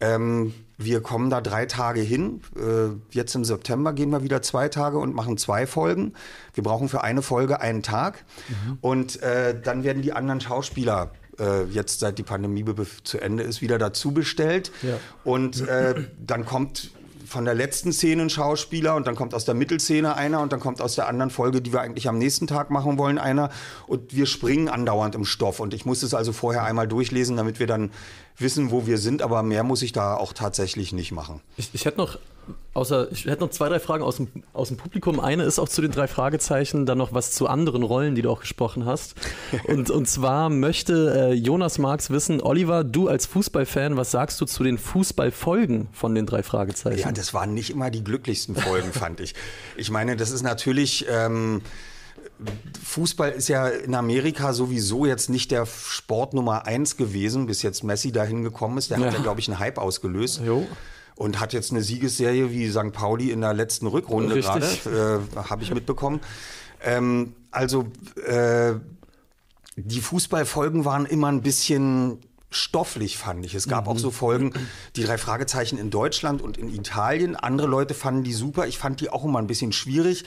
ähm, 0.00 0.52
wir 0.78 1.00
kommen 1.00 1.30
da 1.30 1.40
drei 1.40 1.66
Tage 1.66 2.00
hin. 2.00 2.42
Äh, 2.56 2.96
jetzt 3.10 3.34
im 3.34 3.44
September 3.44 3.92
gehen 3.92 4.10
wir 4.10 4.22
wieder 4.22 4.42
zwei 4.42 4.68
Tage 4.68 4.98
und 4.98 5.14
machen 5.14 5.38
zwei 5.38 5.66
Folgen. 5.66 6.12
Wir 6.52 6.62
brauchen 6.62 6.88
für 6.88 7.02
eine 7.02 7.22
Folge 7.22 7.60
einen 7.60 7.82
Tag. 7.82 8.24
Mhm. 8.48 8.78
Und 8.82 9.22
äh, 9.22 9.58
dann 9.58 9.84
werden 9.84 10.02
die 10.02 10.12
anderen 10.12 10.40
Schauspieler 10.40 11.12
äh, 11.38 11.64
jetzt 11.64 12.00
seit 12.00 12.18
die 12.18 12.22
Pandemie 12.22 12.64
zu 13.04 13.18
Ende 13.18 13.42
ist, 13.42 13.62
wieder 13.62 13.78
dazu 13.78 14.12
bestellt. 14.12 14.70
Ja. 14.82 14.98
Und 15.24 15.66
äh, 15.66 15.94
dann 16.18 16.44
kommt 16.44 16.90
von 17.26 17.44
der 17.44 17.54
letzten 17.54 17.92
Szene 17.92 18.22
ein 18.22 18.30
Schauspieler 18.30 18.94
und 18.94 19.06
dann 19.06 19.16
kommt 19.16 19.34
aus 19.34 19.44
der 19.44 19.54
Mittelszene 19.54 20.14
einer 20.14 20.40
und 20.40 20.52
dann 20.52 20.60
kommt 20.60 20.80
aus 20.80 20.94
der 20.94 21.08
anderen 21.08 21.30
Folge, 21.30 21.60
die 21.60 21.72
wir 21.72 21.80
eigentlich 21.80 22.08
am 22.08 22.18
nächsten 22.18 22.46
Tag 22.46 22.70
machen 22.70 22.98
wollen, 22.98 23.18
einer. 23.18 23.50
Und 23.86 24.14
wir 24.14 24.26
springen 24.26 24.68
andauernd 24.68 25.14
im 25.14 25.24
Stoff. 25.24 25.58
Und 25.58 25.74
ich 25.74 25.84
muss 25.84 26.02
es 26.02 26.14
also 26.14 26.32
vorher 26.32 26.64
einmal 26.64 26.86
durchlesen, 26.86 27.36
damit 27.36 27.58
wir 27.58 27.66
dann 27.66 27.90
wissen, 28.38 28.70
wo 28.70 28.86
wir 28.86 28.98
sind. 28.98 29.22
Aber 29.22 29.42
mehr 29.42 29.62
muss 29.62 29.82
ich 29.82 29.92
da 29.92 30.14
auch 30.14 30.32
tatsächlich 30.32 30.92
nicht 30.92 31.12
machen. 31.12 31.40
Ich, 31.56 31.70
ich 31.72 31.84
hätte 31.84 31.98
noch 31.98 32.18
Außer, 32.74 33.10
ich 33.10 33.24
hätte 33.24 33.40
noch 33.40 33.50
zwei, 33.50 33.68
drei 33.68 33.80
Fragen 33.80 34.04
aus 34.04 34.16
dem, 34.16 34.28
aus 34.52 34.68
dem 34.68 34.76
Publikum. 34.76 35.18
Eine 35.18 35.44
ist 35.44 35.58
auch 35.58 35.68
zu 35.68 35.80
den 35.80 35.90
drei 35.90 36.06
Fragezeichen, 36.06 36.84
dann 36.84 36.98
noch 36.98 37.14
was 37.14 37.32
zu 37.32 37.48
anderen 37.48 37.82
Rollen, 37.82 38.14
die 38.14 38.22
du 38.22 38.30
auch 38.30 38.40
gesprochen 38.40 38.84
hast. 38.84 39.14
Und, 39.66 39.90
und 39.90 40.06
zwar 40.06 40.50
möchte 40.50 41.30
äh, 41.30 41.32
Jonas 41.32 41.78
Marx 41.78 42.10
wissen, 42.10 42.40
Oliver, 42.40 42.84
du 42.84 43.08
als 43.08 43.26
Fußballfan, 43.26 43.96
was 43.96 44.10
sagst 44.10 44.40
du 44.40 44.44
zu 44.44 44.62
den 44.62 44.78
Fußballfolgen 44.78 45.88
von 45.92 46.14
den 46.14 46.26
drei 46.26 46.42
Fragezeichen? 46.42 47.00
Ja, 47.00 47.12
das 47.12 47.32
waren 47.32 47.54
nicht 47.54 47.70
immer 47.70 47.90
die 47.90 48.04
glücklichsten 48.04 48.54
Folgen, 48.54 48.92
fand 48.92 49.20
ich. 49.20 49.34
Ich 49.76 49.90
meine, 49.90 50.16
das 50.16 50.30
ist 50.30 50.42
natürlich. 50.42 51.06
Ähm, 51.10 51.62
Fußball 52.84 53.30
ist 53.30 53.48
ja 53.48 53.68
in 53.68 53.94
Amerika 53.94 54.52
sowieso 54.52 55.06
jetzt 55.06 55.30
nicht 55.30 55.50
der 55.50 55.66
Sport 55.66 56.34
Nummer 56.34 56.66
eins 56.66 56.96
gewesen, 56.96 57.46
bis 57.46 57.62
jetzt 57.62 57.82
Messi 57.82 58.12
dahin 58.12 58.42
gekommen 58.42 58.78
ist. 58.78 58.90
Der 58.90 58.98
ja. 58.98 59.06
hat 59.06 59.14
ja, 59.14 59.20
glaube 59.20 59.40
ich, 59.40 59.48
einen 59.48 59.58
Hype 59.58 59.78
ausgelöst. 59.78 60.40
Jo 60.44 60.66
und 61.16 61.40
hat 61.40 61.52
jetzt 61.54 61.72
eine 61.72 61.82
Siegesserie 61.82 62.50
wie 62.50 62.70
St. 62.70 62.92
Pauli 62.92 63.30
in 63.30 63.40
der 63.40 63.54
letzten 63.54 63.86
Rückrunde 63.86 64.38
gerade, 64.38 64.66
äh, 64.66 65.48
habe 65.48 65.62
ich 65.62 65.72
mitbekommen. 65.72 66.20
Ähm, 66.84 67.34
also 67.50 67.86
äh, 68.26 68.74
die 69.76 70.00
Fußballfolgen 70.00 70.84
waren 70.84 71.06
immer 71.06 71.28
ein 71.28 71.40
bisschen 71.40 72.18
stofflich, 72.50 73.16
fand 73.16 73.44
ich. 73.44 73.54
Es 73.54 73.66
gab 73.66 73.86
mhm. 73.86 73.92
auch 73.92 73.98
so 73.98 74.10
Folgen, 74.10 74.52
die 74.94 75.04
drei 75.04 75.18
Fragezeichen 75.18 75.78
in 75.78 75.90
Deutschland 75.90 76.42
und 76.42 76.58
in 76.58 76.72
Italien. 76.72 77.34
Andere 77.34 77.66
Leute 77.66 77.94
fanden 77.94 78.22
die 78.22 78.32
super. 78.32 78.66
Ich 78.66 78.78
fand 78.78 79.00
die 79.00 79.10
auch 79.10 79.24
immer 79.24 79.38
ein 79.38 79.46
bisschen 79.46 79.72
schwierig. 79.72 80.24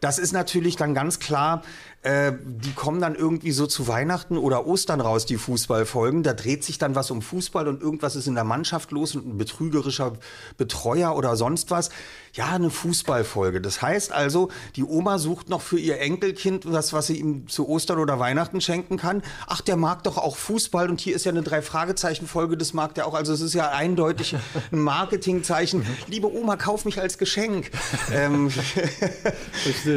Das 0.00 0.18
ist 0.18 0.32
natürlich 0.32 0.76
dann 0.76 0.94
ganz 0.94 1.18
klar 1.18 1.62
äh, 2.06 2.32
die 2.40 2.72
kommen 2.72 3.00
dann 3.00 3.16
irgendwie 3.16 3.50
so 3.50 3.66
zu 3.66 3.88
Weihnachten 3.88 4.38
oder 4.38 4.64
Ostern 4.64 5.00
raus, 5.00 5.26
die 5.26 5.38
Fußballfolgen. 5.38 6.22
Da 6.22 6.34
dreht 6.34 6.62
sich 6.62 6.78
dann 6.78 6.94
was 6.94 7.10
um 7.10 7.20
Fußball 7.20 7.66
und 7.66 7.82
irgendwas 7.82 8.14
ist 8.14 8.28
in 8.28 8.36
der 8.36 8.44
Mannschaft 8.44 8.92
los 8.92 9.16
und 9.16 9.26
ein 9.26 9.38
betrügerischer 9.38 10.12
Betreuer 10.56 11.16
oder 11.16 11.34
sonst 11.34 11.72
was. 11.72 11.90
Ja, 12.32 12.52
eine 12.52 12.70
Fußballfolge. 12.70 13.60
Das 13.60 13.82
heißt 13.82 14.12
also, 14.12 14.50
die 14.76 14.84
Oma 14.84 15.18
sucht 15.18 15.48
noch 15.48 15.62
für 15.62 15.80
ihr 15.80 15.98
Enkelkind 15.98 16.70
was, 16.70 16.92
was 16.92 17.08
sie 17.08 17.18
ihm 17.18 17.48
zu 17.48 17.68
Ostern 17.68 17.98
oder 17.98 18.20
Weihnachten 18.20 18.60
schenken 18.60 18.98
kann. 18.98 19.22
Ach, 19.48 19.60
der 19.60 19.76
mag 19.76 20.04
doch 20.04 20.16
auch 20.16 20.36
Fußball 20.36 20.88
und 20.88 21.00
hier 21.00 21.16
ist 21.16 21.24
ja 21.24 21.32
eine 21.32 21.42
Drei-Fragezeichen-Folge, 21.42 22.56
das 22.56 22.72
mag 22.72 22.94
der 22.94 23.08
auch. 23.08 23.14
Also 23.14 23.32
es 23.32 23.40
ist 23.40 23.54
ja 23.54 23.70
eindeutig 23.70 24.36
ein 24.70 24.78
Marketingzeichen. 24.78 25.84
Liebe 26.06 26.32
Oma, 26.32 26.54
kauf 26.54 26.84
mich 26.84 27.00
als 27.00 27.18
Geschenk. 27.18 27.72
ähm. 28.12 28.52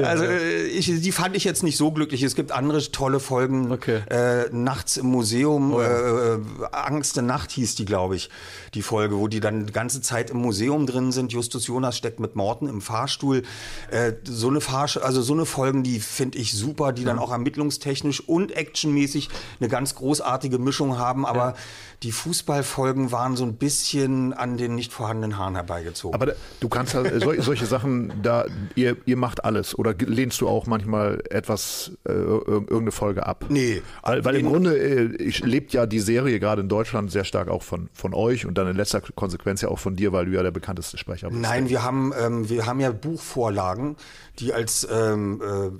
Also 0.03 0.23
äh, 0.23 0.65
ich, 0.67 0.85
die 1.01 1.11
fand 1.11 1.35
ich 1.35 1.43
jetzt 1.43 1.63
nicht 1.63 1.77
so 1.77 1.91
glücklich. 1.99 2.23
Es 2.23 2.35
gibt 2.35 2.53
andere 2.53 2.79
tolle 2.91 3.19
Folgen. 3.19 3.73
Okay. 3.73 4.01
Äh, 4.09 4.49
Nachts 4.53 4.95
im 4.95 5.07
Museum, 5.07 5.73
oh, 5.73 5.81
ja. 5.81 6.35
äh, 6.35 6.39
Angst 6.71 7.17
der 7.17 7.23
Nacht 7.23 7.51
hieß 7.51 7.75
die, 7.75 7.83
glaube 7.83 8.15
ich, 8.15 8.29
die 8.73 8.81
Folge, 8.81 9.17
wo 9.17 9.27
die 9.27 9.41
dann 9.41 9.65
die 9.65 9.73
ganze 9.73 10.01
Zeit 10.01 10.29
im 10.29 10.37
Museum 10.37 10.85
drin 10.85 11.11
sind. 11.11 11.33
Justus 11.33 11.67
Jonas 11.67 11.97
steckt 11.97 12.21
mit 12.21 12.37
Morten 12.37 12.69
im 12.69 12.79
Fahrstuhl. 12.79 13.43
Äh, 13.91 14.13
so 14.23 14.47
eine 14.47 14.61
Fahrsch 14.61 14.95
also 14.95 15.21
so 15.21 15.33
eine 15.33 15.45
Folgen, 15.45 15.83
die 15.83 15.99
finde 15.99 16.37
ich 16.37 16.53
super, 16.53 16.93
die 16.93 17.03
dann 17.03 17.19
auch 17.19 17.31
ermittlungstechnisch 17.31 18.21
und 18.21 18.53
actionmäßig 18.53 19.27
eine 19.59 19.67
ganz 19.67 19.95
großartige 19.95 20.57
Mischung 20.57 20.97
haben. 20.97 21.25
Aber 21.25 21.39
ja. 21.39 21.55
Die 22.03 22.13
Fußballfolgen 22.13 23.11
waren 23.11 23.35
so 23.35 23.43
ein 23.43 23.55
bisschen 23.55 24.31
an 24.31 24.57
den 24.57 24.75
nicht 24.75 24.93
vorhandenen 24.93 25.37
Haaren 25.37 25.55
herbeigezogen. 25.55 26.19
Aber 26.19 26.33
du 26.59 26.69
kannst 26.69 26.93
halt, 26.93 27.21
solche, 27.21 27.41
solche 27.41 27.65
Sachen, 27.65 28.13
da 28.23 28.45
ihr, 28.75 28.95
ihr 29.05 29.17
macht 29.17 29.43
alles 29.43 29.77
oder 29.77 29.93
lehnst 29.93 30.39
du 30.39 30.47
auch 30.47 30.65
manchmal 30.65 31.21
etwas 31.29 31.91
äh, 32.07 32.11
irgendeine 32.11 32.91
Folge 32.91 33.25
ab? 33.25 33.45
Nee. 33.49 33.81
Weil, 34.01 34.23
weil 34.23 34.35
im 34.35 34.47
Grunde 34.47 34.77
äh, 34.77 35.29
lebt 35.43 35.73
ja 35.73 35.85
die 35.85 35.99
Serie 35.99 36.39
gerade 36.39 36.61
in 36.61 36.69
Deutschland 36.69 37.11
sehr 37.11 37.25
stark 37.25 37.49
auch 37.49 37.63
von, 37.63 37.89
von 37.93 38.13
euch 38.13 38.45
und 38.45 38.57
dann 38.57 38.67
in 38.67 38.77
letzter 38.77 39.01
Konsequenz 39.01 39.61
ja 39.61 39.67
auch 39.67 39.79
von 39.79 39.97
dir, 39.97 40.13
weil 40.13 40.25
du 40.25 40.31
ja 40.31 40.41
der 40.41 40.51
bekannteste 40.51 40.97
Sprecher 40.97 41.29
bist. 41.29 41.41
Nein, 41.41 41.67
wir 41.67 41.83
haben, 41.83 42.13
ähm, 42.17 42.47
wir 42.47 42.65
haben 42.65 42.79
ja 42.79 42.91
Buchvorlagen, 42.91 43.97
die 44.39 44.53
als 44.53 44.87
ähm, 44.89 45.41
äh, 45.41 45.71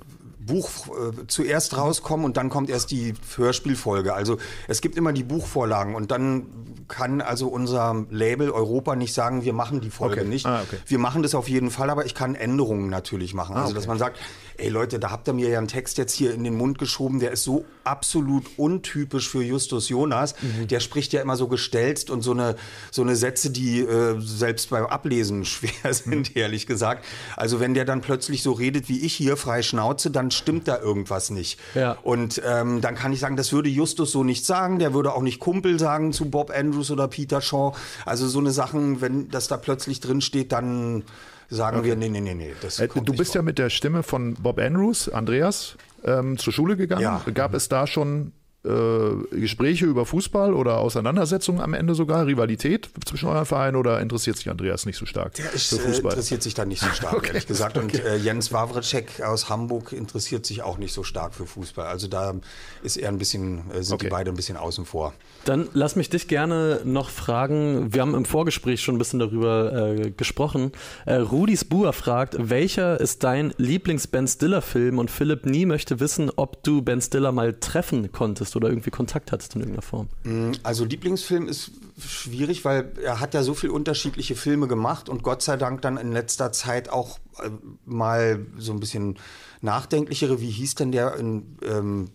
Buch 0.46 0.88
äh, 0.88 1.26
zuerst 1.26 1.76
rauskommen 1.76 2.24
und 2.24 2.36
dann 2.36 2.48
kommt 2.48 2.70
erst 2.70 2.90
die 2.90 3.14
Hörspielfolge. 3.36 4.14
Also 4.14 4.38
es 4.68 4.80
gibt 4.80 4.96
immer 4.96 5.12
die 5.12 5.22
Buchvorlagen 5.22 5.94
und 5.94 6.10
dann 6.10 6.46
kann 6.88 7.20
also 7.20 7.48
unser 7.48 8.06
Label 8.10 8.50
Europa 8.50 8.96
nicht 8.96 9.12
sagen, 9.14 9.44
wir 9.44 9.52
machen 9.52 9.80
die 9.80 9.90
Folge 9.90 10.22
okay. 10.22 10.28
nicht. 10.28 10.46
Ah, 10.46 10.62
okay. 10.62 10.78
Wir 10.86 10.98
machen 10.98 11.22
das 11.22 11.34
auf 11.34 11.48
jeden 11.48 11.70
Fall, 11.70 11.90
aber 11.90 12.06
ich 12.06 12.14
kann 12.14 12.34
Änderungen 12.34 12.88
natürlich 12.88 13.34
machen. 13.34 13.56
Ah, 13.56 13.62
also 13.62 13.74
dass 13.74 13.86
man 13.86 13.98
sagt, 13.98 14.18
ey 14.56 14.68
Leute, 14.68 14.98
da 14.98 15.10
habt 15.10 15.28
ihr 15.28 15.32
mir 15.32 15.48
ja 15.48 15.58
einen 15.58 15.68
Text 15.68 15.98
jetzt 15.98 16.12
hier 16.12 16.32
in 16.34 16.44
den 16.44 16.56
Mund 16.56 16.78
geschoben, 16.78 17.20
der 17.20 17.32
ist 17.32 17.44
so 17.44 17.64
absolut 17.84 18.44
untypisch 18.56 19.28
für 19.28 19.42
Justus 19.42 19.88
Jonas. 19.88 20.34
Mhm. 20.40 20.68
Der 20.68 20.80
spricht 20.80 21.12
ja 21.12 21.20
immer 21.20 21.36
so 21.36 21.48
gestelzt 21.48 22.10
und 22.10 22.22
so 22.22 22.32
eine, 22.32 22.56
so 22.90 23.02
eine 23.02 23.16
Sätze, 23.16 23.50
die 23.50 23.80
äh, 23.80 24.20
selbst 24.20 24.70
beim 24.70 24.86
Ablesen 24.86 25.44
schwer 25.44 25.92
sind, 25.92 26.34
mhm. 26.34 26.40
ehrlich 26.40 26.66
gesagt. 26.66 27.04
Also 27.36 27.60
wenn 27.60 27.74
der 27.74 27.84
dann 27.84 28.00
plötzlich 28.00 28.42
so 28.42 28.52
redet 28.52 28.88
wie 28.88 29.00
ich 29.00 29.14
hier, 29.14 29.36
frei 29.36 29.62
Schnauze, 29.62 30.10
dann 30.10 30.30
stimmt 30.30 30.68
da 30.68 30.78
irgendwas 30.78 31.30
nicht. 31.30 31.58
Ja. 31.74 31.96
Und 32.02 32.40
ähm, 32.46 32.80
dann 32.80 32.94
kann 32.94 33.12
ich 33.12 33.20
sagen, 33.20 33.36
das 33.36 33.52
würde 33.52 33.68
Justus 33.68 34.12
so 34.12 34.24
nicht 34.24 34.44
sagen. 34.44 34.78
Der 34.78 34.94
würde 34.94 35.12
auch 35.12 35.22
nicht 35.22 35.40
Kumpel 35.40 35.78
sagen 35.78 36.12
zu 36.12 36.30
Bob 36.30 36.50
Andrews 36.54 36.90
oder 36.90 37.08
Peter 37.08 37.40
Shaw. 37.40 37.76
Also 38.06 38.28
so 38.28 38.38
eine 38.38 38.50
Sachen, 38.50 39.00
wenn 39.00 39.28
das 39.28 39.48
da 39.48 39.56
plötzlich 39.56 40.00
drin 40.00 40.20
steht, 40.20 40.52
dann 40.52 41.04
sagen 41.50 41.78
okay. 41.78 41.88
wir, 41.88 41.96
nee, 41.96 42.08
nee, 42.08 42.20
nee, 42.20 42.34
nee. 42.34 42.54
Das 42.60 42.78
äh, 42.78 42.88
du 42.88 43.12
bist 43.12 43.32
vor. 43.32 43.40
ja 43.40 43.42
mit 43.42 43.58
der 43.58 43.70
Stimme 43.70 44.02
von 44.02 44.34
Bob 44.34 44.58
Andrews, 44.58 45.08
Andreas, 45.08 45.76
ähm, 46.04 46.38
zur 46.38 46.52
Schule 46.52 46.76
gegangen. 46.76 47.02
Ja. 47.02 47.22
Gab 47.34 47.54
es 47.54 47.68
da 47.68 47.86
schon 47.86 48.32
äh, 48.62 49.38
Gespräche 49.38 49.86
über 49.86 50.04
Fußball 50.04 50.52
oder 50.52 50.78
Auseinandersetzungen 50.78 51.60
am 51.60 51.72
Ende 51.72 51.94
sogar, 51.94 52.26
Rivalität 52.26 52.90
zwischen 53.06 53.28
euren 53.28 53.46
Vereinen 53.46 53.76
oder 53.76 54.00
interessiert 54.00 54.36
sich 54.36 54.50
Andreas 54.50 54.84
nicht 54.84 54.98
so 54.98 55.06
stark 55.06 55.34
Der 55.34 55.50
ist, 55.52 55.68
für 55.68 55.76
äh, 55.76 55.78
Fußball? 55.78 56.12
interessiert 56.12 56.42
sich 56.42 56.52
da 56.52 56.66
nicht 56.66 56.82
so 56.82 56.88
stark, 56.94 57.14
okay. 57.14 57.28
ehrlich 57.28 57.46
gesagt. 57.46 57.78
Und 57.78 57.94
okay. 57.94 58.02
äh, 58.06 58.16
Jens 58.16 58.52
Wawrecek 58.52 59.22
aus 59.22 59.48
Hamburg 59.48 59.92
interessiert 59.92 60.44
sich 60.44 60.62
auch 60.62 60.76
nicht 60.76 60.92
so 60.92 61.04
stark 61.04 61.34
für 61.34 61.46
Fußball. 61.46 61.86
Also 61.86 62.06
da 62.06 62.34
ist 62.82 62.98
er 62.98 63.08
ein 63.08 63.16
bisschen, 63.16 63.62
sind 63.80 63.94
okay. 63.94 64.06
die 64.06 64.10
beide 64.10 64.30
ein 64.30 64.36
bisschen 64.36 64.58
außen 64.58 64.84
vor. 64.84 65.14
Dann 65.46 65.68
lass 65.72 65.96
mich 65.96 66.10
dich 66.10 66.28
gerne 66.28 66.82
noch 66.84 67.08
fragen. 67.08 67.94
Wir 67.94 68.02
haben 68.02 68.14
im 68.14 68.26
Vorgespräch 68.26 68.82
schon 68.82 68.96
ein 68.96 68.98
bisschen 68.98 69.20
darüber 69.20 69.72
äh, 69.72 70.10
gesprochen. 70.10 70.72
Äh, 71.06 71.14
Rudis 71.14 71.64
Buhr 71.64 71.94
fragt, 71.94 72.36
welcher 72.38 73.00
ist 73.00 73.24
dein 73.24 73.54
Lieblings-Ben 73.56 74.28
Stiller-Film? 74.28 74.98
Und 74.98 75.10
Philipp 75.10 75.46
Nie 75.46 75.64
möchte 75.64 75.98
wissen, 75.98 76.30
ob 76.36 76.62
du 76.62 76.82
Ben 76.82 77.00
Stiller 77.00 77.32
mal 77.32 77.54
treffen 77.54 78.12
konntest 78.12 78.49
hattest 78.50 78.56
oder 78.56 78.68
irgendwie 78.68 78.90
Kontakt 78.90 79.32
hattest 79.32 79.54
in 79.54 79.60
irgendeiner 79.60 79.82
Form? 79.82 80.08
Mm, 80.24 80.52
also 80.62 80.84
Lieblingsfilm 80.84 81.48
ist 81.48 81.72
schwierig, 81.98 82.64
weil 82.64 82.92
er 83.02 83.20
hat 83.20 83.34
ja 83.34 83.42
so 83.42 83.54
viele 83.54 83.72
unterschiedliche 83.72 84.34
Filme 84.34 84.68
gemacht 84.68 85.08
und 85.08 85.22
Gott 85.22 85.42
sei 85.42 85.56
Dank 85.56 85.82
dann 85.82 85.96
in 85.96 86.12
letzter 86.12 86.52
Zeit 86.52 86.88
auch 86.88 87.18
äh, 87.42 87.50
mal 87.84 88.46
so 88.58 88.72
ein 88.72 88.80
bisschen 88.80 89.18
nachdenklichere. 89.60 90.40
Wie 90.40 90.50
hieß 90.50 90.74
denn 90.74 90.92
der 90.92 91.16
in 91.16 91.56
ähm, 91.62 92.10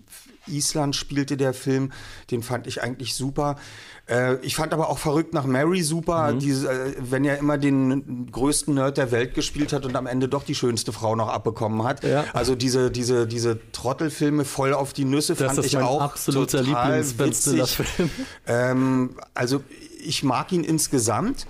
Island 0.48 0.96
spielte 0.96 1.38
der 1.38 1.54
Film? 1.54 1.92
Den 2.32 2.44
fand 2.44 2.68
ich 2.68 2.82
eigentlich 2.82 3.16
super. 3.16 3.56
Äh, 4.08 4.36
ich 4.42 4.56
fand 4.56 4.74
aber 4.74 4.90
auch 4.90 5.00
verrückt 5.00 5.34
nach 5.34 5.46
Mary 5.46 5.82
super, 5.82 6.34
mhm. 6.34 6.40
diese, 6.40 6.72
äh, 6.72 6.96
wenn 7.00 7.26
er 7.26 7.38
immer 7.40 7.58
den 7.58 8.32
größten 8.32 8.76
Nerd 8.76 8.98
der 8.98 9.12
Welt 9.12 9.34
gespielt 9.34 9.74
hat 9.74 9.86
und 9.86 9.96
am 9.96 10.06
Ende 10.06 10.28
doch 10.28 10.44
die 10.44 10.56
schönste 10.56 10.92
Frau 10.92 11.16
noch 11.16 11.30
abbekommen 11.30 11.84
hat. 11.84 12.04
Ja. 12.04 12.26
Also 12.34 12.56
diese, 12.56 12.92
diese, 12.92 13.26
diese 13.26 13.60
Trottelfilme 13.72 14.46
voll 14.46 14.74
auf 14.74 14.94
die 14.94 15.06
Nüsse 15.06 15.34
das 15.34 15.56
fand 15.56 15.66
ich 15.66 15.78
auch 15.78 16.02
absoluter 16.02 16.64
total 16.64 17.04
witzig. 17.20 17.78
Ähm, 18.48 19.16
also 19.34 19.64
ich 20.04 20.24
mag 20.24 20.52
ihn 20.52 20.64
insgesamt. 20.64 21.48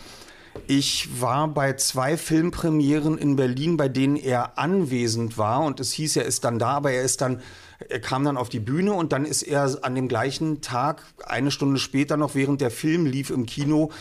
Ich 0.68 1.22
war 1.22 1.50
bei 1.50 1.74
zwei 1.74 2.16
Filmpremieren 2.16 3.18
in 3.18 3.36
Berlin, 3.36 3.76
bei 3.76 3.90
denen 3.90 4.16
er 4.16 4.58
anwesend 4.58 5.38
war 5.38 5.62
und 5.62 5.82
es 5.82 5.92
hieß, 5.92 6.16
er 6.16 6.26
ist 6.26 6.46
dann 6.46 6.60
da, 6.60 6.70
aber 6.70 6.92
er 6.92 7.04
ist 7.04 7.20
dann 7.20 7.42
er 7.90 8.00
kam 8.00 8.24
dann 8.24 8.38
auf 8.38 8.50
die 8.50 8.60
Bühne 8.60 8.94
und 8.94 9.12
dann 9.12 9.26
ist 9.26 9.44
er 9.44 9.84
an 9.84 9.96
dem 9.96 10.08
gleichen 10.08 10.62
Tag, 10.62 11.04
eine 11.26 11.52
Stunde 11.52 11.80
später 11.80 12.18
noch, 12.18 12.36
während 12.36 12.62
der 12.62 12.72
Film 12.72 13.06
lief 13.06 13.30
im 13.30 13.46
Kino, 13.46 13.92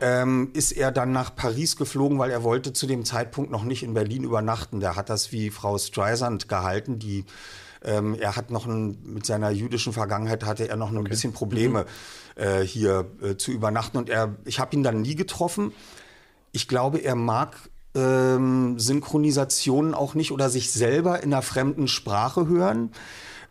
ähm, 0.00 0.50
ist 0.54 0.72
er 0.72 0.92
dann 0.92 1.12
nach 1.12 1.34
Paris 1.34 1.76
geflogen, 1.76 2.18
weil 2.18 2.30
er 2.30 2.42
wollte 2.42 2.72
zu 2.72 2.86
dem 2.86 3.04
Zeitpunkt 3.04 3.50
noch 3.50 3.64
nicht 3.64 3.82
in 3.82 3.94
Berlin 3.94 4.24
übernachten. 4.24 4.80
Der 4.80 4.96
hat 4.96 5.10
das 5.10 5.32
wie 5.32 5.50
Frau 5.50 5.76
Streisand 5.78 6.48
gehalten, 6.48 6.98
die 6.98 7.24
ähm, 7.84 8.16
er 8.18 8.36
hat 8.36 8.50
noch 8.50 8.66
ein, 8.66 8.98
mit 9.04 9.24
seiner 9.24 9.50
jüdischen 9.50 9.92
Vergangenheit 9.92 10.44
hatte 10.44 10.68
er 10.68 10.76
noch 10.76 10.90
ein 10.90 10.98
okay. 10.98 11.08
bisschen 11.08 11.32
Probleme 11.32 11.86
mhm. 12.36 12.42
äh, 12.42 12.66
hier 12.66 13.06
äh, 13.22 13.36
zu 13.36 13.52
übernachten 13.52 13.98
und 13.98 14.08
er, 14.08 14.34
ich 14.44 14.58
habe 14.58 14.74
ihn 14.74 14.82
dann 14.82 15.02
nie 15.02 15.14
getroffen. 15.14 15.72
Ich 16.52 16.66
glaube, 16.66 16.98
er 16.98 17.14
mag 17.14 17.56
ähm, 17.98 18.78
Synchronisationen 18.78 19.94
auch 19.94 20.14
nicht 20.14 20.32
oder 20.32 20.50
sich 20.50 20.70
selber 20.70 21.22
in 21.22 21.32
einer 21.32 21.42
fremden 21.42 21.88
Sprache 21.88 22.46
hören. 22.46 22.90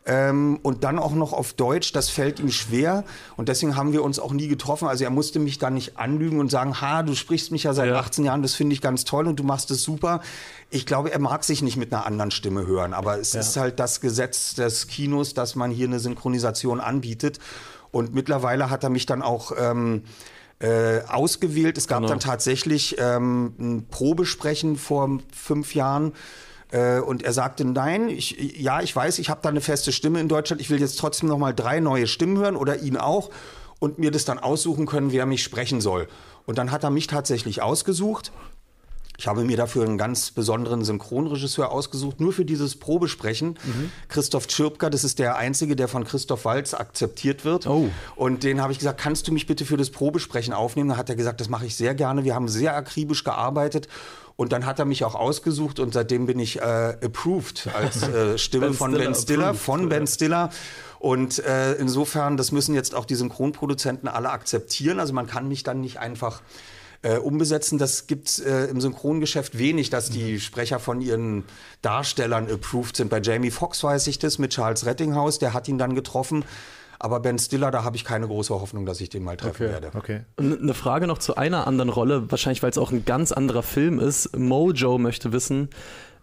Ähm, 0.08 0.60
und 0.64 0.86
dann 0.86 1.00
auch 1.00 1.12
noch 1.12 1.34
auf 1.34 1.52
Deutsch, 1.52 1.92
das 1.92 2.10
fällt 2.10 2.40
ihm 2.40 2.50
schwer. 2.50 3.04
Und 3.36 3.50
deswegen 3.50 3.76
haben 3.76 3.92
wir 3.92 4.04
uns 4.04 4.20
auch 4.20 4.32
nie 4.32 4.48
getroffen. 4.48 4.88
Also 4.88 5.04
er 5.04 5.10
musste 5.10 5.38
mich 5.38 5.60
da 5.60 5.70
nicht 5.70 5.98
anlügen 5.98 6.40
und 6.40 6.50
sagen, 6.50 6.80
ha, 6.80 7.04
du 7.04 7.14
sprichst 7.14 7.52
mich 7.52 7.64
ja 7.64 7.74
seit 7.74 7.90
ja. 7.90 8.00
18 8.00 8.24
Jahren, 8.24 8.42
das 8.42 8.54
finde 8.54 8.74
ich 8.74 8.80
ganz 8.80 9.04
toll 9.04 9.28
und 9.28 9.38
du 9.38 9.44
machst 9.44 9.70
es 9.70 9.84
super. 9.84 10.22
Ich 10.70 10.86
glaube, 10.86 11.12
er 11.12 11.20
mag 11.20 11.44
sich 11.44 11.62
nicht 11.62 11.76
mit 11.76 11.92
einer 11.92 12.06
anderen 12.06 12.32
Stimme 12.32 12.66
hören. 12.66 12.94
Aber 12.94 13.20
es 13.20 13.34
ja. 13.34 13.42
ist 13.42 13.58
halt 13.58 13.82
das 13.82 14.00
Gesetz 14.00 14.56
des 14.56 14.88
Kinos, 14.88 15.34
dass 15.34 15.56
man 15.56 15.72
hier 15.72 15.88
eine 15.88 16.00
Synchronisation 16.00 16.80
anbietet. 16.80 17.40
Und 17.92 18.16
mittlerweile 18.16 18.70
hat 18.70 18.86
er 18.86 18.90
mich 18.90 19.06
dann 19.06 19.22
auch... 19.22 19.52
Ähm, 19.60 20.04
äh, 20.60 21.02
ausgewählt. 21.08 21.78
Es 21.78 21.88
gab 21.88 22.00
genau. 22.00 22.10
dann 22.10 22.20
tatsächlich 22.20 22.96
ähm, 23.00 23.54
ein 23.60 23.88
Probesprechen 23.90 24.76
vor 24.76 25.20
fünf 25.32 25.76
Jahren. 25.76 26.14
Äh, 26.72 27.00
und 27.00 27.24
er 27.24 27.34
sagte, 27.34 27.64
nein, 27.66 28.10
ich, 28.10 28.58
ja, 28.60 28.82
ich 28.82 28.96
weiß, 28.96 29.20
ich 29.20 29.30
habe 29.30 29.42
da 29.44 29.50
eine 29.50 29.62
feste 29.62 29.92
Stimme 29.92 30.20
in 30.20 30.28
Deutschland. 30.28 30.62
Ich 30.62 30.70
will 30.70 30.80
jetzt 30.80 31.00
trotzdem 31.00 31.30
noch 31.30 31.38
mal 31.38 31.54
drei 31.54 31.80
neue 31.80 32.08
Stimmen 32.08 32.38
hören 32.38 32.56
oder 32.56 32.80
ihn 32.80 32.98
auch 32.98 33.30
und 33.80 34.00
mir 34.00 34.12
das 34.12 34.26
dann 34.26 34.40
aussuchen 34.40 34.86
können, 34.86 35.12
wer 35.12 35.26
mich 35.26 35.44
sprechen 35.44 35.82
soll. 35.82 36.08
Und 36.46 36.58
dann 36.58 36.72
hat 36.72 36.84
er 36.84 36.90
mich 36.90 37.08
tatsächlich 37.08 37.62
ausgesucht. 37.62 38.32
Ich 39.20 39.28
habe 39.28 39.44
mir 39.44 39.58
dafür 39.58 39.84
einen 39.84 39.98
ganz 39.98 40.30
besonderen 40.30 40.84
Synchronregisseur 40.84 41.72
ausgesucht, 41.72 42.20
nur 42.20 42.34
für 42.34 42.46
dieses 42.46 42.76
Probesprechen. 42.76 43.58
Mhm. 43.64 43.92
Christoph 44.10 44.48
Tschirpka, 44.48 44.92
das 44.92 45.04
ist 45.04 45.18
der 45.18 45.38
Einzige, 45.38 45.76
der 45.76 45.88
von 45.88 46.04
Christoph 46.04 46.46
Walz 46.46 46.76
akzeptiert 46.76 47.44
wird. 47.44 47.66
Oh. 47.66 47.90
Und 48.16 48.44
den 48.44 48.62
habe 48.62 48.72
ich 48.72 48.78
gesagt, 48.78 49.02
kannst 49.02 49.28
du 49.28 49.32
mich 49.32 49.48
bitte 49.48 49.66
für 49.66 49.76
das 49.76 49.90
Probesprechen 49.90 50.54
aufnehmen? 50.54 50.90
Da 50.90 50.98
hat 50.98 51.10
er 51.10 51.16
gesagt, 51.16 51.42
das 51.42 51.50
mache 51.50 51.66
ich 51.66 51.76
sehr 51.76 51.96
gerne. 51.96 52.26
Wir 52.26 52.36
haben 52.36 52.48
sehr 52.48 52.76
akribisch 52.76 53.24
gearbeitet. 53.24 53.88
Und 54.36 54.52
dann 54.52 54.68
hat 54.68 54.78
er 54.78 54.86
mich 54.86 55.04
auch 55.04 55.16
ausgesucht 55.16 55.80
und 55.80 55.96
seitdem 55.96 56.28
bin 56.28 56.38
ich 56.38 56.62
äh, 56.62 56.96
approved 57.02 57.70
als 57.74 58.04
äh, 58.04 58.38
Stimme 58.38 58.68
ben 58.68 58.76
von 58.76 58.92
Stiller 58.92 59.06
Ben 59.06 59.16
Stiller, 59.16 59.46
approved. 59.48 59.64
von 59.64 59.90
Ben 59.90 60.06
Stiller. 60.06 60.50
Und 61.00 61.40
äh, 61.40 61.74
insofern, 61.74 62.38
das 62.38 62.52
müssen 62.52 62.76
jetzt 62.76 62.94
auch 62.94 63.06
die 63.06 63.16
Synchronproduzenten 63.16 64.08
alle 64.08 64.30
akzeptieren. 64.30 65.00
Also 65.00 65.14
man 65.14 65.26
kann 65.26 65.48
mich 65.48 65.64
dann 65.64 65.82
nicht 65.82 65.98
einfach 65.98 66.42
äh, 67.02 67.18
umbesetzen. 67.18 67.78
Das 67.78 68.08
gibt's 68.08 68.40
äh, 68.40 68.66
im 68.66 68.82
Synchrongeschäft 68.82 69.58
wenig, 69.58 69.90
dass 69.90 70.10
die 70.10 70.40
Sprecher 70.40 70.80
von 70.80 71.02
ihren 71.02 71.44
Darstellern 71.82 72.50
approved 72.50 72.98
sind. 72.98 73.10
Bei 73.10 73.22
Jamie 73.22 73.52
Foxx 73.52 73.84
weiß 73.84 74.08
ich 74.08 74.20
das 74.20 74.40
mit 74.40 74.52
Charles 74.52 74.86
Rettinghaus, 74.86 75.40
der 75.40 75.54
hat 75.54 75.68
ihn 75.68 75.78
dann 75.78 75.96
getroffen. 75.96 76.44
Aber 77.00 77.20
Ben 77.20 77.38
Stiller, 77.38 77.70
da 77.70 77.84
habe 77.84 77.96
ich 77.96 78.04
keine 78.04 78.28
große 78.28 78.54
Hoffnung, 78.60 78.88
dass 78.88 79.00
ich 79.02 79.10
den 79.10 79.24
mal 79.24 79.38
treffen 79.38 79.66
okay. 79.66 79.72
werde. 79.72 79.92
Okay. 79.94 80.22
Eine 80.38 80.74
Frage 80.74 81.06
noch 81.06 81.20
zu 81.20 81.36
einer 81.36 81.68
anderen 81.68 81.90
Rolle, 81.90 82.32
wahrscheinlich 82.32 82.64
weil 82.64 82.72
es 82.72 82.80
auch 82.80 82.92
ein 82.92 83.06
ganz 83.06 83.32
anderer 83.32 83.62
Film 83.62 84.00
ist. 84.00 84.36
Mojo 84.36 84.98
möchte 84.98 85.32
wissen, 85.32 85.70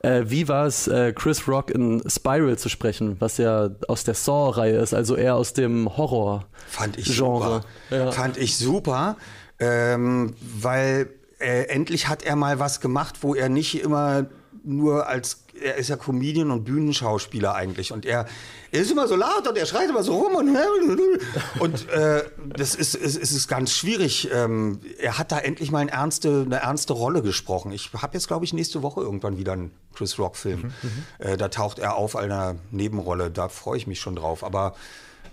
äh, 0.01 0.24
wie 0.26 0.49
war 0.49 0.66
es, 0.66 0.88
äh, 0.88 1.12
Chris 1.12 1.46
Rock 1.46 1.70
in 1.70 2.03
Spiral 2.09 2.59
zu 2.59 2.68
sprechen, 2.68 3.16
was 3.20 3.38
ja 3.38 3.70
aus 3.86 4.03
der 4.03 4.14
Saw-Reihe 4.14 4.76
ist, 4.76 4.94
also 4.94 5.14
eher 5.14 5.36
aus 5.36 5.53
dem 5.53 5.96
Horror-Genre? 5.96 6.44
Fand 6.66 6.99
ich 6.99 7.07
super. 7.07 7.61
Ja. 7.90 8.11
Fand 8.11 8.36
ich 8.36 8.57
super 8.59 9.16
ähm, 9.59 10.34
weil 10.40 11.09
äh, 11.38 11.64
endlich 11.68 12.09
hat 12.09 12.22
er 12.22 12.36
mal 12.36 12.59
was 12.59 12.80
gemacht, 12.80 13.18
wo 13.22 13.34
er 13.34 13.48
nicht 13.48 13.80
immer 13.82 14.26
nur 14.64 15.09
als 15.09 15.44
er 15.61 15.76
ist 15.76 15.88
ja 15.88 15.96
Comedian 15.96 16.50
und 16.50 16.64
Bühnenschauspieler 16.64 17.55
eigentlich. 17.55 17.92
Und 17.92 18.07
er, 18.07 18.26
er 18.70 18.80
ist 18.80 18.90
immer 18.90 19.07
so 19.07 19.16
laut 19.16 19.46
und 19.48 19.57
er 19.57 19.66
schreit 19.66 19.88
immer 19.88 20.02
so 20.02 20.16
rum 20.16 20.34
und, 20.34 20.48
und 21.61 21.88
äh, 21.90 22.24
das 22.57 22.74
ist, 22.74 22.94
ist, 22.94 23.16
ist 23.16 23.48
ganz 23.48 23.72
schwierig. 23.72 24.28
Ähm, 24.32 24.80
er 24.98 25.18
hat 25.18 25.32
da 25.32 25.38
endlich 25.38 25.70
mal 25.70 25.78
eine 25.78 25.92
ernste, 25.92 26.42
eine 26.44 26.57
ernste 26.57 26.92
Rolle 26.92 27.22
gesprochen. 27.22 27.72
Ich 27.72 27.92
habe 27.94 28.14
jetzt, 28.14 28.26
glaube 28.26 28.44
ich, 28.44 28.52
nächste 28.52 28.82
Woche 28.82 29.00
irgendwann 29.00 29.38
wieder 29.38 29.52
einen 29.52 29.70
Chris 29.94 30.18
Rock-Film. 30.18 30.72
Mhm, 30.82 30.90
äh, 31.18 31.36
da 31.36 31.48
taucht 31.48 31.78
er 31.78 31.96
auf 31.96 32.16
einer 32.16 32.57
Nebenrolle. 32.70 33.30
Da 33.30 33.48
freue 33.48 33.76
ich 33.76 33.86
mich 33.86 34.00
schon 34.00 34.16
drauf. 34.16 34.42
Aber 34.42 34.74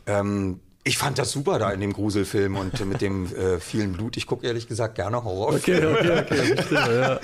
ähm, 0.05 0.59
ich 0.83 0.97
fand 0.97 1.19
das 1.19 1.31
super 1.31 1.59
da 1.59 1.71
in 1.71 1.79
dem 1.79 1.93
Gruselfilm 1.93 2.55
und 2.57 2.83
mit 2.85 3.01
dem 3.01 3.25
äh, 3.35 3.59
vielen 3.59 3.93
Blut. 3.93 4.17
Ich 4.17 4.25
gucke 4.25 4.47
ehrlich 4.47 4.67
gesagt 4.67 4.95
gerne 4.95 5.23
Horrorfilme. 5.23 5.91
Okay, 5.91 6.21
okay, 6.21 6.21
okay. 6.21 6.53
Bestimmt, 6.55 6.87
ja. 6.87 7.19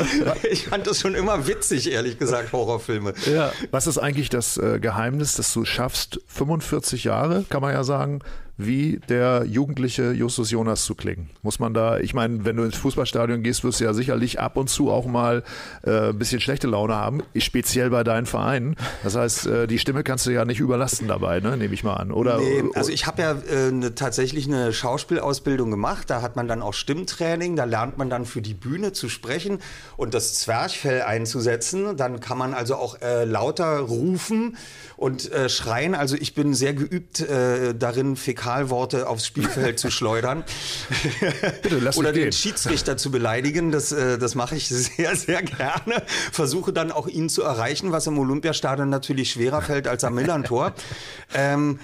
Ich 0.51 0.67
fand 0.67 0.85
das 0.85 0.99
schon 0.99 1.15
immer 1.15 1.47
witzig, 1.47 1.91
ehrlich 1.91 2.19
gesagt, 2.19 2.51
Horrorfilme. 2.51 3.13
Ja. 3.25 3.51
Was 3.71 3.87
ist 3.87 3.97
eigentlich 3.97 4.29
das 4.29 4.57
äh, 4.57 4.79
Geheimnis, 4.79 5.35
dass 5.35 5.51
du 5.53 5.65
schaffst, 5.65 6.19
45 6.27 7.03
Jahre, 7.03 7.45
kann 7.49 7.61
man 7.61 7.73
ja 7.73 7.83
sagen, 7.83 8.19
wie 8.57 8.99
der 9.07 9.45
jugendliche 9.45 10.11
Justus 10.11 10.49
Jonas 10.49 10.83
zu 10.83 10.95
klingen. 10.95 11.29
Muss 11.43 11.59
man 11.59 11.73
da, 11.73 11.99
ich 11.99 12.13
meine, 12.13 12.43
wenn 12.43 12.57
du 12.57 12.63
ins 12.63 12.75
Fußballstadion 12.75 13.43
gehst, 13.43 13.63
wirst 13.63 13.79
du 13.79 13.83
ja 13.83 13.93
sicherlich 13.93 14.39
ab 14.39 14.57
und 14.57 14.67
zu 14.67 14.89
auch 14.89 15.05
mal 15.05 15.43
äh, 15.83 16.09
ein 16.09 16.17
bisschen 16.17 16.41
schlechte 16.41 16.67
Laune 16.67 16.95
haben, 16.95 17.21
speziell 17.35 17.91
bei 17.91 18.03
deinen 18.03 18.25
Vereinen. 18.25 18.75
Das 19.03 19.15
heißt, 19.15 19.45
äh, 19.45 19.67
die 19.67 19.77
Stimme 19.77 20.03
kannst 20.03 20.25
du 20.25 20.31
ja 20.31 20.43
nicht 20.43 20.59
überlasten 20.59 21.07
dabei, 21.07 21.39
ne? 21.39 21.55
nehme 21.55 21.73
ich 21.73 21.83
mal 21.83 21.93
an. 21.93 22.11
Oder, 22.11 22.39
nee, 22.39 22.63
also 22.73 22.91
ich 22.91 23.05
habe 23.05 23.21
ja 23.21 23.31
äh, 23.33 23.71
ne, 23.71 23.93
tatsächlich 23.93 24.47
eine 24.47 24.73
Schauspielausbildung 24.73 25.69
gemacht. 25.69 26.09
Da 26.09 26.23
hat 26.23 26.35
man 26.35 26.47
dann 26.47 26.63
auch 26.63 26.73
Stimmtraining, 26.73 27.55
da 27.55 27.65
lernt 27.65 27.99
man 27.99 28.09
dann 28.09 28.25
für 28.25 28.41
die 28.41 28.55
Bühne 28.55 28.91
zu 28.91 29.07
sprechen 29.07 29.59
und 29.97 30.15
das 30.15 30.33
Zwerchfell 30.39 31.03
einzusetzen. 31.03 31.95
Dann 31.95 32.19
kann 32.19 32.39
man 32.39 32.55
also 32.55 32.75
auch 32.75 33.01
äh, 33.01 33.23
lauter 33.23 33.79
rufen 33.79 34.57
und 34.95 35.31
äh, 35.31 35.47
schreien. 35.47 35.93
Also 35.93 36.15
ich 36.15 36.33
bin 36.33 36.55
sehr 36.55 36.73
geübt 36.73 37.19
äh, 37.19 37.75
darin, 37.75 38.15
Fäkalworte 38.47 39.07
aufs 39.09 39.25
Spielfeld 39.25 39.77
zu 39.77 39.91
schleudern. 39.91 40.43
Bitte, 41.61 41.79
lass 41.79 41.97
Oder 41.97 42.13
den 42.13 42.23
gehen. 42.23 42.31
Schiedsrichter 42.31 42.95
zu 42.95 43.11
beleidigen. 43.11 43.71
Das, 43.71 43.91
äh, 43.91 44.17
das 44.17 44.35
mache 44.35 44.55
ich 44.55 44.69
sehr, 44.69 45.15
sehr 45.15 45.43
gerne. 45.43 46.03
Versuche 46.31 46.71
dann 46.71 46.91
auch 46.91 47.07
ihn 47.07 47.27
zu 47.29 47.43
erreichen, 47.43 47.91
was 47.91 48.07
im 48.07 48.17
Olympiastadion 48.17 48.89
natürlich 48.89 49.31
schwerer 49.31 49.61
fällt 49.61 49.87
als 49.87 50.03
am 50.05 50.15
Millantor. 50.15 50.73
ähm, 51.33 51.79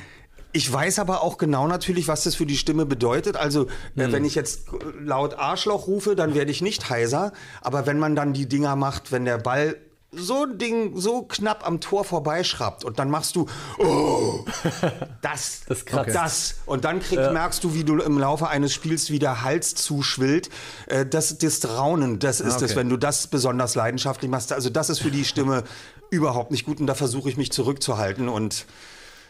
ich 0.54 0.72
weiß 0.72 1.00
aber 1.00 1.22
auch 1.22 1.38
genau 1.38 1.68
natürlich, 1.68 2.08
was 2.08 2.24
das 2.24 2.36
für 2.36 2.46
die 2.46 2.58
Stimme 2.58 2.86
bedeutet. 2.86 3.36
Also, 3.36 3.66
äh, 3.98 4.06
hm. 4.06 4.12
wenn 4.14 4.26
ich 4.26 4.36
jetzt 4.36 4.68
laut 5.00 5.34
Arschloch 5.38 5.88
rufe, 5.88 6.16
dann 6.16 6.34
werde 6.34 6.52
ich 6.52 6.62
nicht 6.62 6.90
heiser. 6.90 7.34
Aber 7.62 7.86
wenn 7.86 8.00
man 8.00 8.16
dann 8.16 8.34
die 8.34 8.48
Dinger 8.48 8.76
macht, 8.78 9.12
wenn 9.12 9.26
der 9.26 9.38
Ball 9.38 9.76
so 10.16 10.44
ein 10.44 10.58
Ding 10.58 11.00
so 11.00 11.24
knapp 11.24 11.66
am 11.66 11.80
Tor 11.80 12.04
vorbeischraubt 12.04 12.84
und 12.84 13.00
dann 13.00 13.10
machst 13.10 13.36
du 13.36 13.48
oh, 13.80 14.46
das, 15.22 15.62
das, 15.68 15.86
das 15.86 16.56
und 16.66 16.86
dann 16.86 17.00
krieg, 17.00 17.20
ja. 17.20 17.32
merkst 17.32 17.64
du, 17.64 17.74
wie 17.74 17.84
du 17.84 18.00
im 18.00 18.18
Laufe 18.18 18.48
eines 18.48 18.74
Spiels 18.74 19.10
wie 19.10 19.20
der 19.20 19.44
Hals 19.44 19.76
zuschwillt. 19.76 20.50
Äh, 20.88 21.06
das, 21.06 21.38
das 21.38 21.68
Raunen, 21.68 22.20
das 22.20 22.40
ist 22.42 22.58
okay. 22.58 22.66
es, 22.66 22.76
wenn 22.76 22.90
du 22.90 22.98
das 22.98 23.28
besonders 23.28 23.76
leidenschaftlich 23.76 24.30
machst. 24.30 24.54
Also 24.54 24.70
das 24.70 24.90
ist 24.90 25.00
für 25.00 25.12
die 25.12 25.26
Stimme 25.26 25.64
überhaupt 26.10 26.52
nicht 26.52 26.66
gut 26.66 26.80
und 26.80 26.88
da 26.88 26.96
versuche 26.96 27.30
ich 27.30 27.38
mich 27.38 27.52
zurückzuhalten 27.52 28.30
und 28.30 28.66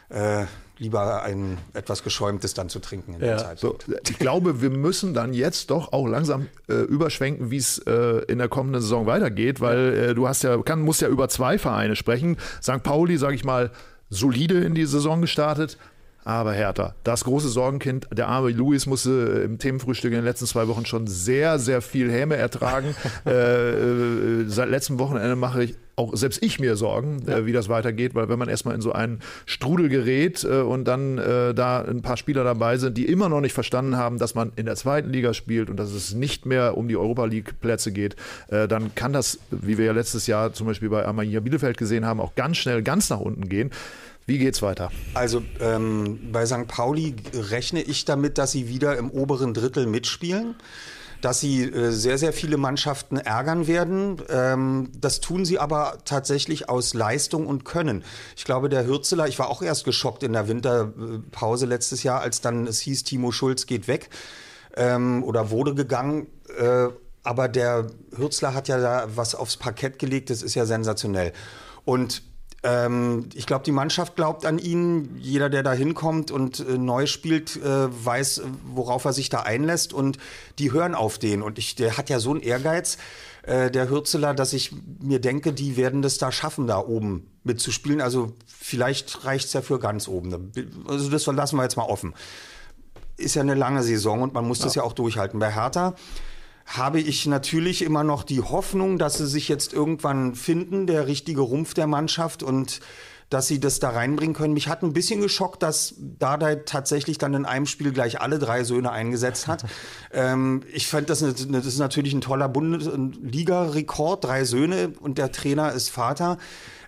äh, 0.09 0.45
lieber 0.84 1.23
ein 1.23 1.57
etwas 1.73 2.03
geschäumtes 2.03 2.53
dann 2.53 2.69
zu 2.69 2.79
trinken 2.79 3.15
in 3.15 3.21
ja. 3.21 3.27
der 3.27 3.38
Zeit. 3.38 3.59
So, 3.59 3.77
ich 4.07 4.19
glaube, 4.19 4.61
wir 4.61 4.69
müssen 4.69 5.13
dann 5.13 5.34
jetzt 5.34 5.71
doch 5.71 5.93
auch 5.93 6.07
langsam 6.07 6.47
äh, 6.69 6.73
überschwenken, 6.73 7.49
wie 7.49 7.57
es 7.57 7.79
äh, 7.79 8.23
in 8.27 8.38
der 8.38 8.49
kommenden 8.49 8.81
Saison 8.81 9.05
weitergeht, 9.05 9.61
weil 9.61 9.93
äh, 9.93 10.13
du 10.13 10.27
hast 10.27 10.43
ja, 10.43 10.61
kann, 10.61 10.81
musst 10.81 11.01
ja 11.01 11.07
über 11.07 11.29
zwei 11.29 11.57
Vereine 11.57 11.95
sprechen. 11.95 12.38
St. 12.61 12.84
Pauli, 12.84 13.17
sage 13.17 13.36
ich 13.36 13.43
mal, 13.43 13.71
solide 14.09 14.59
in 14.59 14.75
die 14.75 14.86
Saison 14.86 15.21
gestartet, 15.21 15.77
aber 16.26 16.53
Hertha, 16.53 16.95
das 17.03 17.24
große 17.24 17.49
Sorgenkind, 17.49 18.07
der 18.11 18.28
arme 18.28 18.49
Luis 18.51 18.86
musste 18.86 19.43
im 19.45 19.59
Themenfrühstück 19.59 20.11
in 20.11 20.19
den 20.19 20.26
letzten 20.26 20.45
zwei 20.45 20.67
Wochen 20.67 20.86
schon 20.86 21.07
sehr, 21.07 21.59
sehr 21.59 21.82
viel 21.82 22.11
Häme 22.11 22.36
ertragen. 22.36 22.95
äh, 23.26 23.32
äh, 23.32 24.45
seit 24.47 24.69
letztem 24.69 24.99
Wochenende 24.99 25.36
mache 25.36 25.63
ich 25.63 25.76
auch 25.95 26.15
selbst 26.15 26.41
ich 26.41 26.59
mir 26.59 26.76
Sorgen, 26.76 27.24
ja. 27.28 27.38
äh, 27.38 27.45
wie 27.45 27.51
das 27.51 27.69
weitergeht, 27.69 28.15
weil 28.15 28.30
wenn 28.30 28.39
man 28.39 28.49
erstmal 28.49 28.74
in 28.74 28.82
so 28.82 28.91
einen 28.93 29.19
Strudel 29.45 29.89
gerät 29.89 30.43
äh, 30.43 30.61
und 30.61 30.86
dann 30.86 31.17
äh, 31.17 31.53
da 31.53 31.84
ein 31.84 32.01
paar 32.01 32.17
Spieler 32.17 32.43
dabei 32.43 32.78
sind, 32.78 32.97
die 32.97 33.05
immer 33.05 33.30
noch 33.30 33.41
nicht 33.41 33.53
verstanden 33.53 33.95
haben, 33.95 34.17
dass 34.17 34.34
man 34.34 34.51
in 34.55 34.65
der 34.65 34.76
zweiten 34.76 35.11
Liga 35.11 35.34
spielt 35.34 35.69
und 35.69 35.78
dass 35.78 35.91
es 35.91 36.13
nicht 36.13 36.45
mehr 36.45 36.78
um 36.78 36.88
die 36.88 36.97
Europa 36.97 37.26
League 37.26 37.59
Plätze 37.59 37.91
geht, 37.91 38.15
äh, 38.47 38.67
dann 38.67 38.95
kann 38.95 39.13
das, 39.13 39.39
wie 39.51 39.78
wir 39.78 39.86
ja 39.86 39.91
letztes 39.91 40.26
Jahr 40.26 40.53
zum 40.53 40.65
Beispiel 40.65 40.89
bei 40.89 41.05
Arminia 41.05 41.41
Bielefeld 41.41 41.78
gesehen 41.78 42.05
haben, 42.05 42.19
auch 42.19 42.34
ganz 42.36 42.57
schnell 42.57 42.82
ganz 42.82 43.09
nach 43.09 43.19
unten 43.19 43.47
gehen. 43.47 43.69
Wie 44.26 44.38
geht's 44.38 44.61
weiter? 44.61 44.91
Also 45.13 45.43
ähm, 45.59 46.32
bei 46.32 46.45
St. 46.45 46.67
Pauli 46.67 47.15
rechne 47.34 47.82
ich 47.82 48.05
damit, 48.05 48.38
dass 48.38 48.51
sie 48.51 48.69
wieder 48.69 48.97
im 48.97 49.11
oberen 49.11 49.53
Drittel 49.53 49.86
mitspielen 49.86 50.55
dass 51.24 51.39
sie 51.39 51.63
äh, 51.63 51.91
sehr, 51.91 52.17
sehr 52.17 52.34
viele 52.34 52.57
Mannschaften 52.57 53.15
ärgern 53.15 53.65
werden. 53.65 54.21
Ähm, 54.30 54.91
das 54.99 55.21
tun 55.21 55.45
sie 55.45 55.57
aber 55.57 55.99
tatsächlich 56.03 56.67
aus 56.67 56.93
Leistung 56.93 57.47
und 57.47 57.63
Können. 57.63 58.03
Ich 58.36 58.43
glaube, 58.43 58.67
der 58.67 58.86
Hürzeler, 58.86 59.28
ich 59.28 59.39
war 59.39 59.49
auch 59.49 59.61
erst 59.61 59.86
geschockt 59.86 60.24
in 60.24 60.34
der 60.34 60.49
Winterpause 60.49 61.65
letztes 61.65 62.03
Jahr, 62.03 62.19
als 62.19 62.41
dann 62.41 62.67
es 62.67 62.82
hieß, 62.82 63.05
Timo 63.05 63.32
Schulz 63.32 63.67
geht 63.67 63.88
weg 63.88 64.09
ähm, 64.76 65.24
oder 65.24 65.49
wurde 65.49 65.74
gegangen. 65.76 66.28
Äh, 66.57 66.89
aber 67.24 67.47
der 67.47 67.88
Hürzler 68.17 68.53
hat 68.53 68.67
ja 68.67 68.78
da 68.80 69.07
was 69.15 69.34
aufs 69.34 69.55
Parkett 69.55 69.99
gelegt, 69.99 70.30
das 70.30 70.41
ist 70.41 70.55
ja 70.55 70.65
sensationell. 70.65 71.32
Und 71.86 72.21
ähm, 72.64 73.30
ich 73.34 73.45
glaube, 73.45 73.66
die 73.66 73.72
Mannschaft 73.72 74.16
glaubt 74.16 74.45
an 74.45 74.57
ihn. 74.57 75.18
Jeder, 75.18 75.49
der 75.49 75.64
da 75.64 75.74
hinkommt 75.74 76.32
und 76.32 76.59
äh, 76.59 76.78
neu 76.78 77.05
spielt, 77.05 77.57
äh, 77.57 78.05
weiß, 78.05 78.43
worauf 78.66 79.05
er 79.05 79.14
sich 79.14 79.30
da 79.30 79.41
einlässt. 79.41 79.93
Und 79.93 80.18
die 80.59 80.72
hören 80.72 80.95
auf 80.95 81.18
den. 81.18 81.41
Und 81.41 81.59
ich, 81.59 81.76
der 81.76 81.97
hat 81.97 82.09
ja 82.09 82.20
so 82.20 82.32
einen 82.32 82.41
Ehrgeiz, 82.41 82.97
äh, 83.43 83.70
der 83.70 83.89
Hürzeler, 83.89 84.34
dass 84.34 84.53
ich 84.53 84.72
mir 85.01 85.20
denke, 85.20 85.51
die 85.51 85.76
werden 85.76 86.01
das 86.01 86.18
da 86.18 86.32
schaffen, 86.32 86.66
da 86.66 86.80
oben 86.80 87.28
mitzuspielen. 87.43 87.99
Also 87.99 88.32
vielleicht 88.47 89.26
reicht 89.26 89.47
es 89.47 89.53
ja 89.53 89.61
für 89.61 89.80
ganz 89.80 90.07
oben. 90.07 90.51
Also 90.88 91.09
das 91.09 91.26
lassen 91.26 91.57
wir 91.57 91.64
jetzt 91.64 91.76
mal 91.76 91.84
offen. 91.84 92.14
Ist 93.18 93.36
ja 93.36 93.41
eine 93.41 93.55
lange 93.55 93.84
Saison 93.84 94.22
und 94.22 94.34
man 94.34 94.47
muss 94.47 94.59
ja. 94.59 94.66
das 94.66 94.76
ja 94.76 94.84
auch 94.84 94.93
durchhalten. 94.93 95.39
Bei 95.39 95.53
Hertha 95.53 95.95
habe 96.66 96.99
ich 96.99 97.26
natürlich 97.26 97.82
immer 97.82 98.03
noch 98.03 98.24
die 98.24 98.41
Hoffnung, 98.41 98.97
dass 98.97 99.18
sie 99.18 99.28
sich 99.28 99.47
jetzt 99.49 99.74
irgendwann 99.74 100.36
finden, 100.36 100.88
der 100.88 101.07
richtige 101.07 101.41
Rumpf 101.41 101.74
der 101.74 101.88
Mannschaft 101.88 102.43
und 102.43 102.80
dass 103.30 103.47
sie 103.47 103.59
das 103.59 103.80
da 103.80 103.89
reinbringen 103.89 104.36
können. 104.36 104.53
Mich 104.53 104.68
hat 104.68 104.84
ein 104.84 104.93
bisschen 104.93 105.20
geschockt, 105.20 105.64
dass 105.64 105.95
Dardai 105.97 106.55
tatsächlich 106.55 107.18
dann 107.18 107.34
in 107.34 107.45
einem 107.45 107.66
Spiel 107.66 107.91
gleich 107.91 108.22
alle 108.22 108.38
drei 108.38 108.64
Söhne 108.64 108.91
eingesetzt 108.91 109.47
hat. 109.47 109.66
ähm, 110.11 110.61
ich 110.72 110.88
fand, 110.88 111.09
das, 111.09 111.20
das 111.20 111.66
ist 111.66 111.80
natürlich 111.80 112.14
ein 112.14 112.22
toller 112.22 112.47
Bundesliga-Rekord, 112.47 114.24
drei 114.24 114.45
Söhne 114.45 114.93
und 114.99 115.18
der 115.18 115.32
Trainer 115.32 115.72
ist 115.72 115.89
Vater. 115.89 116.38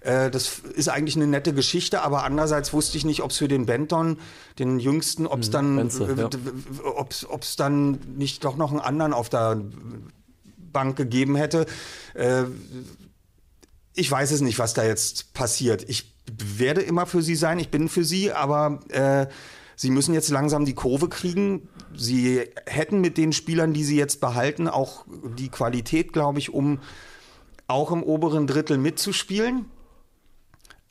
Äh, 0.05 0.29
das 0.29 0.59
ist 0.59 0.87
eigentlich 0.87 1.15
eine 1.15 1.27
nette 1.27 1.53
Geschichte, 1.53 2.03
aber 2.03 2.23
andererseits 2.23 2.73
wusste 2.73 2.97
ich 2.97 3.05
nicht, 3.05 3.21
ob 3.23 3.31
es 3.31 3.37
für 3.37 3.47
den 3.47 3.65
Benton, 3.65 4.19
den 4.59 4.79
Jüngsten, 4.79 5.25
ob 5.25 5.39
es 5.39 5.47
mhm, 5.47 5.53
dann, 5.53 5.75
Benze, 5.75 6.15
ja. 6.15 6.29
dann 7.57 7.99
nicht 8.15 8.43
doch 8.45 8.55
noch 8.55 8.71
einen 8.71 8.81
anderen 8.81 9.13
auf 9.13 9.29
der 9.29 9.59
Bank 10.71 10.95
gegeben 10.95 11.35
hätte. 11.35 11.65
Äh, 12.13 12.43
ich 13.95 14.11
weiß 14.11 14.31
es 14.31 14.41
nicht, 14.41 14.59
was 14.59 14.73
da 14.73 14.83
jetzt 14.83 15.33
passiert. 15.33 15.89
Ich 15.89 16.13
werde 16.37 16.81
immer 16.81 17.05
für 17.05 17.21
sie 17.21 17.35
sein, 17.35 17.59
ich 17.59 17.71
bin 17.71 17.89
für 17.89 18.03
sie, 18.03 18.31
aber 18.31 18.81
äh, 18.89 19.27
sie 19.75 19.89
müssen 19.89 20.13
jetzt 20.13 20.29
langsam 20.29 20.65
die 20.65 20.73
Kurve 20.75 21.09
kriegen. 21.09 21.67
Sie 21.95 22.43
hätten 22.67 23.01
mit 23.01 23.17
den 23.17 23.31
Spielern, 23.33 23.73
die 23.73 23.83
sie 23.83 23.97
jetzt 23.97 24.19
behalten, 24.19 24.67
auch 24.67 25.05
die 25.37 25.49
Qualität, 25.49 26.13
glaube 26.13 26.39
ich, 26.39 26.53
um 26.53 26.79
auch 27.67 27.91
im 27.91 28.03
oberen 28.03 28.45
Drittel 28.45 28.77
mitzuspielen. 28.77 29.65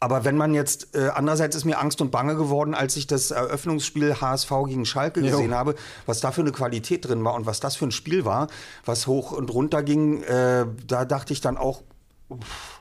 Aber 0.05 0.27
wenn 0.27 0.37
man 0.37 0.53
jetzt, 0.53 0.95
äh, 0.95 1.09
andererseits 1.15 1.57
ist 1.57 1.65
mir 1.65 1.79
Angst 1.79 2.03
und 2.03 2.11
Bange 2.11 2.37
geworden, 2.37 2.75
als 2.75 2.95
ich 2.99 3.07
das 3.07 3.31
Eröffnungsspiel 3.31 4.21
HSV 4.21 4.51
gegen 4.67 4.85
Schalke 4.85 5.21
jo. 5.21 5.31
gesehen 5.31 5.55
habe, 5.55 5.77
was 6.05 6.21
da 6.21 6.31
für 6.31 6.43
eine 6.43 6.53
Qualität 6.53 7.09
drin 7.09 7.25
war 7.25 7.33
und 7.33 7.47
was 7.47 7.59
das 7.59 7.75
für 7.75 7.87
ein 7.87 7.91
Spiel 7.91 8.27
war, 8.27 8.49
was 8.85 9.07
hoch 9.07 9.33
und 9.33 9.49
runter 9.55 9.83
ging, 9.83 10.23
äh, 10.25 10.67
da 10.87 11.07
dachte 11.07 11.33
ich 11.33 11.41
dann 11.41 11.57
auch. 11.57 11.81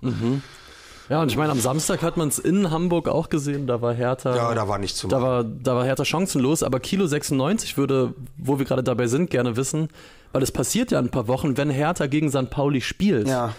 Mhm. 0.01 0.41
Ja, 1.07 1.21
und 1.21 1.31
ich 1.31 1.37
meine, 1.37 1.53
am 1.53 1.61
Samstag 1.61 2.01
hat 2.01 2.17
man 2.17 2.27
es 2.27 2.39
in 2.39 2.71
Hamburg 2.71 3.07
auch 3.07 3.29
gesehen, 3.29 3.67
da 3.67 3.81
war 3.81 3.93
Hertha. 3.93 4.35
Ja, 4.35 4.53
da 4.53 4.67
war 4.67 4.77
nichts 4.77 4.99
zu 4.99 5.07
machen. 5.07 5.21
Da 5.21 5.25
war, 5.25 5.43
da 5.45 5.75
war 5.77 5.85
Hertha 5.85 6.03
chancenlos, 6.03 6.61
aber 6.61 6.81
Kilo 6.81 7.07
96 7.07 7.77
würde, 7.77 8.15
wo 8.37 8.59
wir 8.59 8.65
gerade 8.65 8.83
dabei 8.83 9.07
sind, 9.07 9.29
gerne 9.29 9.55
wissen, 9.55 9.87
weil 10.33 10.43
es 10.43 10.51
passiert 10.51 10.91
ja 10.91 10.99
in 10.99 11.05
ein 11.05 11.11
paar 11.11 11.29
Wochen, 11.29 11.55
wenn 11.55 11.69
Hertha 11.69 12.07
gegen 12.07 12.29
St. 12.29 12.49
Pauli 12.49 12.81
spielt. 12.81 13.29
Ja 13.29 13.53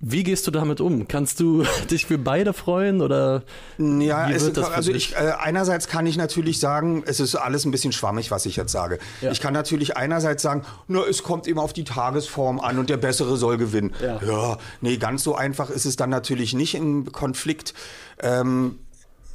Wie 0.00 0.22
gehst 0.22 0.46
du 0.46 0.50
damit 0.50 0.80
um? 0.80 1.08
Kannst 1.08 1.40
du 1.40 1.64
dich 1.90 2.06
für 2.06 2.18
beide 2.18 2.52
freuen 2.52 3.00
oder? 3.00 3.42
Ja, 3.78 4.30
es, 4.30 4.56
also 4.58 4.92
ich, 4.92 5.14
äh, 5.14 5.32
einerseits 5.38 5.88
kann 5.88 6.06
ich 6.06 6.16
natürlich 6.16 6.60
sagen, 6.60 7.02
es 7.06 7.20
ist 7.20 7.34
alles 7.34 7.64
ein 7.64 7.70
bisschen 7.70 7.92
schwammig, 7.92 8.30
was 8.30 8.46
ich 8.46 8.56
jetzt 8.56 8.72
sage. 8.72 8.98
Ja. 9.20 9.32
Ich 9.32 9.40
kann 9.40 9.52
natürlich 9.54 9.96
einerseits 9.96 10.42
sagen, 10.42 10.62
nur 10.86 11.08
es 11.08 11.22
kommt 11.22 11.48
eben 11.48 11.58
auf 11.58 11.72
die 11.72 11.84
Tagesform 11.84 12.60
an 12.60 12.78
und 12.78 12.90
der 12.90 12.98
Bessere 12.98 13.36
soll 13.36 13.56
gewinnen. 13.56 13.94
Ja, 14.02 14.20
ja 14.22 14.58
nee, 14.80 14.96
ganz 14.96 15.24
so 15.24 15.34
einfach 15.34 15.70
ist 15.70 15.86
es 15.86 15.96
dann 15.96 16.10
natürlich 16.10 16.54
nicht 16.54 16.74
im 16.74 17.10
Konflikt. 17.12 17.74
Ähm, 18.20 18.78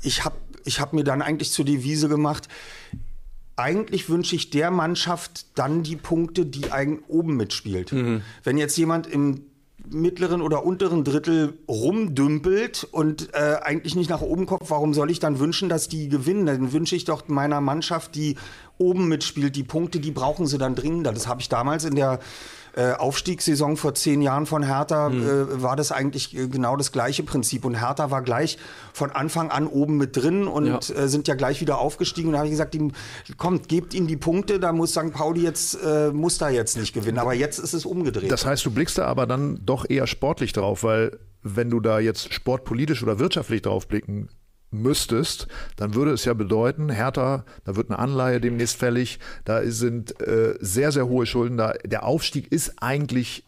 ich 0.02 0.26
habe 0.26 0.36
ich 0.64 0.80
hab 0.80 0.94
mir 0.94 1.04
dann 1.04 1.22
eigentlich 1.22 1.52
zur 1.52 1.66
Devise 1.66 2.08
gemacht, 2.08 2.48
eigentlich 3.56 4.10
wünsche 4.10 4.36
ich 4.36 4.50
der 4.50 4.72
Mannschaft 4.72 5.46
dann 5.56 5.84
die 5.84 5.96
Punkte, 5.96 6.46
die 6.46 6.72
eigentlich 6.72 7.08
oben 7.10 7.36
mitspielt. 7.36 7.92
Mhm. 7.92 8.22
Wenn 8.44 8.58
jetzt 8.58 8.78
jemand 8.78 9.08
im 9.08 9.46
mittleren 9.94 10.42
oder 10.42 10.66
unteren 10.66 11.04
Drittel 11.04 11.60
rumdümpelt 11.68 12.88
und 12.92 13.34
äh, 13.34 13.58
eigentlich 13.62 13.96
nicht 13.96 14.10
nach 14.10 14.22
oben 14.22 14.46
kommt, 14.46 14.70
warum 14.70 14.94
soll 14.94 15.12
ich 15.12 15.20
dann 15.20 15.40
wünschen, 15.40 15.70
dass 15.70 15.88
die 15.88 16.10
gewinnen? 16.10 16.46
Dann 16.46 16.74
wünsche 16.74 16.96
ich 16.96 17.06
doch 17.06 17.28
meiner 17.28 17.62
Mannschaft, 17.62 18.16
die 18.16 18.36
oben 18.78 19.08
mitspielt, 19.08 19.56
die 19.56 19.64
Punkte, 19.64 20.00
die 20.00 20.12
brauchen 20.12 20.48
sie 20.48 20.58
dann 20.58 20.76
dringender. 20.76 21.12
Das 21.12 21.28
habe 21.28 21.42
ich 21.42 21.50
damals 21.50 21.86
in 21.86 21.96
der 21.96 22.20
äh, 22.76 22.94
Aufstiegssaison 22.94 23.76
vor 23.76 23.94
zehn 23.96 24.22
Jahren 24.22 24.46
von 24.46 24.64
Hertha 24.64 25.10
mhm. 25.10 25.24
äh, 25.24 25.62
war 25.62 25.76
das 25.76 25.92
eigentlich 25.92 26.36
äh, 26.36 26.48
genau 26.48 26.78
das 26.78 26.92
gleiche 26.92 27.24
Prinzip. 27.24 27.66
Und 27.66 27.76
Hertha 27.76 28.12
war 28.12 28.22
gleich 28.22 28.58
von 28.94 29.12
Anfang 29.12 29.52
an 29.52 29.68
oben 29.68 29.98
mit 29.98 30.16
drin 30.16 30.48
und 30.48 30.68
ja. 30.68 30.96
Äh, 30.96 31.08
sind 31.08 31.28
ja 31.28 31.36
gleich 31.36 31.62
wieder 31.62 31.80
aufgestiegen. 31.80 32.30
Und 32.30 32.34
da 32.34 32.40
habe 32.40 32.48
ich 32.48 32.54
gesagt, 32.54 32.74
die, 32.74 32.92
kommt, 33.38 33.68
gebt 33.68 33.94
ihnen 33.94 34.08
die 34.08 34.18
Punkte, 34.18 34.60
da 34.60 34.72
muss 34.72 34.92
St. 34.92 35.12
Pauli 35.12 35.42
jetzt, 35.42 35.78
äh, 35.84 36.12
muss 36.12 36.38
da 36.38 36.50
jetzt 36.50 36.78
nicht 36.78 36.94
gewinnen. 36.94 37.18
Aber 37.18 37.34
jetzt 37.34 37.60
ist 37.60 37.74
es 37.74 37.86
umgedreht. 37.86 38.32
Das 38.32 38.46
heißt, 38.46 38.66
du 38.66 38.72
blickst 38.72 38.98
da 38.98 39.06
aber 39.06 39.28
dann 39.28 39.60
doch 39.66 39.90
eher 39.90 40.08
sportlich 40.08 40.54
drauf, 40.54 40.84
weil 40.84 41.20
wenn 41.44 41.70
du 41.70 41.80
da 41.80 42.00
jetzt 42.00 42.34
sportpolitisch 42.34 43.04
oder 43.04 43.20
wirtschaftlich 43.20 43.64
drauf 43.64 43.88
blicken 43.88 44.30
müsstest, 44.72 45.48
dann 45.76 45.94
würde 45.94 46.12
es 46.12 46.26
ja 46.26 46.34
bedeuten, 46.34 46.90
Hertha, 46.90 47.46
da 47.66 47.76
wird 47.76 47.90
eine 47.90 48.00
Anleihe 48.00 48.40
demnächst 48.42 48.78
fällig, 48.78 49.20
da 49.46 49.62
sind 49.66 50.20
äh, 50.22 50.56
sehr, 50.60 50.92
sehr 50.92 51.08
hohe 51.08 51.26
Schulden 51.26 51.58
da. 51.58 51.74
Der 51.86 52.06
Aufstieg 52.06 52.52
ist 52.52 52.82
eigentlich 52.82 53.44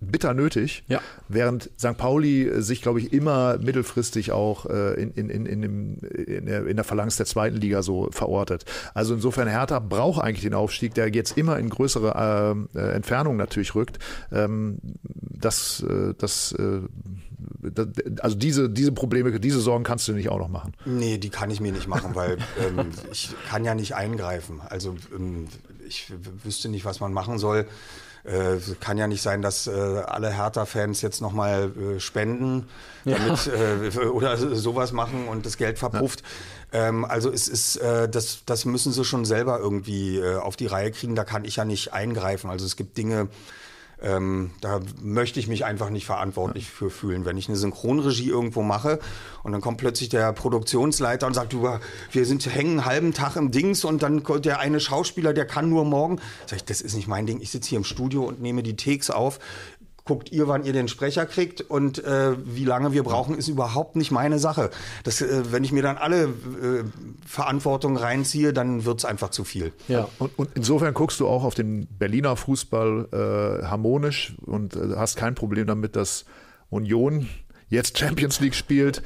bitter 0.00 0.34
nötig, 0.34 0.84
ja. 0.88 1.00
während 1.28 1.70
St. 1.78 1.96
Pauli 1.96 2.50
sich, 2.62 2.82
glaube 2.82 3.00
ich, 3.00 3.12
immer 3.12 3.58
mittelfristig 3.58 4.32
auch 4.32 4.66
äh, 4.66 5.00
in, 5.00 5.10
in, 5.12 5.30
in, 5.30 5.46
in, 5.46 5.62
dem, 5.62 5.98
in, 5.98 6.46
der, 6.46 6.66
in 6.66 6.76
der 6.76 6.84
Phalanx 6.84 7.16
der 7.16 7.26
zweiten 7.26 7.56
Liga 7.56 7.82
so 7.82 8.08
verortet. 8.10 8.64
Also 8.92 9.14
insofern 9.14 9.48
Hertha 9.48 9.78
braucht 9.78 10.22
eigentlich 10.22 10.42
den 10.42 10.54
Aufstieg, 10.54 10.94
der 10.94 11.08
jetzt 11.08 11.38
immer 11.38 11.58
in 11.58 11.70
größere 11.70 12.66
äh, 12.74 12.78
Entfernung 12.94 13.36
natürlich 13.36 13.74
rückt. 13.74 13.98
Ähm, 14.30 14.78
das, 15.02 15.82
äh, 15.82 16.14
das 16.18 16.52
äh, 16.52 16.80
also 18.20 18.36
diese, 18.36 18.68
diese 18.70 18.92
Probleme, 18.92 19.38
diese 19.40 19.60
Sorgen 19.60 19.84
kannst 19.84 20.08
du 20.08 20.12
nicht 20.12 20.28
auch 20.28 20.38
noch 20.38 20.48
machen. 20.48 20.74
Nee, 20.84 21.18
die 21.18 21.30
kann 21.30 21.50
ich 21.50 21.60
mir 21.60 21.72
nicht 21.72 21.88
machen, 21.88 22.14
weil 22.14 22.38
ähm, 22.60 22.90
ich 23.10 23.34
kann 23.48 23.64
ja 23.64 23.74
nicht 23.74 23.94
eingreifen. 23.94 24.60
Also 24.68 24.96
ähm, 25.14 25.48
ich 25.86 26.12
wüsste 26.44 26.68
nicht, 26.68 26.84
was 26.84 27.00
man 27.00 27.12
machen 27.12 27.38
soll. 27.38 27.66
Äh, 28.24 28.58
kann 28.80 28.98
ja 28.98 29.06
nicht 29.06 29.22
sein, 29.22 29.40
dass 29.40 29.68
äh, 29.68 29.70
alle 29.70 30.30
Hertha-Fans 30.30 31.00
jetzt 31.00 31.20
nochmal 31.20 31.70
äh, 31.70 32.00
spenden 32.00 32.66
damit, 33.04 33.46
ja. 33.46 34.02
äh, 34.02 34.06
oder 34.08 34.36
sowas 34.36 34.90
machen 34.90 35.28
und 35.28 35.46
das 35.46 35.56
Geld 35.56 35.78
verpufft. 35.78 36.24
Ja. 36.72 36.88
Ähm, 36.88 37.04
also 37.04 37.30
es 37.30 37.46
ist, 37.46 37.76
äh, 37.76 38.08
das, 38.08 38.40
das 38.44 38.64
müssen 38.64 38.92
sie 38.92 39.04
schon 39.04 39.24
selber 39.24 39.60
irgendwie 39.60 40.18
äh, 40.18 40.38
auf 40.38 40.56
die 40.56 40.66
Reihe 40.66 40.90
kriegen. 40.90 41.14
Da 41.14 41.22
kann 41.22 41.44
ich 41.44 41.56
ja 41.56 41.64
nicht 41.64 41.92
eingreifen. 41.92 42.50
Also 42.50 42.66
es 42.66 42.74
gibt 42.74 42.96
Dinge, 42.98 43.28
ähm, 44.06 44.52
da 44.60 44.80
möchte 45.02 45.40
ich 45.40 45.48
mich 45.48 45.64
einfach 45.64 45.90
nicht 45.90 46.06
verantwortlich 46.06 46.70
für 46.70 46.90
fühlen. 46.90 47.24
Wenn 47.24 47.36
ich 47.36 47.48
eine 47.48 47.56
Synchronregie 47.56 48.28
irgendwo 48.28 48.62
mache 48.62 49.00
und 49.42 49.50
dann 49.50 49.60
kommt 49.60 49.78
plötzlich 49.78 50.08
der 50.08 50.32
Produktionsleiter 50.32 51.26
und 51.26 51.34
sagt, 51.34 51.52
du, 51.52 51.68
wir 52.12 52.24
sind 52.24 52.46
hängen 52.46 52.78
einen 52.78 52.84
halben 52.84 53.14
Tag 53.14 53.34
im 53.36 53.50
Dings 53.50 53.84
und 53.84 54.02
dann 54.02 54.22
kommt 54.22 54.44
der 54.44 54.60
eine 54.60 54.78
Schauspieler, 54.78 55.32
der 55.32 55.44
kann 55.44 55.68
nur 55.68 55.84
morgen. 55.84 56.20
Sag 56.46 56.58
ich, 56.58 56.64
das 56.64 56.80
ist 56.80 56.94
nicht 56.94 57.08
mein 57.08 57.26
Ding. 57.26 57.40
Ich 57.40 57.50
sitze 57.50 57.70
hier 57.70 57.78
im 57.78 57.84
Studio 57.84 58.24
und 58.24 58.40
nehme 58.40 58.62
die 58.62 58.76
Takes 58.76 59.10
auf 59.10 59.40
guckt 60.06 60.32
ihr, 60.32 60.48
wann 60.48 60.64
ihr 60.64 60.72
den 60.72 60.88
Sprecher 60.88 61.26
kriegt 61.26 61.60
und 61.60 62.02
äh, 62.02 62.36
wie 62.44 62.64
lange 62.64 62.92
wir 62.92 63.02
brauchen, 63.02 63.36
ist 63.36 63.48
überhaupt 63.48 63.96
nicht 63.96 64.10
meine 64.10 64.38
Sache. 64.38 64.70
Das, 65.04 65.20
äh, 65.20 65.52
wenn 65.52 65.64
ich 65.64 65.72
mir 65.72 65.82
dann 65.82 65.98
alle 65.98 66.24
äh, 66.24 66.28
Verantwortung 67.26 67.96
reinziehe, 67.96 68.52
dann 68.52 68.84
wird 68.84 69.00
es 69.00 69.04
einfach 69.04 69.30
zu 69.30 69.44
viel. 69.44 69.72
Ja, 69.88 70.08
und, 70.18 70.38
und, 70.38 70.50
insofern 70.54 70.94
guckst 70.94 71.20
du 71.20 71.26
auch 71.26 71.44
auf 71.44 71.54
den 71.54 71.86
Berliner 71.86 72.36
Fußball 72.36 73.08
äh, 73.12 73.66
harmonisch 73.66 74.36
und 74.46 74.76
äh, 74.76 74.94
hast 74.96 75.16
kein 75.16 75.34
Problem 75.34 75.66
damit, 75.66 75.96
dass 75.96 76.24
Union 76.70 77.28
jetzt 77.68 77.98
Champions 77.98 78.40
League 78.40 78.54
spielt, 78.54 79.02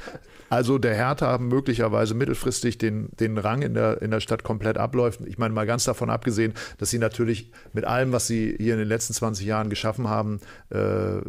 also 0.51 0.77
der 0.77 0.93
Hertha 0.93 1.37
möglicherweise 1.37 2.13
mittelfristig 2.13 2.77
den, 2.77 3.07
den 3.17 3.37
Rang 3.37 3.61
in 3.61 3.73
der, 3.73 4.01
in 4.01 4.11
der 4.11 4.19
Stadt 4.19 4.43
komplett 4.43 4.77
abläuft. 4.77 5.21
Ich 5.25 5.37
meine 5.37 5.53
mal 5.53 5.65
ganz 5.65 5.85
davon 5.85 6.09
abgesehen, 6.09 6.53
dass 6.77 6.89
sie 6.89 6.99
natürlich 6.99 7.49
mit 7.71 7.85
allem, 7.85 8.11
was 8.11 8.27
sie 8.27 8.57
hier 8.59 8.73
in 8.73 8.79
den 8.79 8.87
letzten 8.89 9.13
20 9.13 9.45
Jahren 9.45 9.69
geschaffen 9.69 10.09
haben, 10.09 10.41
äh, 10.69 11.19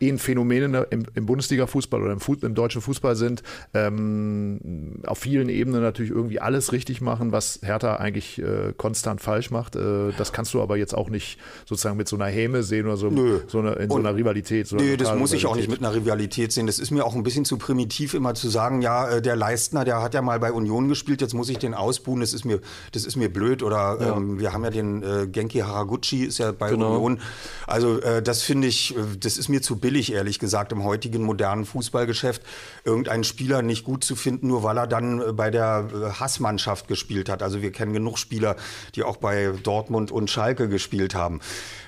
eh 0.00 0.10
ein 0.10 0.18
Phänomen 0.18 0.72
im, 0.88 1.04
im 1.14 1.26
Bundesliga-Fußball 1.26 2.00
oder 2.00 2.12
im, 2.12 2.20
Fu 2.20 2.32
im, 2.32 2.54
deutschen 2.54 2.80
Fußball 2.80 3.14
sind, 3.14 3.42
ähm, 3.74 5.02
auf 5.04 5.18
vielen 5.18 5.50
Ebenen 5.50 5.82
natürlich 5.82 6.10
irgendwie 6.10 6.40
alles 6.40 6.72
richtig 6.72 7.02
machen, 7.02 7.32
was 7.32 7.60
Hertha 7.62 7.96
eigentlich 7.96 8.38
äh, 8.38 8.72
konstant 8.74 9.20
falsch 9.20 9.50
macht. 9.50 9.76
Äh, 9.76 10.12
das 10.16 10.32
kannst 10.32 10.54
du 10.54 10.62
aber 10.62 10.78
jetzt 10.78 10.94
auch 10.94 11.10
nicht 11.10 11.38
sozusagen 11.66 11.98
mit 11.98 12.08
so 12.08 12.16
einer 12.16 12.24
Häme 12.24 12.62
sehen 12.62 12.86
oder 12.86 12.96
so, 12.96 13.10
so 13.48 13.58
eine, 13.58 13.72
in 13.72 13.90
so 13.90 13.96
einer 13.96 14.16
Rivalität. 14.16 14.66
So 14.66 14.76
nö, 14.76 14.96
das 14.96 15.14
muss 15.14 15.34
ich 15.34 15.44
auch 15.44 15.56
nicht 15.56 15.68
mit 15.68 15.80
einer 15.80 15.94
Rivalität 15.94 16.52
sehen. 16.52 16.66
Das 16.66 16.78
ist 16.78 16.90
mir 16.90 17.04
auch 17.04 17.14
ein 17.14 17.22
bisschen 17.22 17.44
zu 17.44 17.58
primitiv 17.58 18.14
immer 18.14 18.32
zu 18.32 18.45
zu 18.46 18.50
sagen, 18.50 18.80
ja, 18.80 19.08
äh, 19.08 19.22
der 19.22 19.34
Leistner, 19.34 19.84
der 19.84 20.00
hat 20.00 20.14
ja 20.14 20.22
mal 20.22 20.38
bei 20.38 20.52
Union 20.52 20.88
gespielt, 20.88 21.20
jetzt 21.20 21.34
muss 21.34 21.48
ich 21.48 21.58
den 21.58 21.74
ausbuhen, 21.74 22.20
das 22.20 22.32
ist 22.32 22.44
mir, 22.44 22.60
das 22.92 23.04
ist 23.04 23.16
mir 23.16 23.28
blöd. 23.32 23.64
Oder 23.64 23.98
ja. 24.00 24.16
ähm, 24.16 24.38
wir 24.38 24.52
haben 24.52 24.62
ja 24.62 24.70
den 24.70 25.02
äh, 25.02 25.26
Genki 25.26 25.58
Haraguchi, 25.58 26.24
ist 26.24 26.38
ja 26.38 26.52
bei 26.52 26.70
genau. 26.70 26.94
Union. 26.94 27.20
Also 27.66 28.00
äh, 28.00 28.22
das 28.22 28.42
finde 28.42 28.68
ich, 28.68 28.96
äh, 28.96 29.00
das 29.18 29.36
ist 29.36 29.48
mir 29.48 29.62
zu 29.62 29.76
billig, 29.76 30.12
ehrlich 30.12 30.38
gesagt, 30.38 30.70
im 30.70 30.84
heutigen 30.84 31.24
modernen 31.24 31.64
Fußballgeschäft, 31.64 32.42
irgendeinen 32.84 33.24
Spieler 33.24 33.62
nicht 33.62 33.84
gut 33.84 34.04
zu 34.04 34.14
finden, 34.14 34.46
nur 34.46 34.62
weil 34.62 34.78
er 34.78 34.86
dann 34.86 35.34
bei 35.34 35.50
der 35.50 35.88
Hassmannschaft 36.20 36.86
gespielt 36.86 37.28
hat. 37.28 37.42
Also 37.42 37.62
wir 37.62 37.72
kennen 37.72 37.92
genug 37.92 38.16
Spieler, 38.16 38.54
die 38.94 39.02
auch 39.02 39.16
bei 39.16 39.52
Dortmund 39.64 40.12
und 40.12 40.30
Schalke 40.30 40.68
gespielt 40.68 41.16
haben. 41.16 41.40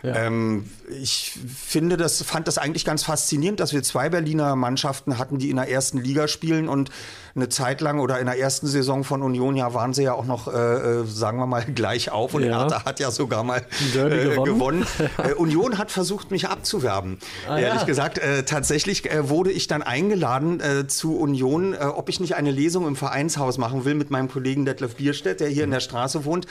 Ja. 0.02 0.16
Ähm, 0.16 0.68
ich 1.00 1.38
finde 1.56 1.96
das, 1.96 2.20
fand 2.22 2.48
das 2.48 2.58
eigentlich 2.58 2.84
ganz 2.84 3.04
faszinierend, 3.04 3.60
dass 3.60 3.72
wir 3.72 3.84
zwei 3.84 4.08
Berliner 4.08 4.56
Mannschaften 4.56 5.18
hatten, 5.18 5.38
die 5.38 5.50
in 5.50 5.56
der 5.56 5.70
ersten 5.70 5.98
Liga 5.98 6.26
spielen 6.26 6.47
spielen 6.48 6.68
und 6.68 6.90
eine 7.34 7.48
Zeit 7.48 7.80
lang 7.80 8.00
oder 8.00 8.18
in 8.18 8.26
der 8.26 8.38
ersten 8.38 8.66
Saison 8.66 9.04
von 9.04 9.22
Union 9.22 9.54
ja 9.54 9.72
waren 9.74 9.92
sie 9.92 10.02
ja 10.02 10.14
auch 10.14 10.24
noch, 10.24 10.52
äh, 10.52 10.58
äh 10.58 11.04
sagen 11.04 11.38
wir 11.38 11.46
mal, 11.46 11.64
gleich 11.74 12.10
auf 12.10 12.34
und 12.34 12.42
ja. 12.42 12.62
Hertha 12.62 12.84
hat 12.84 13.00
ja 13.00 13.10
sogar 13.10 13.44
mal 13.44 13.64
äh, 13.94 14.34
gewonnen. 14.42 14.86
äh, 15.18 15.34
Union 15.34 15.78
hat 15.78 15.90
versucht, 15.90 16.30
mich 16.30 16.48
abzuwerben. 16.48 17.18
Ah, 17.48 17.58
Ehrlich 17.58 17.82
ja. 17.82 17.86
gesagt, 17.86 18.18
äh, 18.18 18.44
tatsächlich 18.44 19.10
äh, 19.10 19.28
wurde 19.28 19.52
ich 19.52 19.68
dann 19.68 19.82
eingeladen 19.82 20.62
zu 20.88 21.18
Union, 21.18 21.74
ob 21.76 22.08
ich 22.08 22.20
nicht 22.20 22.34
eine 22.34 22.50
Lesung 22.50 22.86
im 22.86 22.96
Vereinshaus 22.96 23.58
machen 23.58 23.84
will 23.84 23.94
mit 23.94 24.10
meinem 24.10 24.28
Kollegen 24.28 24.64
Detlef 24.64 24.96
Bierstedt, 24.96 25.40
der 25.40 25.48
hier 25.48 25.64
in 25.64 25.70
der 25.70 25.80
Straße 25.80 26.24
wohnt. 26.24 26.46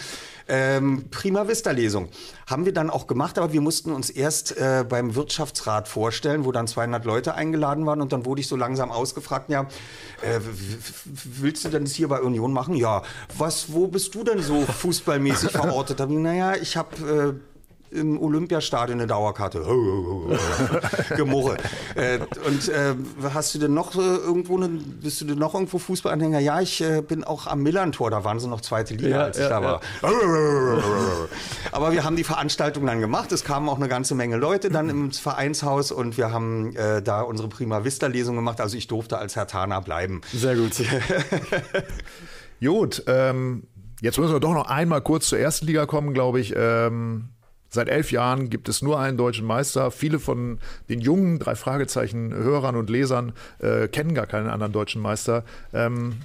Ähm, 0.48 1.06
Prima 1.12 1.48
Vista 1.48 1.72
Lesung. 1.72 2.10
Haben 2.48 2.66
wir 2.66 2.74
dann 2.74 2.89
auch 2.89 3.08
gemacht, 3.08 3.38
aber 3.38 3.52
wir 3.52 3.62
mussten 3.62 3.91
uns 3.91 4.10
erst 4.10 4.58
äh, 4.58 4.86
beim 4.88 5.16
Wirtschaftsrat 5.16 5.88
vorstellen, 5.88 6.45
wo 6.45 6.52
dann 6.52 6.68
200 6.68 7.04
Leute 7.06 7.34
eingeladen 7.34 7.86
waren 7.86 8.02
und 8.02 8.14
dann 8.14 8.26
wurde 8.26 8.41
ich 8.41 8.48
so 8.48 8.56
langsam 8.56 8.91
ausgefragt, 8.91 9.50
ja, 9.50 9.64
äh, 10.22 10.39
willst 11.06 11.66
du 11.66 11.70
denn 11.70 11.84
das 11.84 11.93
hier 11.93 12.08
bei 12.08 12.22
Union 12.22 12.54
machen? 12.54 12.76
Ja. 12.76 13.04
Was, 13.38 13.74
wo 13.74 13.88
bist 13.88 14.16
du 14.16 14.24
denn 14.24 14.41
so 14.41 14.62
fußballmäßig 14.62 15.52
verortet? 15.52 16.00
naja, 16.10 16.56
ich 16.56 16.78
habe 16.78 17.36
äh, 17.36 17.57
im 17.91 18.19
Olympiastadion 18.19 18.99
eine 18.99 19.07
Dauerkarte. 19.07 19.59
Gemurre. 21.15 21.57
äh, 21.95 22.19
und 22.45 22.69
äh, 22.69 22.95
hast 23.33 23.55
du 23.55 23.59
denn 23.59 23.73
noch 23.73 23.95
äh, 23.95 23.99
irgendwo, 23.99 24.57
eine, 24.57 24.67
bist 24.67 25.21
du 25.21 25.25
denn 25.25 25.38
noch 25.38 25.53
irgendwo 25.53 25.77
Fußballanhänger? 25.77 26.39
Ja, 26.39 26.61
ich 26.61 26.81
äh, 26.81 27.01
bin 27.01 27.23
auch 27.23 27.47
am 27.47 27.63
Millantor, 27.63 28.11
da 28.11 28.23
waren 28.23 28.39
sie 28.39 28.47
noch 28.47 28.61
zweite 28.61 28.95
Liga, 28.95 29.09
ja, 29.09 29.23
als 29.23 29.38
ich 29.38 29.43
ja, 29.43 29.49
da 29.49 29.61
war. 29.61 29.81
Ja. 30.01 30.09
Aber 31.71 31.91
wir 31.91 32.03
haben 32.03 32.15
die 32.15 32.23
Veranstaltung 32.23 32.85
dann 32.85 32.99
gemacht. 32.99 33.31
Es 33.31 33.43
kamen 33.43 33.69
auch 33.69 33.77
eine 33.77 33.88
ganze 33.88 34.15
Menge 34.15 34.38
Leute 34.38 34.69
dann 34.69 34.89
im 34.89 35.11
Vereinshaus 35.11 35.91
und 35.91 36.17
wir 36.17 36.31
haben 36.31 36.75
äh, 36.75 37.01
da 37.01 37.21
unsere 37.21 37.47
Prima 37.47 37.83
Vista 37.83 38.07
Lesung 38.07 38.35
gemacht. 38.35 38.61
Also 38.61 38.77
ich 38.77 38.88
durfte 38.88 39.17
als 39.17 39.35
Herr 39.35 39.47
Tana 39.47 39.79
bleiben. 39.79 40.21
Sehr 40.33 40.55
gut. 40.55 40.71
gut, 42.61 43.03
ähm, 43.07 43.63
jetzt 44.01 44.17
müssen 44.17 44.33
wir 44.33 44.39
doch 44.39 44.53
noch 44.53 44.67
einmal 44.67 45.01
kurz 45.01 45.29
zur 45.29 45.39
ersten 45.39 45.65
Liga 45.65 45.85
kommen, 45.85 46.13
glaube 46.13 46.39
ich. 46.39 46.53
Ähm 46.55 47.29
Seit 47.70 47.89
elf 47.89 48.11
Jahren 48.11 48.49
gibt 48.49 48.70
es 48.70 48.82
nur 48.82 48.99
einen 48.99 49.18
deutschen 49.18 49.45
Meister. 49.45 49.91
Viele 49.91 50.20
von 50.20 50.59
den 50.89 51.01
jungen 51.01 51.39
drei 51.39 51.55
Fragezeichen 51.55 52.34
Hörern 52.34 52.76
und 52.76 52.89
Lesern 52.89 53.34
äh, 53.59 53.88
kennen 53.88 54.13
gar 54.13 54.28
keinen 54.28 54.49
anderen 54.49 54.72
deutschen 54.72 55.01
Meister. 55.01 55.43
Ähm, 55.74 56.18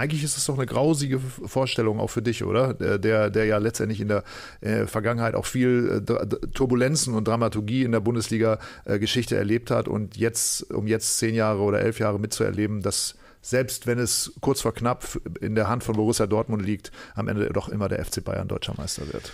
eigentlich 0.00 0.24
ist 0.24 0.38
es 0.38 0.46
doch 0.46 0.56
eine 0.56 0.66
grausige 0.66 1.18
Vorstellung 1.20 2.00
auch 2.00 2.08
für 2.08 2.22
dich, 2.22 2.42
oder? 2.44 2.72
Der, 2.72 3.28
der 3.28 3.44
ja 3.44 3.58
letztendlich 3.58 4.00
in 4.00 4.08
der 4.08 4.24
äh, 4.62 4.86
Vergangenheit 4.86 5.34
auch 5.34 5.44
viel 5.44 6.02
äh, 6.08 6.48
Turbulenzen 6.54 7.12
und 7.14 7.28
Dramaturgie 7.28 7.82
in 7.82 7.92
der 7.92 8.00
Bundesliga-Geschichte 8.00 9.34
äh, 9.34 9.38
erlebt 9.38 9.70
hat 9.70 9.88
und 9.88 10.16
jetzt, 10.16 10.72
um 10.72 10.86
jetzt 10.86 11.18
zehn 11.18 11.34
Jahre 11.34 11.60
oder 11.60 11.80
elf 11.80 11.98
Jahre 11.98 12.18
mitzuerleben, 12.18 12.80
dass 12.80 13.16
selbst 13.42 13.86
wenn 13.86 13.98
es 13.98 14.32
kurz 14.40 14.62
vor 14.62 14.72
knapp 14.72 15.06
in 15.40 15.54
der 15.54 15.68
Hand 15.68 15.84
von 15.84 15.96
Borussia 15.96 16.26
Dortmund 16.26 16.64
liegt, 16.64 16.92
am 17.14 17.28
Ende 17.28 17.50
doch 17.50 17.68
immer 17.68 17.88
der 17.88 18.04
FC 18.04 18.24
Bayern 18.24 18.48
deutscher 18.48 18.74
Meister 18.76 19.02
wird. 19.12 19.32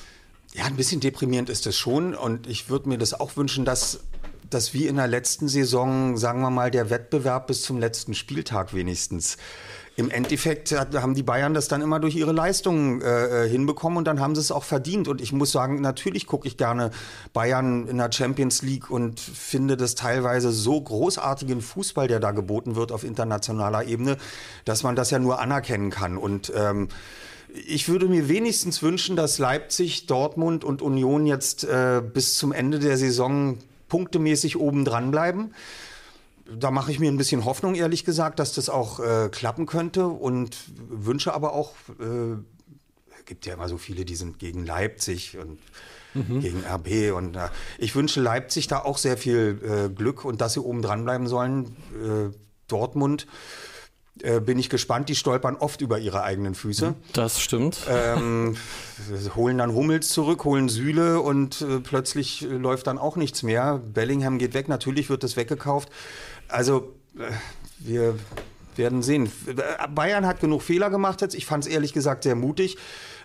Ja, 0.57 0.65
ein 0.65 0.77
bisschen 0.77 1.01
deprimierend 1.01 1.51
ist 1.51 1.67
es 1.67 1.77
schon 1.77 2.15
und 2.15 2.47
ich 2.47 2.71
würde 2.71 2.89
mir 2.89 2.97
das 2.97 3.13
auch 3.13 3.37
wünschen, 3.37 3.67
dass 3.67 4.01
dass 4.49 4.73
wie 4.73 4.87
in 4.87 4.95
der 4.95 5.09
letzten 5.09 5.49
Saison, 5.49 6.17
sagen 6.17 6.41
wir 6.41 6.51
mal, 6.51 6.71
der 6.71 6.89
Wettbewerb 6.89 7.49
bis 7.49 7.63
zum 7.63 7.79
letzten 7.79 8.15
Spieltag 8.15 8.75
wenigstens 8.75 9.39
im 9.97 10.11
Endeffekt 10.11 10.73
haben 10.73 11.15
die 11.15 11.23
Bayern 11.23 11.53
das 11.53 11.69
dann 11.69 11.81
immer 11.81 11.99
durch 11.99 12.15
ihre 12.17 12.33
Leistungen 12.33 13.01
äh, 13.01 13.49
hinbekommen 13.49 13.99
und 13.99 14.05
dann 14.07 14.21
haben 14.21 14.35
sie 14.35 14.43
es 14.43 14.53
auch 14.53 14.63
verdient. 14.63 15.09
Und 15.09 15.23
ich 15.23 15.33
muss 15.33 15.53
sagen, 15.53 15.81
natürlich 15.81 16.27
gucke 16.27 16.47
ich 16.47 16.57
gerne 16.57 16.91
Bayern 17.33 17.89
in 17.89 17.97
der 17.97 18.13
Champions 18.13 18.63
League 18.63 18.91
und 18.91 19.19
finde 19.19 19.77
das 19.77 19.95
teilweise 19.95 20.53
so 20.53 20.81
großartigen 20.81 21.63
Fußball, 21.63 22.09
der 22.09 22.21
da 22.21 22.33
geboten 22.33 22.77
wird 22.77 22.93
auf 22.93 23.05
internationaler 23.05 23.85
Ebene, 23.85 24.19
dass 24.67 24.83
man 24.83 24.97
das 24.97 25.11
ja 25.11 25.19
nur 25.19 25.41
anerkennen 25.41 25.91
kann. 25.91 26.19
Und 26.19 26.53
ähm, 26.55 26.89
ich 27.67 27.89
würde 27.89 28.07
mir 28.07 28.29
wenigstens 28.29 28.83
wünschen, 28.83 29.17
dass 29.17 29.39
Leipzig, 29.39 30.07
Dortmund 30.07 30.65
und 30.65 30.83
Union 30.83 31.27
jetzt 31.27 31.65
äh, 31.65 32.03
bis 32.03 32.37
zum 32.37 32.53
Ende 32.53 32.79
der 32.79 32.97
Saison 32.97 33.59
punktemäßig 33.89 34.59
oben 34.59 34.85
dran 34.85 35.11
bleiben 35.11 35.53
da 36.49 36.71
mache 36.71 36.93
ich 36.93 36.99
mir 36.99 37.11
ein 37.11 37.17
bisschen 37.17 37.45
Hoffnung, 37.45 37.75
ehrlich 37.75 38.05
gesagt, 38.05 38.39
dass 38.39 38.53
das 38.53 38.69
auch 38.69 39.01
äh, 39.01 39.29
klappen 39.31 39.67
könnte 39.67 40.07
und 40.07 40.57
wünsche 40.89 41.35
aber 41.35 41.53
auch, 41.53 41.73
äh, 42.01 42.37
gibt 43.25 43.47
ja 43.47 43.55
immer 43.55 43.69
so 43.69 43.79
viele, 43.79 44.05
die 44.05 44.15
sind 44.15 44.39
gegen 44.39 44.65
Leipzig 44.65 45.37
und 45.39 45.59
mhm. 46.15 46.41
gegen 46.41 46.65
RB 46.65 47.17
und 47.17 47.35
äh, 47.35 47.49
ich 47.79 47.95
wünsche 47.97 48.21
Leipzig 48.21 48.69
da 48.69 48.81
auch 48.81 48.99
sehr 48.99 49.17
viel 49.17 49.61
äh, 49.63 49.93
Glück 49.93 50.25
und 50.25 50.41
dass 50.41 50.53
sie 50.53 50.61
oben 50.61 50.83
dran 50.83 51.05
bleiben 51.05 51.27
sollen. 51.27 51.77
Äh, 51.95 52.37
Dortmund 52.69 53.27
äh, 54.23 54.41
bin 54.41 54.59
ich 54.59 54.71
gespannt. 54.71 55.09
Die 55.09 55.15
stolpern 55.15 55.57
oft 55.57 55.81
über 55.81 55.99
ihre 55.99 56.23
eigenen 56.23 56.55
Füße. 56.55 56.95
Das 57.13 57.41
stimmt. 57.41 57.81
Ähm, 57.89 58.57
holen 59.35 59.59
dann 59.59 59.75
Hummels 59.75 60.09
zurück, 60.09 60.45
holen 60.45 60.69
Sühle 60.69 61.21
und 61.21 61.61
äh, 61.61 61.81
plötzlich 61.81 62.41
läuft 62.43 62.87
dann 62.87 62.99
auch 62.99 63.17
nichts 63.17 63.43
mehr. 63.43 63.81
Bellingham 63.93 64.39
geht 64.39 64.55
weg, 64.55 64.69
natürlich 64.69 65.11
wird 65.11 65.23
das 65.23 65.37
weggekauft. 65.37 65.91
Also 66.49 66.95
äh, 67.19 67.31
wir 67.79 68.15
werden 68.77 69.03
sehen. 69.03 69.31
Bayern 69.95 70.27
hat 70.27 70.41
genug 70.41 70.63
Fehler 70.63 70.91
gemacht 70.91 71.21
jetzt. 71.23 71.35
Ich 71.35 71.47
fand 71.47 71.65
es 71.65 71.71
ehrlich 71.71 71.93
gesagt 71.93 72.25
sehr 72.25 72.35
mutig. 72.35 72.77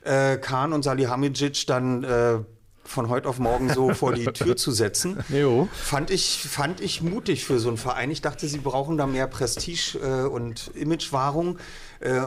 Äh, 0.04 0.38
Kahn 0.38 0.74
und 0.74 0.84
Salihamidzic 0.84 1.68
dann 1.68 2.04
äh, 2.04 2.40
von 2.84 3.10
heute 3.10 3.30
auf 3.30 3.40
morgen 3.40 3.74
so 3.74 3.94
vor 3.94 4.14
die 4.14 4.26
Tür 4.34 4.56
zu 4.58 4.72
setzen. 4.72 5.18
Jo. 5.30 5.70
Fand 5.72 6.12
ich, 6.12 6.40
fand 6.50 6.82
ich 6.82 7.02
mutig 7.02 7.46
für 7.46 7.60
so 7.60 7.70
einen 7.70 7.78
Verein. 7.78 8.12
Ich 8.12 8.22
dachte, 8.22 8.48
sie 8.48 8.60
brauchen 8.60 8.98
da 8.98 9.08
mehr 9.08 9.28
Prestige 9.28 9.98
äh, 10.04 10.28
und 10.28 10.72
Imagewahrung 10.76 11.58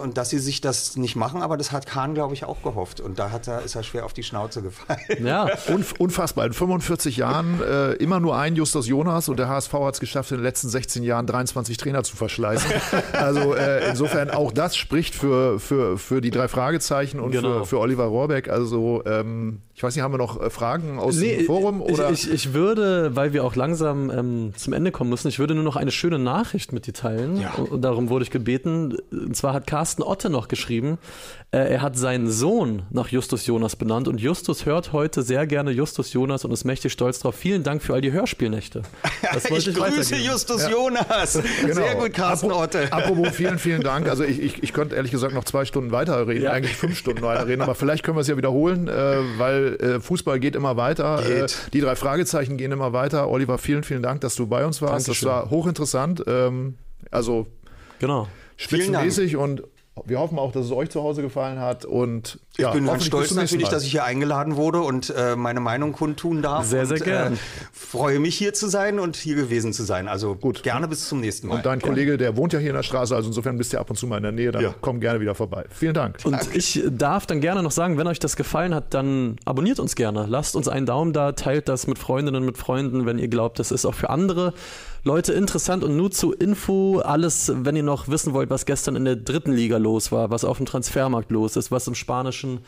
und 0.02 0.16
dass 0.16 0.30
sie 0.30 0.38
sich 0.38 0.60
das 0.60 0.96
nicht 0.96 1.16
machen, 1.16 1.42
aber 1.42 1.56
das 1.56 1.72
hat 1.72 1.86
Kahn, 1.86 2.14
glaube 2.14 2.34
ich, 2.34 2.44
auch 2.44 2.62
gehofft. 2.62 3.00
Und 3.00 3.18
da 3.18 3.30
hat 3.30 3.48
er, 3.48 3.62
ist 3.62 3.74
er 3.74 3.82
schwer 3.82 4.04
auf 4.04 4.12
die 4.12 4.22
Schnauze 4.22 4.62
gefallen. 4.62 4.98
Ja, 5.24 5.48
unfassbar. 5.98 6.46
In 6.46 6.52
45 6.52 7.16
Jahren 7.16 7.60
äh, 7.60 7.92
immer 7.94 8.20
nur 8.20 8.36
ein 8.36 8.56
Justus 8.56 8.86
Jonas 8.86 9.28
und 9.28 9.38
der 9.38 9.48
HSV 9.48 9.72
hat 9.72 9.94
es 9.94 10.00
geschafft, 10.00 10.30
in 10.30 10.38
den 10.38 10.44
letzten 10.44 10.68
16 10.68 11.02
Jahren 11.02 11.26
23 11.26 11.76
Trainer 11.76 12.02
zu 12.02 12.16
verschleißen. 12.16 12.70
Also 13.12 13.54
äh, 13.54 13.90
insofern 13.90 14.30
auch 14.30 14.52
das 14.52 14.76
spricht 14.76 15.14
für, 15.14 15.58
für, 15.58 15.98
für 15.98 16.20
die 16.20 16.30
drei 16.30 16.48
Fragezeichen 16.48 17.20
und 17.20 17.30
genau. 17.30 17.60
für, 17.60 17.66
für 17.66 17.78
Oliver 17.78 18.04
Rohrbeck. 18.04 18.48
Also 18.48 19.02
ähm, 19.06 19.60
ich 19.74 19.82
weiß 19.82 19.94
nicht, 19.96 20.04
haben 20.04 20.12
wir 20.12 20.18
noch 20.18 20.40
äh, 20.40 20.50
Fragen 20.50 20.98
aus 20.98 21.16
nee, 21.16 21.38
dem 21.38 21.46
Forum? 21.46 21.82
Oder? 21.82 22.10
Ich, 22.10 22.28
ich, 22.28 22.32
ich, 22.32 22.54
würde, 22.54 23.16
weil 23.16 23.32
wir 23.32 23.44
auch 23.44 23.56
langsam 23.56 24.10
ähm, 24.10 24.52
zum 24.56 24.72
Ende 24.72 24.92
kommen 24.92 25.10
müssen, 25.10 25.28
ich 25.28 25.38
würde 25.38 25.54
nur 25.54 25.64
noch 25.64 25.76
eine 25.76 25.90
schöne 25.90 26.18
Nachricht 26.18 26.72
mit 26.72 26.86
dir 26.86 26.94
teilen. 26.94 27.40
Ja. 27.40 27.54
Und, 27.54 27.70
und 27.72 27.82
darum 27.82 28.08
wurde 28.08 28.24
ich 28.24 28.30
gebeten. 28.30 28.96
Und 29.10 29.36
zwar 29.36 29.52
hat 29.52 29.63
Carsten 29.66 30.02
Otte 30.02 30.30
noch 30.30 30.48
geschrieben, 30.48 30.98
äh, 31.54 31.72
er 31.74 31.82
hat 31.82 31.96
seinen 31.96 32.30
Sohn 32.30 32.82
nach 32.90 33.08
Justus 33.08 33.46
Jonas 33.46 33.76
benannt 33.76 34.08
und 34.08 34.20
Justus 34.20 34.66
hört 34.66 34.92
heute 34.92 35.22
sehr 35.22 35.46
gerne 35.46 35.70
Justus 35.70 36.12
Jonas 36.12 36.44
und 36.44 36.50
ist 36.50 36.64
mächtig 36.64 36.92
stolz 36.92 37.20
drauf. 37.20 37.36
Vielen 37.36 37.62
Dank 37.62 37.80
für 37.80 37.94
all 37.94 38.00
die 38.00 38.10
Hörspielnächte. 38.10 38.82
Das 39.32 39.44
ich, 39.50 39.68
ich 39.68 39.74
grüße 39.76 40.16
Justus 40.16 40.62
ja. 40.64 40.70
Jonas. 40.70 41.38
Genau. 41.60 41.74
Sehr 41.74 41.94
gut, 41.94 42.12
Carsten 42.12 42.50
Otte. 42.50 42.92
Apropos 42.92 43.28
vielen, 43.36 43.60
vielen 43.60 43.82
Dank. 43.84 44.08
Also 44.08 44.24
ich, 44.24 44.42
ich, 44.42 44.62
ich 44.64 44.72
könnte 44.72 44.96
ehrlich 44.96 45.12
gesagt 45.12 45.32
noch 45.32 45.44
zwei 45.44 45.64
Stunden 45.64 45.92
weiterreden, 45.92 46.42
ja. 46.42 46.50
eigentlich 46.50 46.76
fünf 46.76 46.98
Stunden 46.98 47.22
weiterreden, 47.22 47.62
aber 47.62 47.76
vielleicht 47.76 48.02
können 48.02 48.16
wir 48.16 48.22
es 48.22 48.28
ja 48.28 48.36
wiederholen, 48.36 48.88
äh, 48.88 49.20
weil 49.38 49.76
äh, 49.76 50.00
Fußball 50.00 50.40
geht 50.40 50.56
immer 50.56 50.76
weiter. 50.76 51.22
Geht. 51.22 51.52
Äh, 51.52 51.70
die 51.72 51.80
drei 51.80 51.94
Fragezeichen 51.94 52.56
gehen 52.56 52.72
immer 52.72 52.92
weiter. 52.92 53.28
Oliver, 53.28 53.58
vielen, 53.58 53.84
vielen 53.84 54.02
Dank, 54.02 54.22
dass 54.22 54.34
du 54.34 54.48
bei 54.48 54.66
uns 54.66 54.82
warst. 54.82 55.06
Dankeschön. 55.06 55.28
Das 55.28 55.36
war 55.36 55.50
hochinteressant. 55.50 56.24
Ähm, 56.26 56.78
also 57.12 57.46
genau. 58.00 58.26
Spitzenmäßig 58.56 59.36
und 59.36 59.62
wir 60.06 60.18
hoffen 60.18 60.38
auch, 60.38 60.50
dass 60.50 60.66
es 60.66 60.72
euch 60.72 60.90
zu 60.90 61.02
Hause 61.02 61.22
gefallen 61.22 61.60
hat. 61.60 61.84
Und 61.84 62.40
ja, 62.58 62.68
ich 62.68 62.74
bin 62.74 62.86
ganz 62.86 63.04
stolz 63.04 63.32
natürlich, 63.32 63.68
dass 63.68 63.84
ich 63.84 63.92
hier 63.92 64.04
eingeladen 64.04 64.56
wurde 64.56 64.80
und 64.80 65.14
äh, 65.16 65.36
meine 65.36 65.60
Meinung 65.60 65.92
kundtun 65.92 66.42
darf. 66.42 66.66
Sehr, 66.66 66.84
sehr 66.86 66.98
gerne. 66.98 67.36
Äh, 67.36 67.38
freue 67.72 68.18
mich 68.18 68.36
hier 68.36 68.52
zu 68.54 68.68
sein 68.68 68.98
und 68.98 69.14
hier 69.14 69.36
gewesen 69.36 69.72
zu 69.72 69.84
sein. 69.84 70.08
Also 70.08 70.34
gut. 70.34 70.64
Gerne 70.64 70.88
bis 70.88 71.08
zum 71.08 71.20
nächsten 71.20 71.46
Mal. 71.46 71.56
Und 71.56 71.66
dein 71.66 71.80
Kollege, 71.80 72.16
der 72.16 72.36
wohnt 72.36 72.52
ja 72.52 72.58
hier 72.58 72.70
in 72.70 72.76
der 72.76 72.82
Straße, 72.82 73.14
also 73.14 73.28
insofern 73.28 73.56
bist 73.56 73.72
du 73.72 73.78
ab 73.78 73.88
und 73.88 73.96
zu 73.96 74.08
mal 74.08 74.16
in 74.16 74.24
der 74.24 74.32
Nähe, 74.32 74.50
dann 74.50 74.62
ja. 74.62 74.74
komm 74.80 74.98
gerne 74.98 75.20
wieder 75.20 75.36
vorbei. 75.36 75.64
Vielen 75.70 75.94
Dank. 75.94 76.18
Und 76.24 76.32
Dank. 76.32 76.56
ich 76.56 76.82
darf 76.90 77.26
dann 77.26 77.40
gerne 77.40 77.62
noch 77.62 77.70
sagen, 77.70 77.96
wenn 77.96 78.08
euch 78.08 78.18
das 78.18 78.34
gefallen 78.34 78.74
hat, 78.74 78.94
dann 78.94 79.36
abonniert 79.44 79.78
uns 79.78 79.94
gerne. 79.94 80.26
Lasst 80.28 80.56
uns 80.56 80.66
einen 80.66 80.86
Daumen 80.86 81.12
da, 81.12 81.32
teilt 81.32 81.68
das 81.68 81.86
mit 81.86 81.98
Freundinnen, 81.98 82.44
mit 82.44 82.58
Freunden, 82.58 83.06
wenn 83.06 83.18
ihr 83.18 83.28
glaubt, 83.28 83.60
das 83.60 83.70
ist 83.70 83.86
auch 83.86 83.94
für 83.94 84.10
andere 84.10 84.54
Leute, 85.06 85.34
interessant 85.34 85.84
und 85.84 85.98
nur 85.98 86.10
zu 86.10 86.32
Info, 86.32 86.98
alles, 87.00 87.52
wenn 87.54 87.76
ihr 87.76 87.82
noch 87.82 88.08
wissen 88.08 88.32
wollt, 88.32 88.48
was 88.48 88.64
gestern 88.64 88.96
in 88.96 89.04
der 89.04 89.16
dritten 89.16 89.52
Liga 89.52 89.76
los 89.76 90.10
war, 90.12 90.30
was 90.30 90.46
auf 90.46 90.56
dem 90.56 90.64
Transfermarkt 90.64 91.30
los 91.30 91.56
ist, 91.56 91.70
was 91.70 91.86
im 91.86 91.94
spanischen 91.94 92.60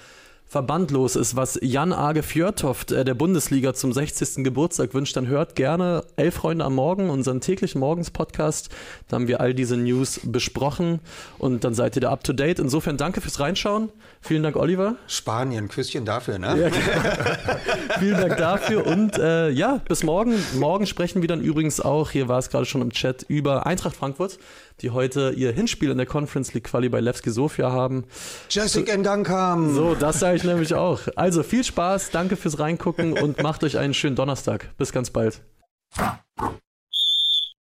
Verband 0.48 0.92
los 0.92 1.16
ist, 1.16 1.34
was 1.34 1.58
Jan 1.60 1.92
Age 1.92 2.22
Fjörtoft 2.22 2.92
äh, 2.92 3.04
der 3.04 3.14
Bundesliga 3.14 3.74
zum 3.74 3.92
60. 3.92 4.44
Geburtstag 4.44 4.94
wünscht, 4.94 5.16
dann 5.16 5.26
hört 5.26 5.56
gerne 5.56 6.04
Elf 6.14 6.36
Freunde 6.36 6.64
am 6.64 6.76
Morgen, 6.76 7.10
unseren 7.10 7.40
täglichen 7.40 7.80
Morgens-Podcast. 7.80 8.68
Da 9.08 9.16
haben 9.16 9.26
wir 9.26 9.40
all 9.40 9.54
diese 9.54 9.76
News 9.76 10.20
besprochen 10.22 11.00
und 11.38 11.64
dann 11.64 11.74
seid 11.74 11.96
ihr 11.96 12.02
da 12.02 12.12
up 12.12 12.22
to 12.22 12.32
date. 12.32 12.60
Insofern 12.60 12.96
danke 12.96 13.20
fürs 13.20 13.40
Reinschauen. 13.40 13.90
Vielen 14.20 14.44
Dank, 14.44 14.54
Oliver. 14.54 14.94
Spanien, 15.08 15.68
Küsschen 15.68 16.04
dafür, 16.04 16.38
ne? 16.38 16.46
Ja, 16.46 16.68
genau. 16.68 17.58
Vielen 17.98 18.20
Dank 18.20 18.36
dafür 18.36 18.86
und 18.86 19.18
äh, 19.18 19.50
ja, 19.50 19.80
bis 19.88 20.04
morgen. 20.04 20.34
Morgen 20.54 20.86
sprechen 20.86 21.22
wir 21.22 21.28
dann 21.28 21.40
übrigens 21.40 21.80
auch, 21.80 22.12
hier 22.12 22.28
war 22.28 22.38
es 22.38 22.50
gerade 22.50 22.66
schon 22.66 22.82
im 22.82 22.92
Chat, 22.92 23.24
über 23.26 23.66
Eintracht 23.66 23.96
Frankfurt 23.96 24.38
die 24.82 24.90
heute 24.90 25.32
ihr 25.36 25.52
Hinspiel 25.52 25.90
in 25.90 25.96
der 25.96 26.06
Conference 26.06 26.54
League 26.54 26.64
Quali 26.64 26.88
bei 26.88 27.00
Levski 27.00 27.30
Sofia 27.30 27.70
haben. 27.70 28.04
Jessica 28.50 28.96
so, 28.96 29.02
Dankam. 29.02 29.74
So, 29.74 29.94
das 29.94 30.20
sage 30.20 30.36
ich 30.36 30.44
nämlich 30.44 30.74
auch. 30.74 31.00
Also 31.16 31.42
viel 31.42 31.64
Spaß, 31.64 32.10
danke 32.10 32.36
fürs 32.36 32.58
Reingucken 32.58 33.18
und 33.18 33.42
macht 33.42 33.64
euch 33.64 33.78
einen 33.78 33.94
schönen 33.94 34.16
Donnerstag. 34.16 34.76
Bis 34.76 34.92
ganz 34.92 35.10
bald. 35.10 35.40